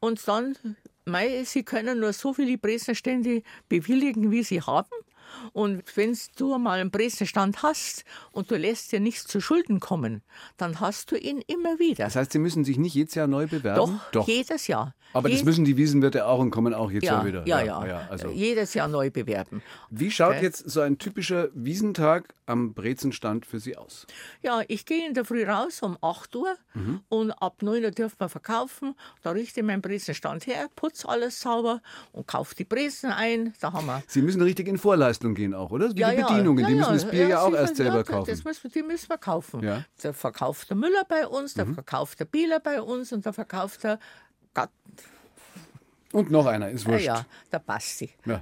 und 0.00 0.28
dann, 0.28 0.56
mei, 1.06 1.42
Sie 1.44 1.62
können 1.62 2.00
nur 2.00 2.12
so 2.12 2.34
viele 2.34 2.58
Bresenstände 2.58 3.42
bewilligen, 3.68 4.30
wie 4.30 4.42
Sie 4.42 4.60
haben. 4.60 4.90
Und 5.52 5.82
wenn 5.96 6.16
du 6.36 6.56
mal 6.58 6.80
einen 6.80 6.90
Bresenstand 6.90 7.62
hast 7.62 8.04
und 8.32 8.50
du 8.50 8.56
lässt 8.56 8.92
dir 8.92 9.00
nichts 9.00 9.26
zu 9.26 9.40
Schulden 9.40 9.80
kommen, 9.80 10.22
dann 10.56 10.80
hast 10.80 11.10
du 11.10 11.16
ihn 11.16 11.42
immer 11.46 11.78
wieder. 11.78 12.04
Das 12.04 12.16
heißt, 12.16 12.32
Sie 12.32 12.38
müssen 12.38 12.64
sich 12.64 12.78
nicht 12.78 12.94
jedes 12.94 13.14
Jahr 13.14 13.26
neu 13.26 13.46
bewerben? 13.46 14.00
Doch, 14.12 14.26
jedes 14.28 14.66
Jahr. 14.66 14.94
Aber 15.12 15.28
das 15.30 15.38
Je- 15.40 15.44
müssen 15.44 15.64
die 15.64 15.76
Wiesenwirte 15.76 16.26
auch 16.26 16.40
und 16.40 16.50
kommen 16.50 16.74
auch 16.74 16.90
jetzt 16.90 17.04
ja, 17.04 17.20
ja 17.20 17.24
wieder. 17.26 17.46
Ja, 17.46 17.62
ja. 17.62 18.06
also. 18.10 18.28
Jedes 18.30 18.74
Jahr 18.74 18.88
neu 18.88 19.10
bewerben. 19.10 19.62
Wie 19.88 20.10
schaut 20.10 20.34
Okay. 20.36 20.42
jetzt 20.44 20.68
so 20.68 20.80
ein 20.80 20.98
typischer 20.98 21.48
Wiesentag 21.54 22.34
am 22.44 22.74
Brezenstand 22.74 23.46
für 23.46 23.58
Sie 23.60 23.76
aus? 23.76 24.06
Ja, 24.42 24.60
ich 24.68 24.84
gehe 24.84 25.06
in 25.06 25.14
der 25.14 25.24
Früh 25.24 25.44
raus 25.44 25.80
um 25.82 25.96
8 26.02 26.34
Uhr 26.36 26.54
Mhm. 26.74 27.00
und 27.08 27.30
ab 27.30 27.62
9 27.62 27.84
Uhr 27.84 27.90
dürfen 27.92 28.16
wir 28.18 28.28
verkaufen. 28.28 28.94
Da 29.22 29.30
richte 29.30 29.60
ich 29.60 29.66
meinen 29.66 29.80
Bresenstand 29.80 30.46
her, 30.46 30.68
putze 30.76 31.08
alles 31.08 31.40
sauber 31.40 31.80
und 32.12 32.26
kaufe 32.26 32.54
die 32.54 32.64
Bresen 32.64 33.10
ein. 33.10 33.54
Da 33.60 33.72
haben 33.72 33.86
wir. 33.86 34.02
Sie 34.08 34.20
müssen 34.22 34.42
richtig 34.42 34.68
in 34.68 34.76
Vorleistung 34.76 35.06
gehen 35.20 35.54
auch, 35.54 35.70
oder? 35.70 35.90
Wie 35.90 35.94
die 35.94 36.02
Bedienungen, 36.02 36.66
die 36.66 36.74
müssen 36.74 36.92
das 36.92 37.08
Bier 37.08 37.28
ja, 37.28 37.40
auch 37.40 37.54
erst 37.54 37.76
selber 37.76 37.98
ja, 37.98 38.02
kaufen. 38.02 38.30
Das 38.30 38.44
müssen, 38.44 38.70
die 38.70 38.82
müssen 38.82 39.08
wir 39.08 39.18
kaufen. 39.18 39.62
Ja. 39.62 39.78
Mhm. 39.78 39.84
Da 40.02 40.12
verkauft 40.12 40.70
der 40.70 40.76
Müller 40.76 41.04
bei 41.08 41.26
uns, 41.26 41.54
da 41.54 41.64
verkauft 41.64 42.20
der 42.20 42.24
Bieler 42.26 42.60
bei 42.60 42.80
uns 42.80 43.12
und 43.12 43.24
da 43.26 43.32
verkauft 43.32 43.84
der 43.84 43.98
Gatt, 44.54 44.70
Und 46.16 46.30
noch 46.30 46.46
einer, 46.46 46.70
ist 46.70 46.86
ah 46.86 46.92
wurscht. 46.92 47.04
ja, 47.04 47.26
der 47.52 47.58
Basti. 47.58 48.10
Ja. 48.24 48.40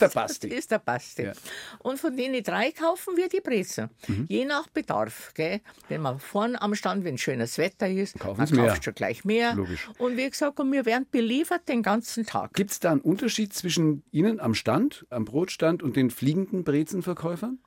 Der 0.00 0.08
Basti. 0.08 0.48
ist 0.58 0.70
der 0.72 0.80
Basti. 0.80 1.22
Ja. 1.22 1.32
Und 1.78 2.00
von 2.00 2.16
denen 2.16 2.42
drei 2.42 2.72
kaufen 2.72 3.16
wir 3.16 3.28
die 3.28 3.40
Brezen. 3.40 3.88
Mhm. 4.08 4.26
Je 4.28 4.44
nach 4.44 4.66
Bedarf. 4.66 5.32
Gell? 5.34 5.60
Wenn 5.88 6.02
man 6.02 6.18
vorne 6.18 6.60
am 6.60 6.74
Stand, 6.74 7.04
wenn 7.04 7.16
schönes 7.16 7.56
Wetter 7.58 7.88
ist, 7.88 8.18
Kaufen 8.18 8.40
man 8.40 8.50
mehr. 8.50 8.66
kauft 8.70 8.84
schon 8.84 8.94
gleich 8.94 9.24
mehr. 9.24 9.54
Logisch. 9.54 9.88
Und 9.98 10.16
wie 10.16 10.28
gesagt, 10.28 10.58
und 10.58 10.72
wir 10.72 10.86
werden 10.86 11.06
beliefert 11.10 11.68
den 11.68 11.82
ganzen 11.84 12.26
Tag. 12.26 12.52
Gibt 12.54 12.72
es 12.72 12.80
da 12.80 12.90
einen 12.90 13.00
Unterschied 13.00 13.52
zwischen 13.54 14.02
Ihnen 14.10 14.40
am 14.40 14.54
Stand, 14.54 15.06
am 15.10 15.24
Brotstand 15.24 15.82
und 15.84 15.94
den 15.94 16.10
fliegenden 16.10 16.64
Brezenverkäufern? 16.64 17.58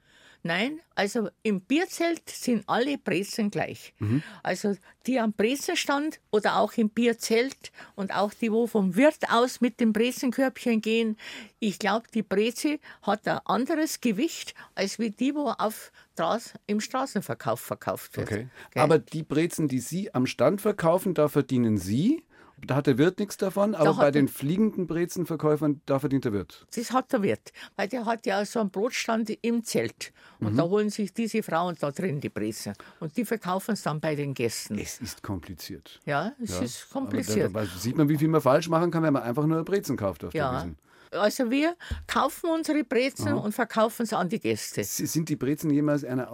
Nein, 0.48 0.80
also 0.96 1.28
im 1.44 1.60
Bierzelt 1.60 2.30
sind 2.30 2.64
alle 2.68 2.98
Brezen 2.98 3.52
gleich. 3.52 3.94
Mhm. 4.00 4.24
Also 4.44 4.78
die 5.06 5.20
am 5.20 5.34
Brezenstand 5.34 6.22
oder 6.32 6.56
auch 6.56 6.72
im 6.76 6.90
Bierzelt 6.90 7.74
und 7.96 8.16
auch 8.16 8.34
die, 8.34 8.50
wo 8.50 8.66
vom 8.66 8.96
Wirt 8.96 9.30
aus 9.30 9.60
mit 9.60 9.82
dem 9.82 9.92
Brezenkörbchen 9.92 10.80
gehen. 10.80 11.18
Ich 11.60 11.80
glaube, 11.80 12.08
die 12.14 12.24
Breze 12.24 12.80
hat 13.02 13.28
ein 13.28 13.40
anderes 13.44 14.00
Gewicht 14.00 14.56
als 14.74 15.00
wie 15.00 15.10
die, 15.10 15.36
wo 15.36 15.50
auf 15.50 15.92
Straß, 16.14 16.54
im 16.66 16.80
Straßenverkauf 16.80 17.60
verkauft 17.60 18.16
wird. 18.16 18.32
Okay. 18.32 18.48
Aber 18.74 19.00
die 19.00 19.24
Brezen, 19.24 19.68
die 19.68 19.80
Sie 19.80 20.14
am 20.14 20.26
Stand 20.26 20.62
verkaufen, 20.62 21.14
da 21.14 21.28
verdienen 21.28 21.78
Sie. 21.78 22.24
Da 22.66 22.76
hat 22.78 22.88
der 22.88 22.98
Wirt 22.98 23.20
nichts 23.20 23.38
davon, 23.38 23.76
aber 23.76 23.90
hat 23.90 23.98
bei 23.98 24.12
der- 24.12 24.22
den 24.24 24.28
fliegenden 24.28 24.88
Brezenverkäufern, 24.88 25.82
da 25.86 26.00
verdient 26.00 26.26
der 26.26 26.34
Wirt. 26.34 26.66
Das 26.76 26.92
hat 26.92 27.12
der 27.14 27.22
Wirt, 27.22 27.52
weil 27.76 27.88
der 27.88 28.06
hat 28.06 28.26
ja 28.26 28.44
so 28.46 28.60
einen 28.60 28.72
Brotstand 28.72 29.30
im 29.42 29.64
Zelt. 29.64 30.12
Und 30.40 30.54
Mhm. 30.54 30.58
da 30.58 30.64
holen 30.64 30.90
sich 30.90 31.14
diese 31.14 31.44
Frauen 31.44 31.76
da 31.80 31.92
drin 31.92 32.20
die 32.20 32.30
Brezen. 32.30 32.74
Und 33.00 33.16
die 33.16 33.26
verkaufen 33.26 33.72
es 33.74 33.84
dann 33.84 34.00
bei 34.00 34.16
den 34.16 34.34
Gästen. 34.34 34.80
Es 34.80 35.00
ist 35.00 35.22
kompliziert. 35.22 36.00
Ja, 36.06 36.34
es 36.42 36.60
ist 36.60 36.88
Aber 36.92 37.02
kompliziert. 37.02 37.56
da, 37.56 37.62
da 37.62 37.66
sieht 37.68 37.96
man, 37.96 38.10
wie 38.10 38.18
viel 38.18 38.28
man 38.28 38.42
falsch 38.42 38.70
machen 38.70 38.90
kann, 38.90 39.04
wenn 39.04 39.14
man 39.14 39.24
einfach 39.24 39.46
nur 39.46 39.64
Brezen 39.64 39.96
kauft 39.96 40.24
auf 40.24 40.32
der 40.32 40.40
Ja. 40.42 40.58
Wiesen. 40.58 40.78
Also 41.12 41.50
wir 41.50 41.76
kaufen 42.06 42.50
unsere 42.50 42.84
Brezen 42.84 43.34
und 43.34 43.54
verkaufen 43.54 44.04
es 44.04 44.14
an 44.14 44.28
die 44.30 44.40
Gäste. 44.40 44.84
Sind 44.84 45.30
die 45.30 45.36
Brezen 45.38 45.70
jemals 45.70 46.04
einer 46.04 46.32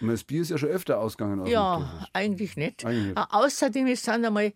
meine, 0.00 0.12
Das 0.12 0.24
Bier 0.24 0.42
ist 0.42 0.50
ja 0.50 0.58
schon 0.58 0.68
öfter 0.70 0.98
ausgegangen. 1.00 1.46
Ja, 1.46 2.06
eigentlich 2.12 2.56
nicht. 2.56 2.84
Eigentlich 2.84 3.14
nicht. 3.14 3.18
Außerdem 3.30 3.86
ist 3.86 4.06
dann 4.08 4.24
einmal 4.24 4.52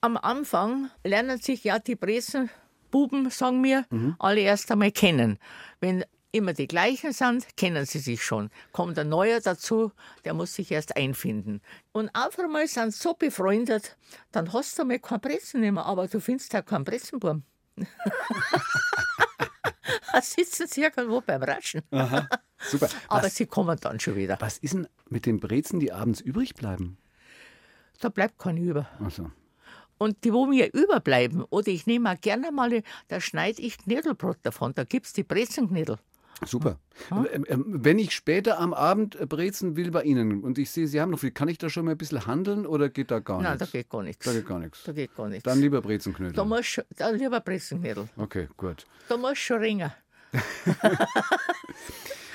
am 0.00 0.16
Anfang 0.16 0.90
lernen 1.04 1.38
sich 1.40 1.64
ja 1.64 1.78
die 1.78 1.96
Brezenbuben, 1.96 3.30
sagen 3.30 3.62
wir, 3.64 3.84
Mhm. 3.90 4.16
alle 4.18 4.40
erst 4.40 4.70
einmal 4.70 4.92
kennen. 4.92 5.38
Wenn 5.80 6.04
immer 6.30 6.52
die 6.52 6.68
gleichen 6.68 7.12
sind, 7.12 7.56
kennen 7.56 7.86
sie 7.86 7.98
sich 8.00 8.22
schon. 8.22 8.50
Kommt 8.72 8.98
ein 8.98 9.08
neuer 9.08 9.40
dazu, 9.40 9.92
der 10.24 10.34
muss 10.34 10.54
sich 10.54 10.70
erst 10.70 10.96
einfinden. 10.96 11.62
Und 11.92 12.10
auf 12.14 12.38
einmal 12.38 12.66
sind 12.68 12.92
sie 12.92 13.00
so 13.00 13.14
befreundet, 13.14 13.96
dann 14.30 14.52
hast 14.52 14.78
du 14.78 14.84
mal 14.84 14.98
kein 14.98 15.20
Brezen 15.20 15.60
mehr, 15.60 15.76
aber 15.84 16.06
du 16.06 16.20
findest 16.20 16.52
ja 16.52 16.60
keinen 16.62 16.84
Brezenbaum. 16.84 17.42
da 20.12 20.20
sitzen 20.22 20.66
sie 20.66 20.82
irgendwo 20.82 21.20
beim 21.20 21.42
Raschen. 21.42 21.82
Aha, 21.90 22.28
super. 22.58 22.88
Aber 23.08 23.24
Was, 23.24 23.36
sie 23.36 23.46
kommen 23.46 23.78
dann 23.80 24.00
schon 24.00 24.16
wieder. 24.16 24.36
was 24.40 24.58
ist 24.58 24.74
denn 24.74 24.88
mit 25.08 25.26
den 25.26 25.38
Brezen, 25.40 25.80
die 25.80 25.92
abends 25.92 26.20
übrig 26.20 26.54
bleiben? 26.54 26.98
Da 28.00 28.08
bleibt 28.08 28.38
keine 28.38 28.60
über. 28.60 28.88
Also, 29.02 29.30
Und 29.98 30.24
die, 30.24 30.32
wo 30.32 30.46
mir 30.46 30.72
überbleiben, 30.72 31.42
oder 31.50 31.68
ich 31.68 31.86
nehme 31.86 32.10
auch 32.12 32.20
gerne 32.20 32.50
mal, 32.52 32.82
da 33.08 33.20
schneide 33.20 33.60
ich 33.60 33.78
Knödelbrot 33.78 34.38
davon. 34.42 34.72
Da 34.74 34.84
gibt 34.84 35.06
es 35.06 35.12
die 35.12 35.24
Brezenknödel. 35.24 35.96
super. 36.46 36.78
Ähm, 37.10 37.44
ähm, 37.48 37.64
Wenn 37.66 37.98
ich 37.98 38.14
später 38.14 38.58
am 38.60 38.72
Abend 38.72 39.16
äh, 39.20 39.26
Brezen 39.26 39.76
will 39.76 39.90
bei 39.90 40.04
Ihnen 40.04 40.42
und 40.44 40.56
ich 40.58 40.70
sehe, 40.70 40.86
Sie 40.86 41.00
haben 41.00 41.10
noch 41.10 41.18
viel, 41.18 41.32
kann 41.32 41.48
ich 41.48 41.58
da 41.58 41.68
schon 41.68 41.84
mal 41.84 41.92
ein 41.92 41.98
bisschen 41.98 42.26
handeln 42.26 42.64
oder 42.66 42.88
geht 42.88 43.10
da 43.10 43.18
gar 43.18 43.38
Nein, 43.42 43.58
da 43.58 43.64
nichts? 43.64 43.72
geht 43.72 43.88
gar 43.90 44.02
nichts. 44.04 44.24
Da 44.24 44.32
geht 44.32 44.46
gar 44.46 44.58
nichts. 44.60 44.82
Da 44.84 44.92
geht 44.92 45.14
gar 45.16 45.28
nichts. 45.28 45.42
Dann 45.44 45.60
lieber 45.60 45.80
Da 45.80 45.86
Brezenknödel. 45.88 46.44
musst 46.44 46.84
da 46.96 47.08
lieber 47.10 47.40
Brezenknödel. 47.40 48.08
Okay, 48.16 48.48
gut. 48.56 48.86
Da 49.08 49.16
musst 49.16 49.32
du 49.32 49.36
schon 49.36 49.58
ringen. 49.58 49.92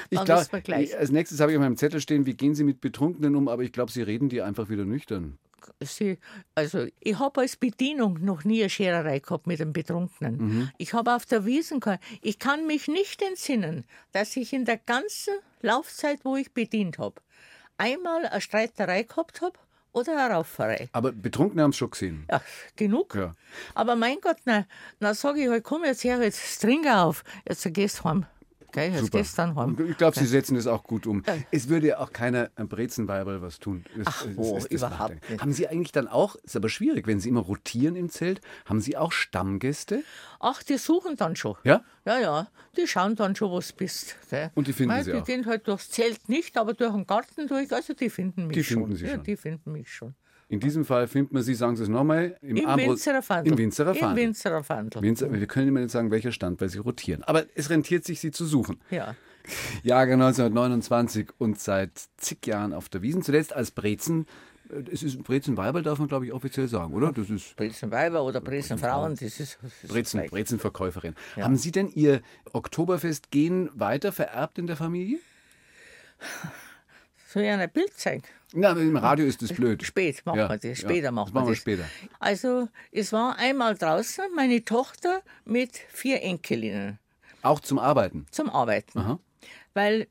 Ich 0.09 0.17
Dann 0.17 0.25
glaub, 0.25 0.39
wissen 0.41 0.51
wir 0.51 0.61
gleich. 0.61 0.95
als 0.97 1.09
nächstes 1.11 1.39
habe 1.39 1.51
ich 1.51 1.57
auf 1.57 1.63
meinem 1.63 1.77
Zettel 1.77 1.99
stehen, 1.99 2.25
wie 2.27 2.35
gehen 2.35 2.53
Sie 2.53 2.63
mit 2.63 2.81
Betrunkenen 2.81 3.35
um, 3.35 3.47
aber 3.47 3.63
ich 3.63 3.71
glaube, 3.71 3.91
Sie 3.91 4.01
reden 4.03 4.29
die 4.29 4.41
einfach 4.43 4.69
wieder 4.69 4.85
nüchtern. 4.85 5.39
Sie, 5.81 6.17
also 6.55 6.87
ich 6.99 7.19
habe 7.19 7.41
als 7.41 7.55
Bedienung 7.55 8.23
noch 8.23 8.43
nie 8.43 8.61
eine 8.61 8.69
Schererei 8.69 9.19
gehabt 9.19 9.47
mit 9.47 9.61
einem 9.61 9.73
Betrunkenen. 9.73 10.37
Mhm. 10.37 10.71
Ich 10.77 10.93
habe 10.93 11.15
auf 11.15 11.25
der 11.25 11.45
Wiesen 11.45 11.79
kein, 11.79 11.99
ich 12.21 12.39
kann 12.39 12.67
mich 12.67 12.87
nicht 12.87 13.21
entsinnen, 13.21 13.85
dass 14.11 14.35
ich 14.35 14.53
in 14.53 14.65
der 14.65 14.77
ganzen 14.77 15.33
Laufzeit, 15.61 16.19
wo 16.23 16.35
ich 16.35 16.51
bedient 16.53 16.97
habe, 16.97 17.21
einmal 17.77 18.25
eine 18.25 18.41
Streiterei 18.41 19.03
gehabt 19.03 19.41
habe 19.41 19.57
oder 19.93 20.17
eine 20.17 20.33
Rauferei. 20.33 20.89
Aber 20.91 21.11
Betrunkene 21.11 21.63
haben 21.63 21.69
es 21.71 21.77
schon 21.77 21.91
gesehen. 21.91 22.25
Ja, 22.29 22.41
genug. 22.75 23.15
Ja. 23.15 23.33
Aber 23.75 23.95
mein 23.95 24.17
Gott, 24.21 24.37
na, 24.45 24.65
na 24.99 25.13
sage 25.13 25.43
ich 25.43 25.49
halt, 25.49 25.63
komm 25.63 25.85
jetzt 25.85 26.03
her, 26.03 26.21
jetzt 26.21 26.61
trink 26.61 26.87
auf, 26.87 27.23
jetzt 27.47 27.71
gehst 27.73 27.99
du 27.99 28.03
heim. 28.05 28.25
Gell, 28.73 28.91
jetzt 28.91 29.01
Super. 29.05 29.23
dann 29.35 29.55
heim. 29.55 29.77
Ich 29.89 29.97
glaube, 29.97 30.17
Sie 30.17 30.25
setzen 30.25 30.55
das 30.55 30.65
auch 30.65 30.83
gut 30.83 31.05
um. 31.05 31.21
Es 31.51 31.69
würde 31.69 31.87
ja 31.89 31.99
auch 31.99 32.11
keiner 32.11 32.49
am 32.55 32.67
Brezenweiberl 32.67 33.41
was 33.41 33.59
tun. 33.59 33.85
Das, 33.95 34.07
Ach, 34.07 34.25
das 34.25 34.35
wo, 34.35 34.55
das 34.55 34.65
überhaupt 34.65 35.29
nicht. 35.29 35.41
Haben 35.41 35.53
Sie 35.53 35.67
eigentlich 35.67 35.91
dann 35.91 36.07
auch, 36.07 36.35
ist 36.37 36.55
aber 36.55 36.69
schwierig, 36.69 37.05
wenn 37.05 37.19
Sie 37.19 37.29
immer 37.29 37.41
rotieren 37.41 37.95
im 37.95 38.09
Zelt, 38.09 38.41
haben 38.65 38.81
Sie 38.81 38.97
auch 38.97 39.11
Stammgäste? 39.11 40.03
Ach, 40.39 40.63
die 40.63 40.77
suchen 40.77 41.15
dann 41.15 41.35
schon. 41.35 41.55
Ja? 41.63 41.83
Ja, 42.05 42.19
ja, 42.19 42.47
die 42.75 42.87
schauen 42.87 43.15
dann 43.15 43.35
schon, 43.35 43.51
wo 43.51 43.59
du 43.59 43.73
bist. 43.77 44.15
Gell? 44.31 44.49
Und 44.55 44.67
die 44.67 44.73
finden 44.73 44.95
Mei, 44.95 45.03
sie 45.03 45.11
Die 45.11 45.17
auch? 45.19 45.25
gehen 45.25 45.45
halt 45.45 45.67
durchs 45.67 45.91
Zelt 45.91 46.27
nicht, 46.27 46.57
aber 46.57 46.73
durch 46.73 46.91
den 46.93 47.05
Garten 47.05 47.47
durch. 47.47 47.71
Also 47.71 47.93
die 47.93 48.09
finden 48.09 48.47
mich 48.47 48.55
Die 48.55 48.63
schon. 48.63 48.81
finden 48.81 48.95
Sie 48.95 49.05
ja, 49.05 49.15
schon. 49.15 49.23
die 49.23 49.37
finden 49.37 49.71
mich 49.71 49.89
schon. 49.93 50.15
In 50.53 50.59
diesem 50.59 50.85
Fall 50.85 51.07
findet 51.07 51.33
man 51.33 51.41
Sie, 51.41 51.55
sagen 51.55 51.75
Sie 51.75 51.81
es 51.81 51.89
nochmal, 51.89 52.37
im, 52.43 52.57
Im 52.57 52.67
Armbrust- 52.67 52.89
Winzerer 53.07 53.23
Fandl. 53.23 53.51
Im 53.51 53.57
Winzerer 53.57 53.89
Im 53.89 53.95
Fandl. 53.97 54.21
Winzerer 54.21 54.63
Fandl. 54.63 55.01
Winzer, 55.01 55.33
wir 55.33 55.47
können 55.47 55.69
immer 55.69 55.79
nicht 55.79 55.89
sagen, 55.89 56.11
welcher 56.11 56.31
Stand, 56.31 56.61
weil 56.61 56.69
Sie 56.69 56.77
rotieren. 56.77 57.23
Aber 57.23 57.45
es 57.55 57.71
rentiert 57.71 58.05
sich, 58.05 58.19
Sie 58.19 58.29
zu 58.29 58.45
suchen. 58.45 58.79
Ja. 58.91 59.15
Jahrgang 59.81 60.21
1929 60.21 61.29
und 61.39 61.59
seit 61.59 61.91
zig 62.17 62.45
Jahren 62.45 62.71
auf 62.71 62.87
der 62.87 63.01
Wiesen. 63.01 63.23
Zuletzt 63.23 63.51
als 63.51 63.71
Brezen. 63.71 64.27
Es 64.91 65.01
ist 65.01 65.23
Brezenweiberl, 65.23 65.81
darf 65.81 65.97
man, 65.97 66.07
glaube 66.07 66.27
ich, 66.27 66.33
offiziell 66.33 66.67
sagen, 66.67 66.93
oder? 66.93 67.11
Das 67.11 67.31
ist 67.31 67.55
Brezenweiber 67.55 68.23
oder 68.23 68.39
Brezenfrauen, 68.39 69.13
das 69.15 69.39
ist, 69.39 69.57
das 69.59 69.89
Brezen. 69.91 70.23
Brezenverkäuferin. 70.27 71.15
Haben 71.35 71.57
Sie 71.57 71.71
denn 71.71 71.89
Ihr 71.89 72.21
Oktoberfest-Gen 72.53 73.71
weiter 73.73 74.11
vererbt 74.11 74.59
in 74.59 74.67
der 74.67 74.75
Familie? 74.77 75.17
Soll 77.27 77.41
ich 77.41 77.49
ein 77.49 77.69
Bild 77.71 77.91
zeigen? 77.97 78.23
Na, 78.55 78.71
im 78.73 78.95
Radio 78.95 79.25
ist 79.25 79.41
das 79.41 79.51
blöd. 79.51 79.81
Spät 79.83 80.23
machen 80.25 80.37
Ja, 80.39 80.49
wir 80.49 80.57
das. 80.57 80.63
ja, 80.63 80.75
Später 80.75 81.07
das 81.07 81.11
machen 81.11 81.33
wir 81.33 81.41
wir 81.41 81.49
das. 81.49 81.57
später. 81.57 81.85
Also, 82.19 82.69
es 82.91 83.11
war 83.11 83.37
einmal 83.37 83.75
draußen 83.75 84.25
meine 84.35 84.63
Tochter 84.63 85.21
mit 85.43 85.75
vier 85.89 86.21
Enkelinnen 86.21 86.99
Auch 87.41 87.59
zum 87.59 87.79
Arbeiten. 87.79 88.27
zum 88.29 88.49
Arbeiten. 88.51 88.99
Aha. 88.99 89.19
Weil 89.73 90.07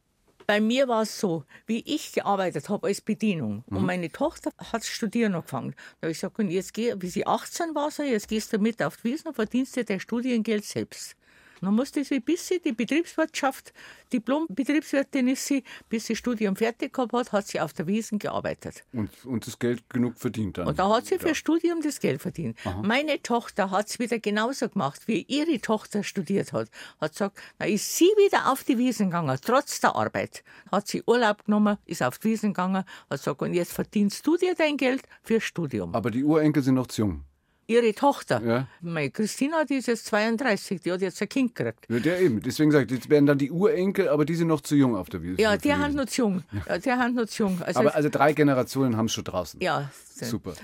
bei 0.48 0.60
mir 0.60 0.88
war 0.88 1.02
es 1.02 1.20
so, 1.20 1.44
wie 1.66 1.84
ich 1.86 2.12
gearbeitet 2.12 2.68
habe 2.68 2.88
als 2.88 3.00
Bedienung 3.00 3.62
Mhm. 3.68 3.76
und 3.76 3.86
meine 3.86 4.10
Tochter 4.10 4.50
hat 4.72 4.84
studieren 4.84 5.34
angefangen. 5.36 5.74
Da 6.00 6.06
habe 6.06 6.10
ich 6.10 6.18
gesagt, 6.18 6.38
und 6.40 6.50
jetzt 6.50 6.74
geh, 6.74 6.94
wie 6.98 7.08
sie 7.08 7.24
18 7.26 7.76
war, 7.76 7.92
so, 7.92 8.02
jetzt 8.02 8.26
gehst 8.26 8.52
du 8.52 8.58
mit 8.58 8.82
auf 8.82 8.96
die 8.96 9.04
Wiesen 9.04 9.28
und 9.28 9.34
verdienst 9.34 9.76
dir 9.76 9.84
dein 9.84 10.00
Studiengeld 10.00 10.64
selbst. 10.64 11.14
Dann 11.62 11.74
musste 11.74 12.02
sie, 12.04 12.20
bis 12.20 12.48
sie 12.48 12.60
die 12.60 12.72
Betriebswirtschaft, 12.72 13.72
Diplom-Betriebswirtin 14.12 15.28
ist 15.28 15.46
sie, 15.46 15.62
bis 15.88 16.06
sie 16.06 16.16
Studium 16.16 16.56
fertig 16.56 16.92
gehabt 16.92 17.12
hat, 17.12 17.32
hat 17.32 17.46
sie 17.46 17.60
auf 17.60 17.72
der 17.72 17.86
Wiesen 17.86 18.18
gearbeitet. 18.18 18.84
Und, 18.92 19.10
und 19.24 19.46
das 19.46 19.58
Geld 19.58 19.88
genug 19.88 20.18
verdient 20.18 20.58
dann. 20.58 20.66
Und 20.66 20.78
da 20.78 20.88
hat 20.90 21.06
sie 21.06 21.18
für 21.18 21.34
Studium 21.34 21.80
das 21.80 22.00
Geld 22.00 22.20
verdient. 22.20 22.58
Meine 22.82 23.22
Tochter 23.22 23.70
hat 23.70 23.88
es 23.88 23.98
wieder 23.98 24.18
genauso 24.18 24.68
gemacht, 24.68 25.06
wie 25.06 25.22
ihre 25.22 25.60
Tochter 25.60 26.02
studiert 26.02 26.52
hat. 26.52 26.68
Hat 27.00 27.12
gesagt, 27.12 27.38
da 27.58 27.64
ist 27.64 27.96
sie 27.96 28.10
wieder 28.18 28.50
auf 28.50 28.64
die 28.64 28.76
Wiesen 28.76 29.06
gegangen, 29.06 29.38
trotz 29.44 29.80
der 29.80 29.94
Arbeit. 29.94 30.42
Hat 30.70 30.88
sie 30.88 31.02
Urlaub 31.06 31.44
genommen, 31.44 31.78
ist 31.86 32.02
auf 32.02 32.18
die 32.18 32.30
Wiesen 32.30 32.50
gegangen, 32.50 32.84
hat 33.08 33.18
gesagt, 33.18 33.40
und 33.40 33.54
jetzt 33.54 33.72
verdienst 33.72 34.26
du 34.26 34.36
dir 34.36 34.54
dein 34.54 34.76
Geld 34.76 35.02
für 35.22 35.40
Studium. 35.40 35.94
Aber 35.94 36.10
die 36.10 36.24
Urenkel 36.24 36.62
sind 36.62 36.74
noch 36.74 36.88
zu 36.88 37.02
jung. 37.02 37.24
Ihre 37.66 37.94
Tochter, 37.94 38.42
Ja. 38.44 38.66
meine 38.80 39.10
Christina, 39.10 39.64
die 39.64 39.76
ist 39.76 39.86
jetzt 39.86 40.06
32, 40.06 40.80
die 40.80 40.92
hat 40.92 41.00
jetzt 41.00 41.22
ein 41.22 41.28
Kind 41.28 41.54
gekriegt. 41.54 41.86
Ja, 41.88 41.98
der 42.00 42.20
eben. 42.20 42.40
Deswegen 42.42 42.70
sage 42.72 42.92
ich, 42.92 43.00
das 43.00 43.08
wären 43.08 43.26
dann 43.26 43.38
die 43.38 43.50
Urenkel, 43.50 44.08
aber 44.08 44.24
die 44.24 44.34
sind 44.34 44.48
noch 44.48 44.60
zu 44.60 44.74
jung 44.74 44.96
auf 44.96 45.08
der 45.08 45.22
Wiese. 45.22 45.40
Ja, 45.40 45.56
die 45.56 45.72
haben 45.72 45.94
noch 45.94 46.06
zu 46.06 46.22
jung. 46.22 46.42
Ja, 46.68 46.78
die 46.78 46.90
haben 46.90 47.14
noch 47.14 47.26
zu 47.26 47.44
jung. 47.44 47.62
Also, 47.62 47.80
Aber 47.80 47.94
also 47.94 48.08
drei 48.08 48.32
Generationen 48.32 48.96
haben 48.96 49.06
es 49.06 49.12
schon 49.12 49.24
draußen. 49.24 49.60
ja, 49.60 49.90
Super. 50.14 50.54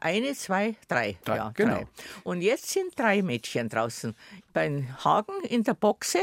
Eine, 0.00 0.32
zwei, 0.34 0.76
drei. 0.88 1.16
Drei, 1.24 1.36
ja, 1.36 1.52
genau. 1.54 1.74
drei. 1.74 1.86
Und 2.22 2.40
jetzt 2.40 2.70
sind 2.70 2.98
drei 2.98 3.22
Mädchen 3.22 3.68
draußen. 3.68 4.14
Bei 4.52 4.82
Hagen 5.04 5.42
in 5.48 5.62
der 5.64 5.74
Boxe. 5.74 6.20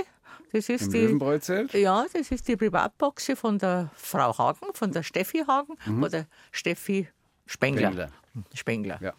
Das 0.52 0.68
ist 0.68 0.88
Im 0.88 0.92
die, 0.92 1.02
Löwenbräuzelt? 1.02 1.74
ja, 1.74 2.06
das 2.12 2.30
ist 2.32 2.48
die 2.48 2.56
Privatboxe 2.58 3.36
von 3.36 3.58
der 3.60 3.90
Frau 3.96 4.38
Hagen, 4.38 4.74
von 4.74 4.92
der 4.92 5.04
Steffi 5.04 5.44
Hagen 5.48 5.76
oder 6.04 6.26
Steffi 6.52 7.08
Spengler. 7.46 7.92
Mhm. 7.92 8.46
Spengler. 8.54 8.98
Spengler. 8.98 9.00
Ja. 9.02 9.14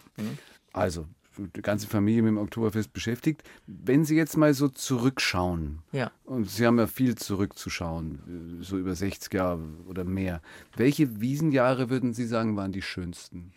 Also, 0.73 1.07
die 1.39 1.63
ganze 1.63 1.87
Familie 1.87 2.23
mit 2.23 2.31
dem 2.31 2.39
Oktoberfest 2.39 2.93
beschäftigt. 2.93 3.43
Wenn 3.67 4.05
Sie 4.05 4.17
jetzt 4.17 4.37
mal 4.37 4.53
so 4.55 4.69
zurückschauen, 4.69 5.79
Ja. 5.93 6.11
und 6.25 6.51
Sie 6.51 6.67
haben 6.67 6.79
ja 6.79 6.87
viel 6.87 7.15
zurückzuschauen, 7.15 8.59
so 8.61 8.77
über 8.79 8.95
60 8.95 9.33
Jahre 9.33 9.63
oder 9.89 10.05
mehr. 10.05 10.43
Welche 10.77 11.21
Wiesenjahre 11.21 11.89
würden 11.91 12.13
Sie 12.13 12.27
sagen, 12.27 12.57
waren 12.57 12.73
die 12.73 12.83
schönsten? 12.83 13.53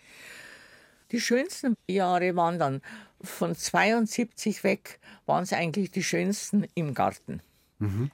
Die 1.12 1.20
schönsten 1.22 1.76
Jahre 1.88 2.36
waren 2.36 2.60
dann 2.60 2.82
von 3.22 3.56
72 3.56 4.64
weg, 4.64 5.00
waren 5.26 5.44
es 5.44 5.54
eigentlich 5.54 5.92
die 5.92 6.04
schönsten 6.04 6.66
im 6.76 6.94
Garten. 6.94 7.42
Mhm. 7.80 8.10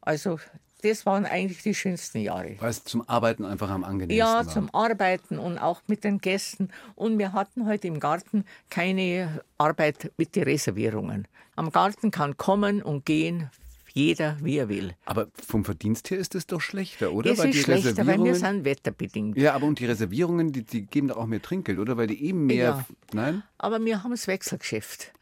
Also, 0.00 0.38
das 0.88 1.06
waren 1.06 1.26
eigentlich 1.26 1.62
die 1.62 1.74
schönsten 1.74 2.18
Jahre. 2.18 2.56
Weil 2.60 2.70
es 2.70 2.84
zum 2.84 3.08
Arbeiten 3.08 3.44
einfach 3.44 3.70
am 3.70 3.84
angenehmsten 3.84 4.16
Ja, 4.18 4.44
war. 4.44 4.48
zum 4.48 4.74
Arbeiten 4.74 5.38
und 5.38 5.58
auch 5.58 5.82
mit 5.86 6.04
den 6.04 6.18
Gästen. 6.20 6.70
Und 6.94 7.18
wir 7.18 7.32
hatten 7.32 7.66
heute 7.66 7.86
im 7.88 8.00
Garten 8.00 8.44
keine 8.70 9.40
Arbeit 9.58 10.12
mit 10.16 10.36
den 10.36 10.44
Reservierungen. 10.44 11.26
Am 11.56 11.70
Garten 11.70 12.10
kann 12.10 12.36
kommen 12.36 12.82
und 12.82 13.04
gehen 13.06 13.50
jeder, 13.94 14.36
wie 14.42 14.58
er 14.58 14.68
will. 14.68 14.92
Aber 15.06 15.28
vom 15.46 15.64
Verdienst 15.64 16.10
her 16.10 16.18
ist 16.18 16.34
es 16.34 16.46
doch 16.46 16.60
schlechter, 16.60 17.12
oder? 17.14 17.30
Es 17.30 17.42
ist 17.42 17.56
schlechter, 17.62 18.06
weil 18.06 18.22
wir 18.22 18.34
sind 18.34 18.66
wetterbedingt. 18.66 19.38
Ja, 19.38 19.54
aber 19.54 19.64
und 19.64 19.78
die 19.78 19.86
Reservierungen, 19.86 20.52
die, 20.52 20.64
die 20.64 20.82
geben 20.84 21.08
doch 21.08 21.16
auch 21.16 21.24
mehr 21.24 21.40
Trinkgeld, 21.40 21.78
oder? 21.78 21.96
Weil 21.96 22.08
die 22.08 22.22
eben 22.22 22.44
mehr. 22.44 22.56
Ja. 22.64 22.86
Nein? 23.14 23.42
Aber 23.56 23.82
wir 23.82 24.02
haben 24.02 24.10
das 24.10 24.26
Wechselgeschäft. 24.26 25.12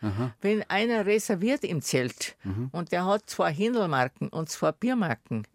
Wenn 0.41 0.65
einer 0.69 1.07
reserviert 1.07 1.63
im 1.63 1.83
Zelt 1.83 2.35
Mhm. 2.43 2.71
und 2.73 2.91
der 2.91 3.07
hat 3.07 3.31
zwei 3.31 3.53
Händelmarken 3.53 4.29
und 4.29 4.49
zwei 4.49 4.73
Biermarken 4.73 5.47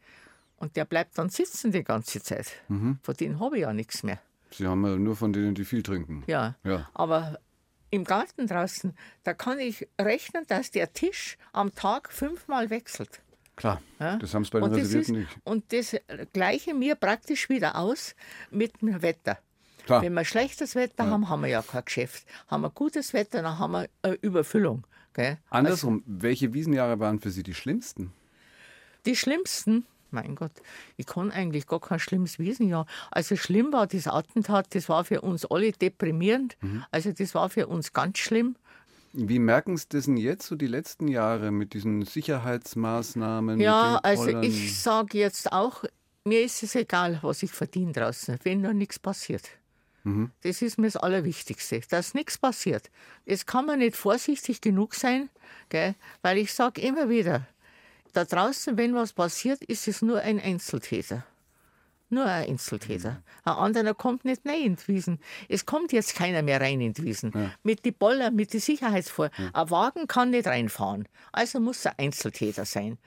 und 0.59 0.75
der 0.75 0.85
bleibt 0.85 1.17
dann 1.17 1.29
sitzen 1.29 1.71
die 1.71 1.83
ganze 1.83 2.21
Zeit, 2.21 2.47
Mhm. 2.67 2.99
von 3.01 3.15
denen 3.15 3.39
habe 3.39 3.57
ich 3.57 3.61
ja 3.63 3.73
nichts 3.73 4.03
mehr. 4.03 4.19
Sie 4.51 4.65
haben 4.67 4.85
ja 4.85 4.95
nur 4.95 5.15
von 5.15 5.31
denen, 5.33 5.53
die 5.55 5.65
viel 5.65 5.83
trinken. 5.83 6.23
Ja. 6.27 6.55
Ja. 6.63 6.89
Aber 6.93 7.39
im 7.91 8.03
Garten 8.03 8.47
draußen, 8.47 8.95
da 9.23 9.33
kann 9.33 9.59
ich 9.59 9.87
rechnen, 9.99 10.45
dass 10.47 10.71
der 10.71 10.91
Tisch 10.93 11.37
am 11.53 11.73
Tag 11.73 12.11
fünfmal 12.11 12.69
wechselt. 12.69 13.21
Klar, 13.55 13.81
Ja? 13.99 14.17
das 14.17 14.33
haben 14.33 14.45
sie 14.45 14.51
bei 14.51 14.59
den 14.59 14.69
und 14.69 14.75
Reservierten 14.75 15.15
ist, 15.15 15.21
nicht. 15.31 15.37
Und 15.43 15.73
das 15.73 15.95
gleiche 16.33 16.73
mir 16.73 16.95
praktisch 16.95 17.49
wieder 17.49 17.75
aus 17.75 18.15
mit 18.51 18.81
dem 18.81 19.01
Wetter. 19.01 19.37
Klar. 19.85 20.01
Wenn 20.03 20.13
wir 20.13 20.23
schlechtes 20.23 20.75
Wetter 20.75 21.07
haben, 21.07 21.29
haben 21.29 21.41
wir 21.41 21.49
ja 21.49 21.61
kein 21.63 21.83
Geschäft. 21.83 22.25
Haben 22.47 22.61
wir 22.61 22.69
gutes 22.69 23.13
Wetter, 23.13 23.41
dann 23.41 23.57
haben 23.59 23.71
wir 23.71 23.89
eine 24.03 24.15
Überfüllung. 24.15 24.85
Gell? 25.13 25.37
Andersrum, 25.49 26.03
welche 26.05 26.53
Wiesenjahre 26.53 26.99
waren 26.99 27.19
für 27.19 27.31
Sie 27.31 27.43
die 27.43 27.55
schlimmsten? 27.55 28.13
Die 29.05 29.15
schlimmsten, 29.15 29.85
mein 30.11 30.35
Gott, 30.35 30.51
ich 30.97 31.05
kann 31.05 31.31
eigentlich 31.31 31.67
gar 31.67 31.79
kein 31.79 31.99
schlimmes 31.99 32.39
Wiesenjahr. 32.39 32.85
Also 33.11 33.35
schlimm 33.35 33.71
war 33.73 33.87
das 33.87 34.07
Attentat, 34.07 34.73
das 34.75 34.89
war 34.89 35.05
für 35.05 35.21
uns 35.21 35.45
alle 35.45 35.71
deprimierend. 35.71 36.57
Also 36.91 37.11
das 37.11 37.35
war 37.35 37.49
für 37.49 37.67
uns 37.67 37.93
ganz 37.93 38.17
schlimm. 38.17 38.55
Wie 39.13 39.39
merken 39.39 39.75
Sie 39.75 39.87
das 39.89 40.05
denn 40.05 40.17
jetzt, 40.17 40.45
so 40.45 40.55
die 40.55 40.67
letzten 40.67 41.07
Jahre 41.07 41.51
mit 41.51 41.73
diesen 41.73 42.03
Sicherheitsmaßnahmen? 42.03 43.59
Ja, 43.59 43.99
also 44.03 44.25
Pollern? 44.25 44.43
ich 44.43 44.79
sage 44.79 45.17
jetzt 45.17 45.51
auch, 45.51 45.83
mir 46.25 46.43
ist 46.43 46.61
es 46.61 46.75
egal, 46.75 47.19
was 47.21 47.41
ich 47.41 47.51
verdiene 47.51 47.91
draußen, 47.91 48.37
wenn 48.43 48.61
noch 48.61 48.73
nichts 48.73 48.99
passiert. 48.99 49.49
Mhm. 50.03 50.31
Das 50.41 50.61
ist 50.61 50.77
mir 50.77 50.87
das 50.87 50.95
Allerwichtigste, 50.95 51.81
dass 51.89 52.13
nichts 52.13 52.37
passiert. 52.37 52.91
Es 53.25 53.45
kann 53.45 53.65
man 53.65 53.79
nicht 53.79 53.95
vorsichtig 53.95 54.61
genug 54.61 54.93
sein, 54.93 55.29
gell? 55.69 55.95
weil 56.21 56.37
ich 56.37 56.53
sage 56.53 56.81
immer 56.81 57.09
wieder, 57.09 57.47
da 58.19 58.25
draußen, 58.25 58.77
wenn 58.77 58.93
was 58.95 59.13
passiert, 59.13 59.63
ist 59.63 59.87
es 59.87 60.01
nur 60.01 60.19
ein 60.19 60.39
Einzeltäter. 60.39 61.23
Nur 62.11 62.25
ein 62.25 62.49
Einzeltäter. 62.49 63.21
Ein 63.43 63.53
anderer 63.53 63.93
kommt 63.93 64.25
nicht 64.25 64.45
rein 64.47 64.61
in 64.61 64.75
die 64.75 64.87
Wiesen. 64.87 65.19
Es 65.47 65.65
kommt 65.65 65.91
jetzt 65.93 66.15
keiner 66.15 66.41
mehr 66.41 66.59
rein 66.59 66.81
in 66.81 66.93
die 66.93 67.03
Wiesen. 67.03 67.31
Mit 67.63 67.85
den 67.85 67.93
Boller, 67.93 68.31
mit 68.31 68.51
den 68.51 68.59
Sicherheitsvor. 68.59 69.29
Ein 69.53 69.69
Wagen 69.69 70.07
kann 70.07 70.31
nicht 70.31 70.47
reinfahren. 70.47 71.07
Also 71.31 71.59
muss 71.59 71.85
er 71.85 71.99
Einzeltäter 71.99 72.65
sein. 72.65 72.97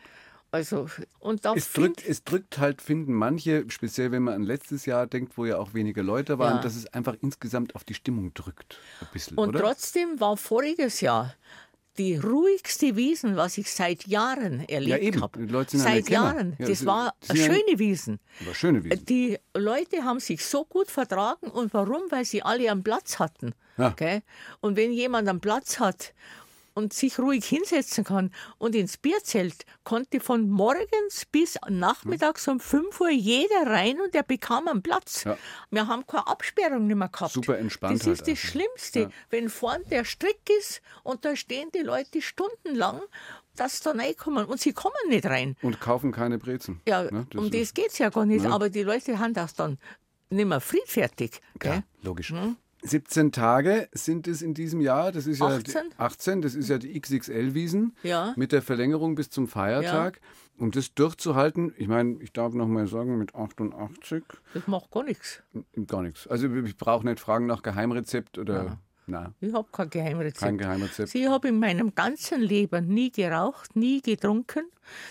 Also, 0.54 0.86
und 1.18 1.46
da 1.46 1.54
Es 1.54 1.72
drückt, 1.72 2.06
es 2.06 2.24
drückt 2.24 2.58
halt, 2.58 2.82
finden 2.82 3.14
manche, 3.14 3.64
speziell 3.70 4.12
wenn 4.12 4.22
man 4.24 4.34
an 4.34 4.42
letztes 4.42 4.84
Jahr 4.84 5.06
denkt, 5.06 5.38
wo 5.38 5.46
ja 5.46 5.56
auch 5.56 5.72
weniger 5.72 6.02
Leute 6.02 6.38
waren, 6.38 6.56
Ja. 6.56 6.62
dass 6.62 6.76
es 6.76 6.86
einfach 6.92 7.16
insgesamt 7.22 7.74
auf 7.74 7.84
die 7.84 7.94
Stimmung 7.94 8.34
drückt. 8.34 8.78
Ein 9.00 9.08
bisschen, 9.14 9.38
Und 9.38 9.48
oder? 9.48 9.60
trotzdem 9.60 10.20
war 10.20 10.36
voriges 10.36 11.00
Jahr 11.00 11.34
die 11.99 12.16
ruhigste 12.16 12.97
Wiesen, 12.97 13.36
was 13.36 13.59
ich 13.59 13.70
seit 13.70 14.07
Jahren 14.07 14.61
Ja, 14.61 14.66
erlebt 14.76 15.03
eben. 15.03 15.20
habe. 15.20 15.45
Ja 15.45 15.64
Seit. 15.68 16.09
Jahren. 16.09 16.57
Ja, 16.59 16.66
das 16.68 16.80
sie- 16.80 16.86
war 16.86 17.14
eine 17.28 17.38
ja- 17.38 17.45
schöne 17.47 17.78
Wiesen. 17.78 18.18
War 18.40 18.55
schöne 18.55 18.82
Wiesen. 18.84 19.05
Die 19.07 19.38
Leute 19.55 20.05
haben 20.05 20.20
sich 20.20 20.45
so 20.45 20.64
gut 20.64 20.90
vertragen. 20.90 21.49
Und 21.49 21.74
warum? 21.74 22.03
Weil 22.11 22.24
sie 22.24 22.43
alle 22.43 22.70
einen 22.70 22.82
Platz 22.82 23.18
hatten. 23.18 23.55
Ja. 23.76 23.90
Gell? 23.90 24.22
Und 24.61 24.76
wenn 24.76 24.93
jemand 24.93 25.28
einen 25.28 25.40
Platz 25.40 25.80
hat 25.80 26.12
und 26.74 26.92
sich 26.92 27.18
ruhig 27.18 27.44
hinsetzen 27.44 28.04
kann 28.04 28.30
und 28.58 28.74
ins 28.74 28.96
Bierzelt, 28.96 29.64
konnte 29.84 30.20
von 30.20 30.48
morgens 30.48 31.24
bis 31.30 31.58
nachmittags 31.68 32.48
um 32.48 32.60
5 32.60 33.00
Uhr 33.00 33.10
jeder 33.10 33.66
rein 33.66 34.00
und 34.00 34.14
er 34.14 34.22
bekam 34.22 34.68
einen 34.68 34.82
Platz. 34.82 35.24
Ja. 35.24 35.36
Wir 35.70 35.86
haben 35.86 36.06
keine 36.06 36.26
Absperrung 36.26 36.86
nicht 36.86 36.96
mehr 36.96 37.08
gehabt. 37.08 37.32
Super 37.32 37.58
entspannt 37.58 37.98
Das 38.00 38.06
halt 38.06 38.12
ist 38.18 38.22
das 38.22 38.28
einfach. 38.30 38.48
Schlimmste, 38.50 39.00
Ja. 39.00 39.10
wenn 39.30 39.48
vorn 39.48 39.82
der 39.90 40.04
Strick 40.04 40.40
ist 40.60 40.80
und 41.02 41.24
da 41.24 41.36
stehen 41.36 41.68
die 41.74 41.80
Leute 41.82 42.22
stundenlang, 42.22 43.00
dass 43.56 43.78
sie 43.78 43.84
da 43.84 43.90
reinkommen 43.90 44.46
und 44.46 44.60
sie 44.60 44.72
kommen 44.72 44.94
nicht 45.08 45.26
rein. 45.26 45.56
Und 45.62 45.80
kaufen 45.80 46.10
keine 46.12 46.38
Brezen. 46.38 46.80
Ja, 46.88 47.02
Ne? 47.04 47.26
um 47.36 47.44
ist- 47.46 47.54
das 47.54 47.74
geht 47.74 47.88
es 47.92 47.98
ja 47.98 48.08
gar 48.08 48.24
nicht. 48.24 48.46
Aber 48.46 48.70
die 48.70 48.82
Leute 48.82 49.18
haben 49.18 49.34
das 49.34 49.54
dann 49.54 49.78
nicht 50.30 50.46
mehr 50.46 50.60
friedfertig. 50.60 51.40
Gell? 51.58 51.82
logisch. 52.02 52.32
17 52.83 53.33
Tage 53.33 53.89
sind 53.93 54.26
es 54.28 54.43
in 54.43 54.55
diesem 54.55 54.80
Jahr. 54.80 55.12
Das 55.12 55.26
ist 55.26 55.39
ja 55.41 55.47
18? 55.47 55.83
Die, 55.91 55.99
18, 55.99 56.43
das 56.43 56.55
ist 56.55 56.68
ja 56.68 56.78
die 56.78 56.99
XXL-Wiesen 57.01 57.97
Ja. 58.03 58.33
mit 58.37 58.53
der 58.53 58.62
Verlängerung 58.62 59.14
bis 59.14 59.30
zum 59.30 59.47
Feiertag. 59.49 60.20
Um 60.59 60.70
das 60.70 60.95
durchzuhalten, 60.95 61.72
ich 61.76 61.89
meine, 61.89 62.18
ich 62.20 62.33
darf 62.33 62.53
noch 62.55 62.66
mal 62.68 62.87
sagen, 62.87 63.18
mit 63.18 63.35
88 63.35 64.22
Das 64.55 64.66
macht 64.66 64.91
gar 64.91 65.03
nichts. 65.05 65.43
gar 65.87 66.03
nichts. 66.03 66.26
Also 66.26 66.47
ich 66.55 66.76
brauche 66.76 67.07
nicht 67.07 67.20
fragen 67.20 67.47
nach 67.47 67.62
Geheimrezept 67.62 68.39
oder 68.39 68.78
na, 69.07 69.33
Ich 69.41 69.53
habe 69.53 69.66
kein 69.72 69.91
Geheimrezept. 69.91 70.39
kein 70.41 70.59
Geheimrezept. 70.59 71.14
Ich 71.14 71.26
habe 71.26 71.49
in 71.49 71.59
meinem 71.59 71.95
ganzen 71.95 72.41
Leben 72.41 72.87
nie 72.87 73.11
geraucht, 73.11 73.74
nie 73.74 74.01
getrunken. 74.03 74.64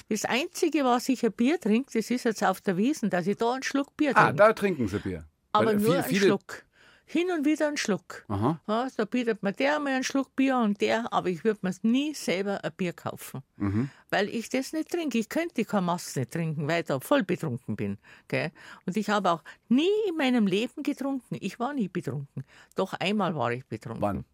Das 0.09 0.23
Einzige, 0.25 0.83
was 0.85 1.09
ich 1.09 1.25
ein 1.25 1.33
Bier 1.33 1.59
trinke, 1.59 1.91
das 1.99 2.09
ist 2.11 2.23
jetzt 2.23 2.43
auf 2.43 2.61
der 2.61 2.77
Wiesen, 2.77 3.09
dass 3.09 3.27
ich 3.27 3.35
da 3.37 3.53
einen 3.53 3.63
Schluck 3.63 3.97
Bier 3.97 4.11
Ah, 4.15 4.25
trinke. 4.25 4.35
da 4.37 4.53
trinken 4.53 4.87
Sie 4.87 4.99
Bier. 4.99 5.25
Aber 5.51 5.65
Weil 5.67 5.77
nur 5.77 6.03
viel- 6.03 6.17
einen 6.19 6.27
Schluck. 6.27 6.63
Hin 7.11 7.29
und 7.29 7.43
wieder 7.43 7.67
einen 7.67 7.75
Schluck. 7.75 8.23
Aha. 8.29 8.61
Ja, 8.69 8.87
da 8.95 9.03
bietet 9.03 9.43
mir 9.43 9.51
der 9.51 9.79
mal 9.79 9.91
einen 9.91 10.05
Schluck 10.05 10.33
Bier 10.33 10.55
und 10.55 10.79
der, 10.79 11.11
aber 11.11 11.27
ich 11.27 11.43
würde 11.43 11.59
mir 11.61 11.73
nie 11.81 12.13
selber 12.13 12.63
ein 12.63 12.71
Bier 12.71 12.93
kaufen. 12.93 13.43
Mhm. 13.57 13.89
Weil 14.09 14.29
ich 14.29 14.47
das 14.47 14.71
nicht 14.71 14.89
trinke. 14.89 15.17
Ich 15.17 15.27
könnte 15.27 15.65
keine 15.65 15.87
Masse 15.87 16.19
nicht 16.19 16.31
trinken, 16.31 16.69
weil 16.69 16.83
ich 16.83 16.87
da 16.87 17.01
voll 17.01 17.23
betrunken 17.23 17.75
bin. 17.75 17.97
Gell? 18.29 18.53
Und 18.85 18.95
ich 18.95 19.09
habe 19.09 19.29
auch 19.29 19.43
nie 19.67 19.89
in 20.07 20.15
meinem 20.15 20.47
Leben 20.47 20.83
getrunken. 20.83 21.35
Ich 21.41 21.59
war 21.59 21.73
nie 21.73 21.89
betrunken. 21.89 22.45
Doch 22.75 22.93
einmal 22.93 23.35
war 23.35 23.51
ich 23.51 23.65
betrunken. 23.65 24.01
Wann? 24.01 24.25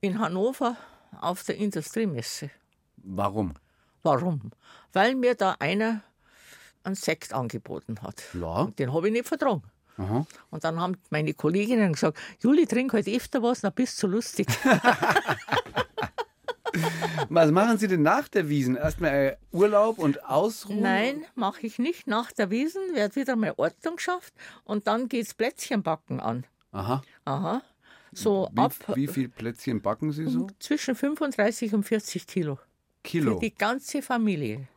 In 0.00 0.20
Hannover 0.20 0.76
auf 1.20 1.42
der 1.42 1.56
Industriemesse. 1.56 2.50
Warum? 2.98 3.54
Warum? 4.04 4.52
Weil 4.92 5.16
mir 5.16 5.34
da 5.34 5.56
einer 5.58 6.04
einen 6.84 6.94
Sekt 6.94 7.32
angeboten 7.32 8.00
hat. 8.00 8.22
Ja. 8.32 8.60
Und 8.60 8.78
den 8.78 8.92
habe 8.92 9.08
ich 9.08 9.12
nicht 9.12 9.26
vertragen. 9.26 9.64
Aha. 9.98 10.26
Und 10.50 10.64
dann 10.64 10.80
haben 10.80 10.96
meine 11.10 11.34
Kolleginnen 11.34 11.92
gesagt, 11.92 12.18
Juli, 12.40 12.66
trink 12.66 12.92
heute 12.92 13.10
öfter 13.14 13.42
was, 13.42 13.60
dann 13.60 13.72
bist 13.72 13.96
du 13.98 14.06
so 14.06 14.12
lustig. 14.12 14.46
Was 17.28 17.50
machen 17.50 17.78
Sie 17.78 17.86
denn 17.86 18.02
nach 18.02 18.28
der 18.28 18.48
Wiesen? 18.48 18.76
Erstmal 18.76 19.10
äh, 19.12 19.36
Urlaub 19.52 19.98
und 19.98 20.24
Ausruhen? 20.24 20.80
Nein, 20.80 21.24
mache 21.34 21.66
ich 21.66 21.78
nicht. 21.78 22.06
Nach 22.06 22.32
der 22.32 22.50
Wiesen 22.50 22.94
wird 22.94 23.16
wieder 23.16 23.36
mal 23.36 23.54
Ordnung 23.56 23.96
geschafft 23.96 24.32
und 24.64 24.86
dann 24.86 25.08
geht's 25.08 25.34
Plätzchenbacken 25.34 26.20
an. 26.20 26.44
Aha. 26.72 27.02
Aha. 27.24 27.62
So 28.12 28.48
Wie, 28.52 28.60
ab 28.60 28.72
wie 28.94 29.06
viel 29.06 29.28
Plätzchen 29.28 29.80
backen 29.80 30.12
Sie 30.12 30.26
so? 30.26 30.46
zwischen 30.58 30.94
35 30.94 31.74
und 31.74 31.84
40 31.84 32.26
Kilo. 32.26 32.58
Kilo. 33.02 33.34
Für 33.34 33.40
die 33.40 33.54
ganze 33.54 34.02
Familie. 34.02 34.68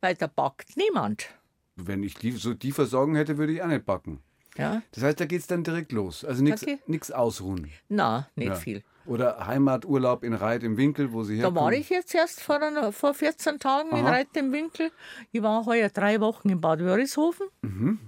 Weil 0.00 0.14
da 0.14 0.28
backt 0.28 0.76
niemand. 0.76 1.28
Wenn 1.74 2.02
ich 2.02 2.14
die, 2.14 2.32
so 2.32 2.54
die 2.54 2.72
Versorgung 2.72 3.16
hätte, 3.16 3.38
würde 3.38 3.52
ich 3.52 3.62
auch 3.62 3.66
nicht 3.66 3.84
backen. 3.84 4.20
Ja? 4.58 4.82
Das 4.92 5.02
heißt, 5.04 5.20
da 5.20 5.26
geht 5.26 5.40
es 5.40 5.46
dann 5.46 5.62
direkt 5.64 5.92
los. 5.92 6.24
Also 6.24 6.42
nichts 6.42 6.62
Okay. 6.62 6.78
nix 6.86 7.10
ausruhen. 7.10 7.70
Na, 7.88 8.28
nicht 8.36 8.48
Ja. 8.48 8.54
viel. 8.54 8.82
Oder 9.06 9.46
Heimaturlaub 9.46 10.24
in 10.24 10.32
Reit 10.34 10.64
im 10.64 10.76
Winkel, 10.76 11.12
wo 11.12 11.22
Sie 11.22 11.36
Da 11.36 11.42
herkommen. 11.44 11.62
war 11.64 11.72
ich 11.72 11.90
jetzt 11.90 12.12
erst 12.14 12.40
vor, 12.42 12.60
einer, 12.60 12.90
vor 12.90 13.14
14 13.14 13.60
Tagen 13.60 13.90
in 13.90 14.04
Aha. 14.04 14.10
Reit 14.10 14.36
im 14.36 14.50
Winkel. 14.50 14.90
Ich 15.30 15.42
war 15.42 15.64
heuer 15.64 15.90
drei 15.90 16.20
Wochen 16.20 16.48
in 16.48 16.60
Bad 16.60 16.80
Wörishofen. 16.80 17.46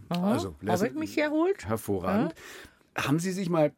Aha. 0.08 0.32
Also, 0.32 0.56
habe 0.66 0.88
ich 0.88 0.94
mich 0.94 1.16
erholt. 1.16 1.66
Hervorragend. 1.66 2.34
Haben 2.96 3.20
Sie 3.20 3.30
sich 3.30 3.48
mal 3.48 3.70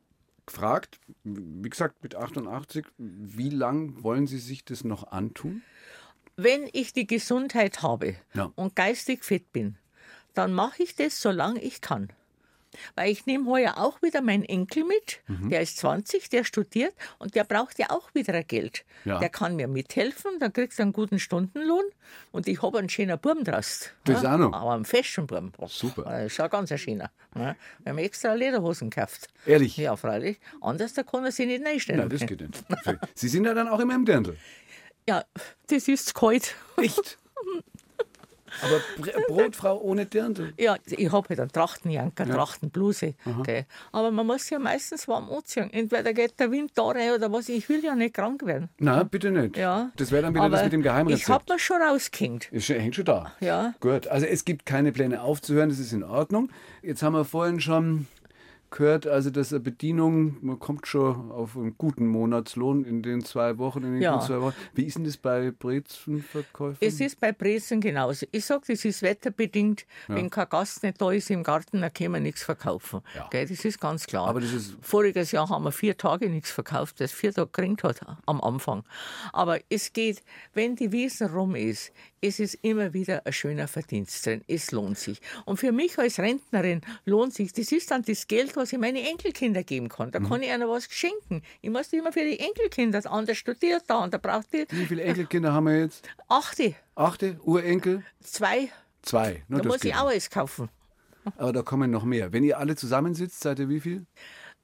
gefragt, 0.47 0.99
wie 1.25 1.69
gesagt, 1.69 2.03
mit 2.03 2.15
88, 2.15 2.87
wie 2.97 3.51
lang 3.51 4.03
wollen 4.03 4.27
Sie 4.27 4.39
sich 4.39 4.65
das 4.65 4.83
noch 4.85 5.13
antun? 5.13 5.61
Wenn 6.37 6.71
ich 6.73 6.95
die 6.95 7.07
Gesundheit 7.07 7.83
habe 7.83 8.15
Ja. 8.33 8.51
und 8.57 8.75
geistig 8.75 9.25
fit 9.27 9.53
bin, 9.53 9.77
dann 10.33 10.55
mache 10.55 10.83
ich 10.83 10.97
das, 10.97 11.21
solange 11.21 11.61
ich 11.61 11.83
kann. 11.83 12.09
Weil 12.97 13.11
ich 13.11 13.27
nehme 13.27 13.51
heuer 13.51 13.75
auch 13.79 14.01
wieder 14.03 14.23
meinen 14.23 14.45
Enkel 14.45 14.85
mit, 14.85 15.21
Mhm. 15.27 15.51
der 15.51 15.61
ist 15.63 15.79
20, 15.79 16.29
der 16.29 16.45
studiert 16.45 16.95
und 17.19 17.35
der 17.35 17.45
braucht 17.45 17.79
ja 17.79 17.91
auch 17.91 18.15
wieder 18.15 18.43
Geld. 18.45 18.85
Ja. 19.05 19.19
Der 19.19 19.29
kann 19.29 19.57
mir 19.57 19.69
mithelfen, 19.69 20.39
dann 20.41 20.53
kriegt 20.53 20.79
er 20.79 20.83
einen 20.85 20.93
guten 20.93 21.19
Stundenlohn 21.19 21.85
und 22.33 22.47
ich 22.49 22.63
habe 22.63 22.79
einen 22.79 22.89
schönen 22.89 23.19
Buben 23.19 23.45
draus. 23.45 23.91
Das 24.05 24.25
auch 24.25 24.37
noch. 24.39 24.53
Aber 24.53 24.73
einen 24.73 24.85
festen 24.85 25.27
Buben. 25.27 25.53
Super. 25.67 26.03
Das 26.05 26.27
ist 26.27 26.35
schon 26.35 26.49
ganz 26.51 26.71
ein 26.73 26.79
schöner. 26.79 27.11
Ja. 27.35 27.57
Wir 27.83 27.91
haben 27.91 27.99
extra 27.99 28.35
Lederhosen 28.35 28.91
gekauft. 28.91 29.29
Ehrlich? 29.47 29.77
Ja, 29.77 29.97
freilich. 29.97 30.39
Anders 30.61 30.95
da 30.95 31.03
kann 31.03 31.25
er 31.25 31.33
sich 31.33 31.47
nicht 31.47 31.65
einstellen. 31.67 32.01
Nein, 32.01 32.09
das 32.11 32.27
geht 32.27 32.41
nicht. 32.41 32.65
Sie 33.15 33.29
sind 33.29 33.45
ja 33.45 33.55
dann 33.55 33.69
auch 33.69 33.81
immer 33.81 33.95
im 33.95 34.05
Dirndl. 34.05 34.37
Ja, 35.09 35.25
das 35.69 35.89
ist 35.89 36.15
kalt. 36.15 36.55
Echt? 36.77 37.19
Aber 38.63 38.81
Br 38.99 39.11
Brotfrau 39.29 39.79
ohne 39.81 40.07
Dirndl. 40.07 40.53
Ja, 40.59 40.77
ich 40.87 41.11
habe 41.13 41.29
halt 41.29 41.41
einen 41.41 41.53
Trachtenjanker, 41.53 42.27
Trachtenbluse. 42.27 43.15
Gell. 43.45 43.65
Aber 43.93 44.11
man 44.11 44.27
muss 44.27 44.49
ja 44.51 44.59
meistens 44.59 45.07
warm 45.09 45.31
anziehen. 45.31 45.71
Entweder 45.73 46.13
geht 46.13 46.39
der 46.41 46.51
Wind 46.51 46.73
da 46.75 46.85
rein 46.89 47.13
oder 47.13 47.31
was. 47.33 47.49
Ich 47.49 47.69
will 47.69 47.85
ja 47.85 47.95
nicht 47.95 48.15
krank 48.15 48.45
werden. 48.45 48.69
Na, 48.79 49.03
bitte 49.03 49.31
nicht. 49.31 49.57
Ja. 49.57 49.91
Das 49.97 50.11
wäre 50.11 50.23
dann 50.23 50.35
wieder 50.35 50.49
das 50.49 50.59
Aber 50.61 50.65
mit 50.65 50.73
dem 50.73 50.83
Geheimrezept. 50.83 51.23
Ich 51.23 51.29
habe 51.29 51.45
mir 51.53 51.59
schon 51.59 51.81
rausgehängt. 51.83 52.53
Ist 52.53 52.67
schon- 52.67 52.77
hängt 52.81 52.95
schon 52.97 53.05
da. 53.05 53.33
Ja. 53.41 53.75
Gut, 53.81 54.07
also 54.09 54.27
es 54.27 54.45
gibt 54.45 54.67
keine 54.67 54.93
Pläne 54.93 55.23
aufzuhören, 55.23 55.69
das 55.69 55.79
ist 55.79 55.93
in 55.93 56.03
Ordnung. 56.03 56.51
Jetzt 56.83 57.03
haben 57.03 57.13
wir 57.15 57.25
vorhin 57.25 57.61
schon 57.61 58.07
gehört, 58.71 59.07
also 59.07 59.31
dass 59.31 59.53
eine 59.53 59.61
Bedienung, 59.61 60.37
man 60.43 60.59
kommt 60.59 60.87
schon 60.87 61.31
auf 61.33 61.57
einen 61.57 61.77
guten 61.77 62.07
Monatslohn 62.07 62.85
in 62.85 63.03
den 63.03 63.25
zwei 63.25 63.59
Wochen, 63.59 63.83
in 63.85 63.95
den 63.95 64.03
Ja. 64.03 64.21
zwei 64.21 64.41
Wochen. 64.41 64.55
Wie 64.75 64.85
ist 64.85 64.97
denn 64.97 65.05
das 65.05 65.17
bei 65.17 65.51
Brezenverkäufen? 65.51 66.79
Es 66.81 67.01
ist 67.01 67.19
bei 67.21 67.33
Brezen 67.33 67.81
genauso. 67.81 68.27
Ich 68.31 68.45
sage, 68.45 68.63
das 68.69 68.85
ist 68.85 69.03
wetterbedingt. 69.03 69.87
Wenn 70.09 70.31
kein 70.31 70.49
Gast 70.49 70.83
nicht 70.83 71.01
da 71.01 71.11
ist 71.11 71.31
im 71.31 71.43
Garten, 71.43 71.81
dann 71.81 71.93
können 71.93 72.15
wir 72.15 72.21
nichts 72.21 72.43
verkaufen. 72.43 73.01
Ja. 73.15 73.29
Gell, 73.31 73.47
das 73.47 73.65
ist 73.65 73.81
ganz 73.81 74.07
klar. 74.07 74.29
Aber 74.29 74.41
das 74.41 74.53
ist- 74.53 74.77
Voriges 74.81 75.33
Jahr 75.33 75.49
haben 75.49 75.65
wir 75.65 75.73
vier 75.73 75.97
Tage 75.97 76.29
nichts 76.29 76.51
verkauft, 76.51 77.01
das 77.01 77.13
vier 77.13 77.33
Tage 77.33 77.51
gekriegt 77.51 77.83
hat 77.85 78.01
am 78.27 78.41
Anfang. 78.41 78.85
Aber 79.33 79.59
es 79.69 79.93
geht, 79.93 80.23
wenn 80.55 80.77
die 80.77 80.93
Wiesen 80.93 81.29
rum 81.29 81.55
ist, 81.55 81.93
es 82.23 82.39
ist 82.39 82.55
immer 82.63 82.93
wieder 82.93 83.25
ein 83.27 83.33
schöner 83.33 83.67
Verdienst 83.69 84.27
drin. 84.27 84.43
Es 84.47 84.73
lohnt 84.73 84.99
sich. 84.99 85.21
Und 85.47 85.57
für 85.59 85.73
mich 85.73 85.99
als 85.99 86.19
Rentnerin 86.19 86.83
lohnt 87.07 87.33
sich, 87.35 87.53
das 87.53 87.73
ist 87.73 87.91
dann 87.91 88.03
das 88.03 88.27
Geld, 88.29 88.57
was 88.61 88.73
ich 88.73 88.79
meine 88.79 89.01
Enkelkinder 89.09 89.63
geben 89.65 89.89
kann. 89.89 90.09
Mhm. 90.09 90.13
Da 90.13 90.21
kann 90.21 90.43
ich 90.43 90.51
einer 90.51 90.69
was 90.69 90.85
schenken. 90.91 91.43
Ich 91.61 91.71
muss 91.71 91.93
immer 91.93 92.13
für 92.13 92.25
die 92.25 92.39
Enkelkinder, 92.39 93.01
der 93.01 93.11
andere 93.11 93.35
studiert 93.35 93.85
da 93.89 94.05
und 94.05 94.13
der 94.13 94.19
braucht 94.19 94.53
die 94.53 94.67
Wie 94.71 94.87
viele 94.87 95.03
Enkelkinder 95.03 95.53
haben 95.53 95.65
wir 95.67 95.79
jetzt? 95.81 96.09
achte, 96.29 96.75
Achte? 96.95 97.39
Urenkel? 97.45 98.05
zwei. 98.21 98.69
Zwei. 99.03 99.43
Na, 99.49 99.57
Da 99.59 99.63
das 99.65 99.73
muss 99.73 99.85
ich 99.85 99.95
auch 99.95 100.09
alles 100.09 100.31
kaufen. 100.31 100.69
Aber 101.37 101.53
da 101.53 101.63
kommen 101.63 101.91
noch 101.91 102.05
mehr. 102.05 102.33
Wenn 102.33 102.45
ihr 102.45 102.59
alle 102.59 102.77
zusammensitzt, 102.77 103.41
seid 103.41 103.59
ihr 103.59 103.69
wie 103.69 103.81
viel? 103.81 104.07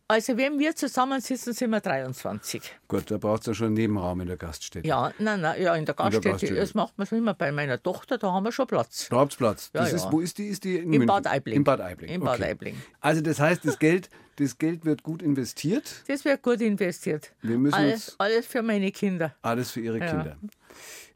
Also 0.08 0.36
wenn 0.36 0.58
wir 0.60 0.76
zusammensitzen, 0.76 1.52
sind 1.52 1.70
wir 1.70 1.80
23. 1.80 2.62
Gut, 2.86 3.10
da 3.10 3.18
braucht 3.18 3.40
es 3.40 3.46
ja 3.48 3.54
schon 3.54 3.66
einen 3.68 3.74
Nebenraum 3.74 4.20
in 4.20 4.28
der 4.28 4.36
Gaststätte. 4.36 4.86
Ja, 4.86 5.12
nein, 5.18 5.40
nein, 5.40 5.60
ja, 5.60 5.74
in 5.74 5.84
der 5.84 5.96
Gaststätte, 5.96 6.30
Gaststätte. 6.30 6.54
das 6.54 6.74
macht 6.74 6.96
man 6.96 7.08
so 7.08 7.16
immer 7.16 7.34
bei 7.34 7.50
meiner 7.50 7.82
Tochter, 7.82 8.16
da 8.16 8.32
haben 8.32 8.44
wir 8.44 8.52
schon 8.52 8.68
Platz. 8.68 9.08
Da 9.10 9.16
habt's 9.16 9.34
Platz. 9.34 9.70
Ja, 9.74 9.80
Das 9.80 9.90
ja. 9.90 9.96
Ist, 9.96 10.12
wo 10.12 10.20
ist 10.20 10.38
die? 10.38 10.46
Ist 10.46 10.62
die 10.62 10.76
in 10.76 10.90
München? 10.90 11.06
Bad 11.06 11.26
Aibling. 11.26 11.56
Im 11.56 11.64
Bad 11.64 11.80
Aibling. 11.80 12.10
Im 12.10 12.20
Bad 12.20 12.38
okay. 12.38 12.50
Aibling. 12.50 12.76
Also 13.00 13.20
das 13.20 13.40
heißt, 13.40 13.64
das 13.64 13.80
Geld, 13.80 14.08
das 14.36 14.58
Geld 14.58 14.84
wird 14.84 15.02
gut 15.02 15.22
investiert. 15.22 16.04
Das 16.06 16.24
wird 16.24 16.40
gut 16.40 16.60
investiert. 16.60 17.32
Wir 17.42 17.58
müssen 17.58 17.74
alles, 17.74 18.14
alles 18.18 18.46
für 18.46 18.62
meine 18.62 18.92
Kinder. 18.92 19.34
Alles 19.42 19.72
für 19.72 19.80
Ihre 19.80 19.98
Ja. 19.98 20.06
Kinder. 20.06 20.36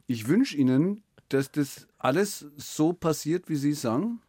Ich 0.07 0.27
wünsche 0.27 0.57
Ihnen, 0.57 1.01
dass 1.29 1.49
das 1.49 1.87
alles 1.97 2.45
so 2.57 2.91
passiert, 2.91 3.47
wie 3.47 3.55
Sie 3.55 3.71
sagen. 3.73 4.21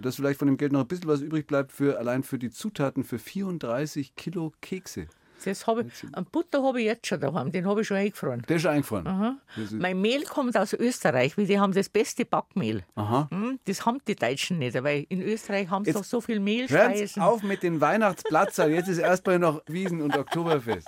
Dass 0.00 0.16
vielleicht 0.16 0.38
von 0.38 0.46
dem 0.48 0.56
Geld 0.56 0.72
noch 0.72 0.80
ein 0.80 0.88
bisschen 0.88 1.08
was 1.08 1.20
übrig 1.20 1.46
bleibt 1.46 1.72
für 1.72 1.98
allein 1.98 2.22
für 2.22 2.38
die 2.38 2.50
Zutaten 2.50 3.04
für 3.04 3.18
34 3.18 4.14
Kilo 4.16 4.52
Kekse. 4.60 5.06
Das 5.42 5.66
hab 5.66 5.78
ich, 5.78 5.86
Butter 6.32 6.62
habe 6.62 6.80
ich 6.80 6.86
jetzt 6.86 7.06
schon 7.06 7.18
daheim, 7.18 7.50
den 7.50 7.66
habe 7.66 7.80
ich 7.80 7.86
schon 7.86 7.96
eingefroren. 7.96 8.42
Der 8.46 8.56
ist 8.56 8.62
schon 8.62 8.72
eingefroren. 8.72 9.38
Das 9.56 9.64
ist, 9.64 9.72
Mein 9.72 9.98
Mehl 9.98 10.22
kommt 10.24 10.54
aus 10.54 10.74
Österreich, 10.74 11.38
weil 11.38 11.46
die 11.46 11.58
haben 11.58 11.72
das 11.72 11.88
beste 11.88 12.26
Backmehl. 12.26 12.82
aha. 12.94 13.26
Hm, 13.30 13.58
Das 13.64 13.86
haben 13.86 14.00
die 14.06 14.16
Deutschen 14.16 14.58
nicht, 14.58 14.74
weil 14.82 15.06
in 15.08 15.22
Österreich 15.22 15.70
haben 15.70 15.86
sie 15.86 15.92
doch 15.94 16.04
so 16.04 16.20
viel 16.20 16.40
Mehlspeisen. 16.40 17.06
Sie 17.06 17.20
auf 17.22 17.42
mit 17.42 17.62
den 17.62 17.80
Weihnachtsplatzern. 17.80 18.70
Jetzt 18.70 18.88
ist 18.88 18.98
erstmal 18.98 19.38
noch 19.38 19.62
Wiesen- 19.66 20.02
und 20.02 20.14
Oktoberfest. 20.14 20.86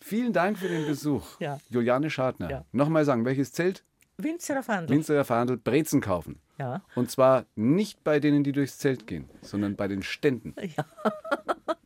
Vielen 0.00 0.32
Dank 0.32 0.58
für 0.58 0.66
den 0.68 0.86
Besuch. 0.86 1.38
Ja. 1.38 1.58
Juliane 1.68 2.10
Schadner. 2.10 2.50
Ja. 2.50 2.64
Nochmal 2.72 3.04
sagen, 3.04 3.24
welches 3.24 3.52
Zelt? 3.52 3.84
Winzerer 4.22 4.62
Fandel. 4.62 4.96
Winzerer 4.96 5.24
Verhandel 5.24 5.56
Brezen 5.56 6.00
kaufen. 6.00 6.40
Ja. 6.58 6.82
Und 6.94 7.10
zwar 7.10 7.46
nicht 7.54 8.04
bei 8.04 8.20
denen, 8.20 8.44
die 8.44 8.52
durchs 8.52 8.78
Zelt 8.78 9.06
gehen, 9.06 9.28
sondern 9.42 9.76
bei 9.76 9.88
den 9.88 10.02
Ständen. 10.02 10.54
Ja. 10.76 10.84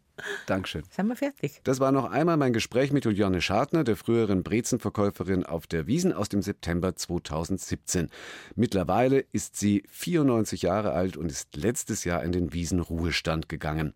Dankeschön. 0.47 0.83
Sind 0.91 1.09
wir 1.09 1.17
fertig? 1.17 1.61
Das 1.65 1.81
war 1.81 1.93
noch 1.93 2.11
einmal 2.11 2.37
mein 2.37 2.53
Gespräch 2.53 2.93
mit 2.93 3.05
Juliane 3.05 3.41
Schadner, 3.41 3.85
der 3.85 3.97
früheren 3.97 4.43
Brezenverkäuferin 4.43 5.45
auf 5.45 5.67
der 5.67 5.87
Wiesen 5.87 6.13
aus 6.13 6.29
dem 6.29 6.43
September 6.43 6.97
2017. 6.97 8.09
Mittlerweile 8.55 9.25
ist 9.33 9.57
sie 9.57 9.85
94 9.89 10.63
Jahre 10.63 10.93
alt 10.93 11.17
und 11.17 11.31
ist 11.31 11.57
letztes 11.57 12.05
Jahr 12.05 12.23
in 12.23 12.33
den 12.33 12.53
Wiesenruhestand 12.53 13.49
gegangen. 13.49 13.95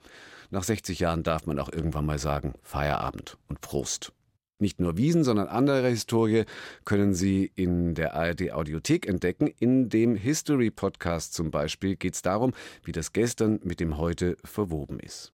Nach 0.51 0.63
60 0.63 0.99
Jahren 0.99 1.23
darf 1.23 1.47
man 1.47 1.59
auch 1.59 1.71
irgendwann 1.71 2.07
mal 2.07 2.19
sagen, 2.19 2.55
Feierabend 2.63 3.37
und 3.49 3.61
Prost. 3.61 4.13
Nicht 4.61 4.81
nur 4.81 4.97
Wiesen, 4.97 5.23
sondern 5.23 5.47
andere 5.47 5.89
Historie 5.89 6.45
können 6.85 7.15
Sie 7.15 7.53
in 7.55 7.95
der 7.95 8.15
ARD 8.15 8.51
Audiothek 8.51 9.07
entdecken. 9.07 9.53
In 9.61 9.89
dem 9.89 10.17
History 10.17 10.73
Podcast 10.73 11.33
zum 11.35 11.53
Beispiel 11.53 11.95
geht 11.95 12.15
es 12.15 12.23
darum, 12.23 12.53
wie 12.83 12.91
das 12.91 13.13
Gestern 13.13 13.61
mit 13.63 13.79
dem 13.79 13.99
Heute 13.99 14.37
verwoben 14.43 14.99
ist. 14.99 15.27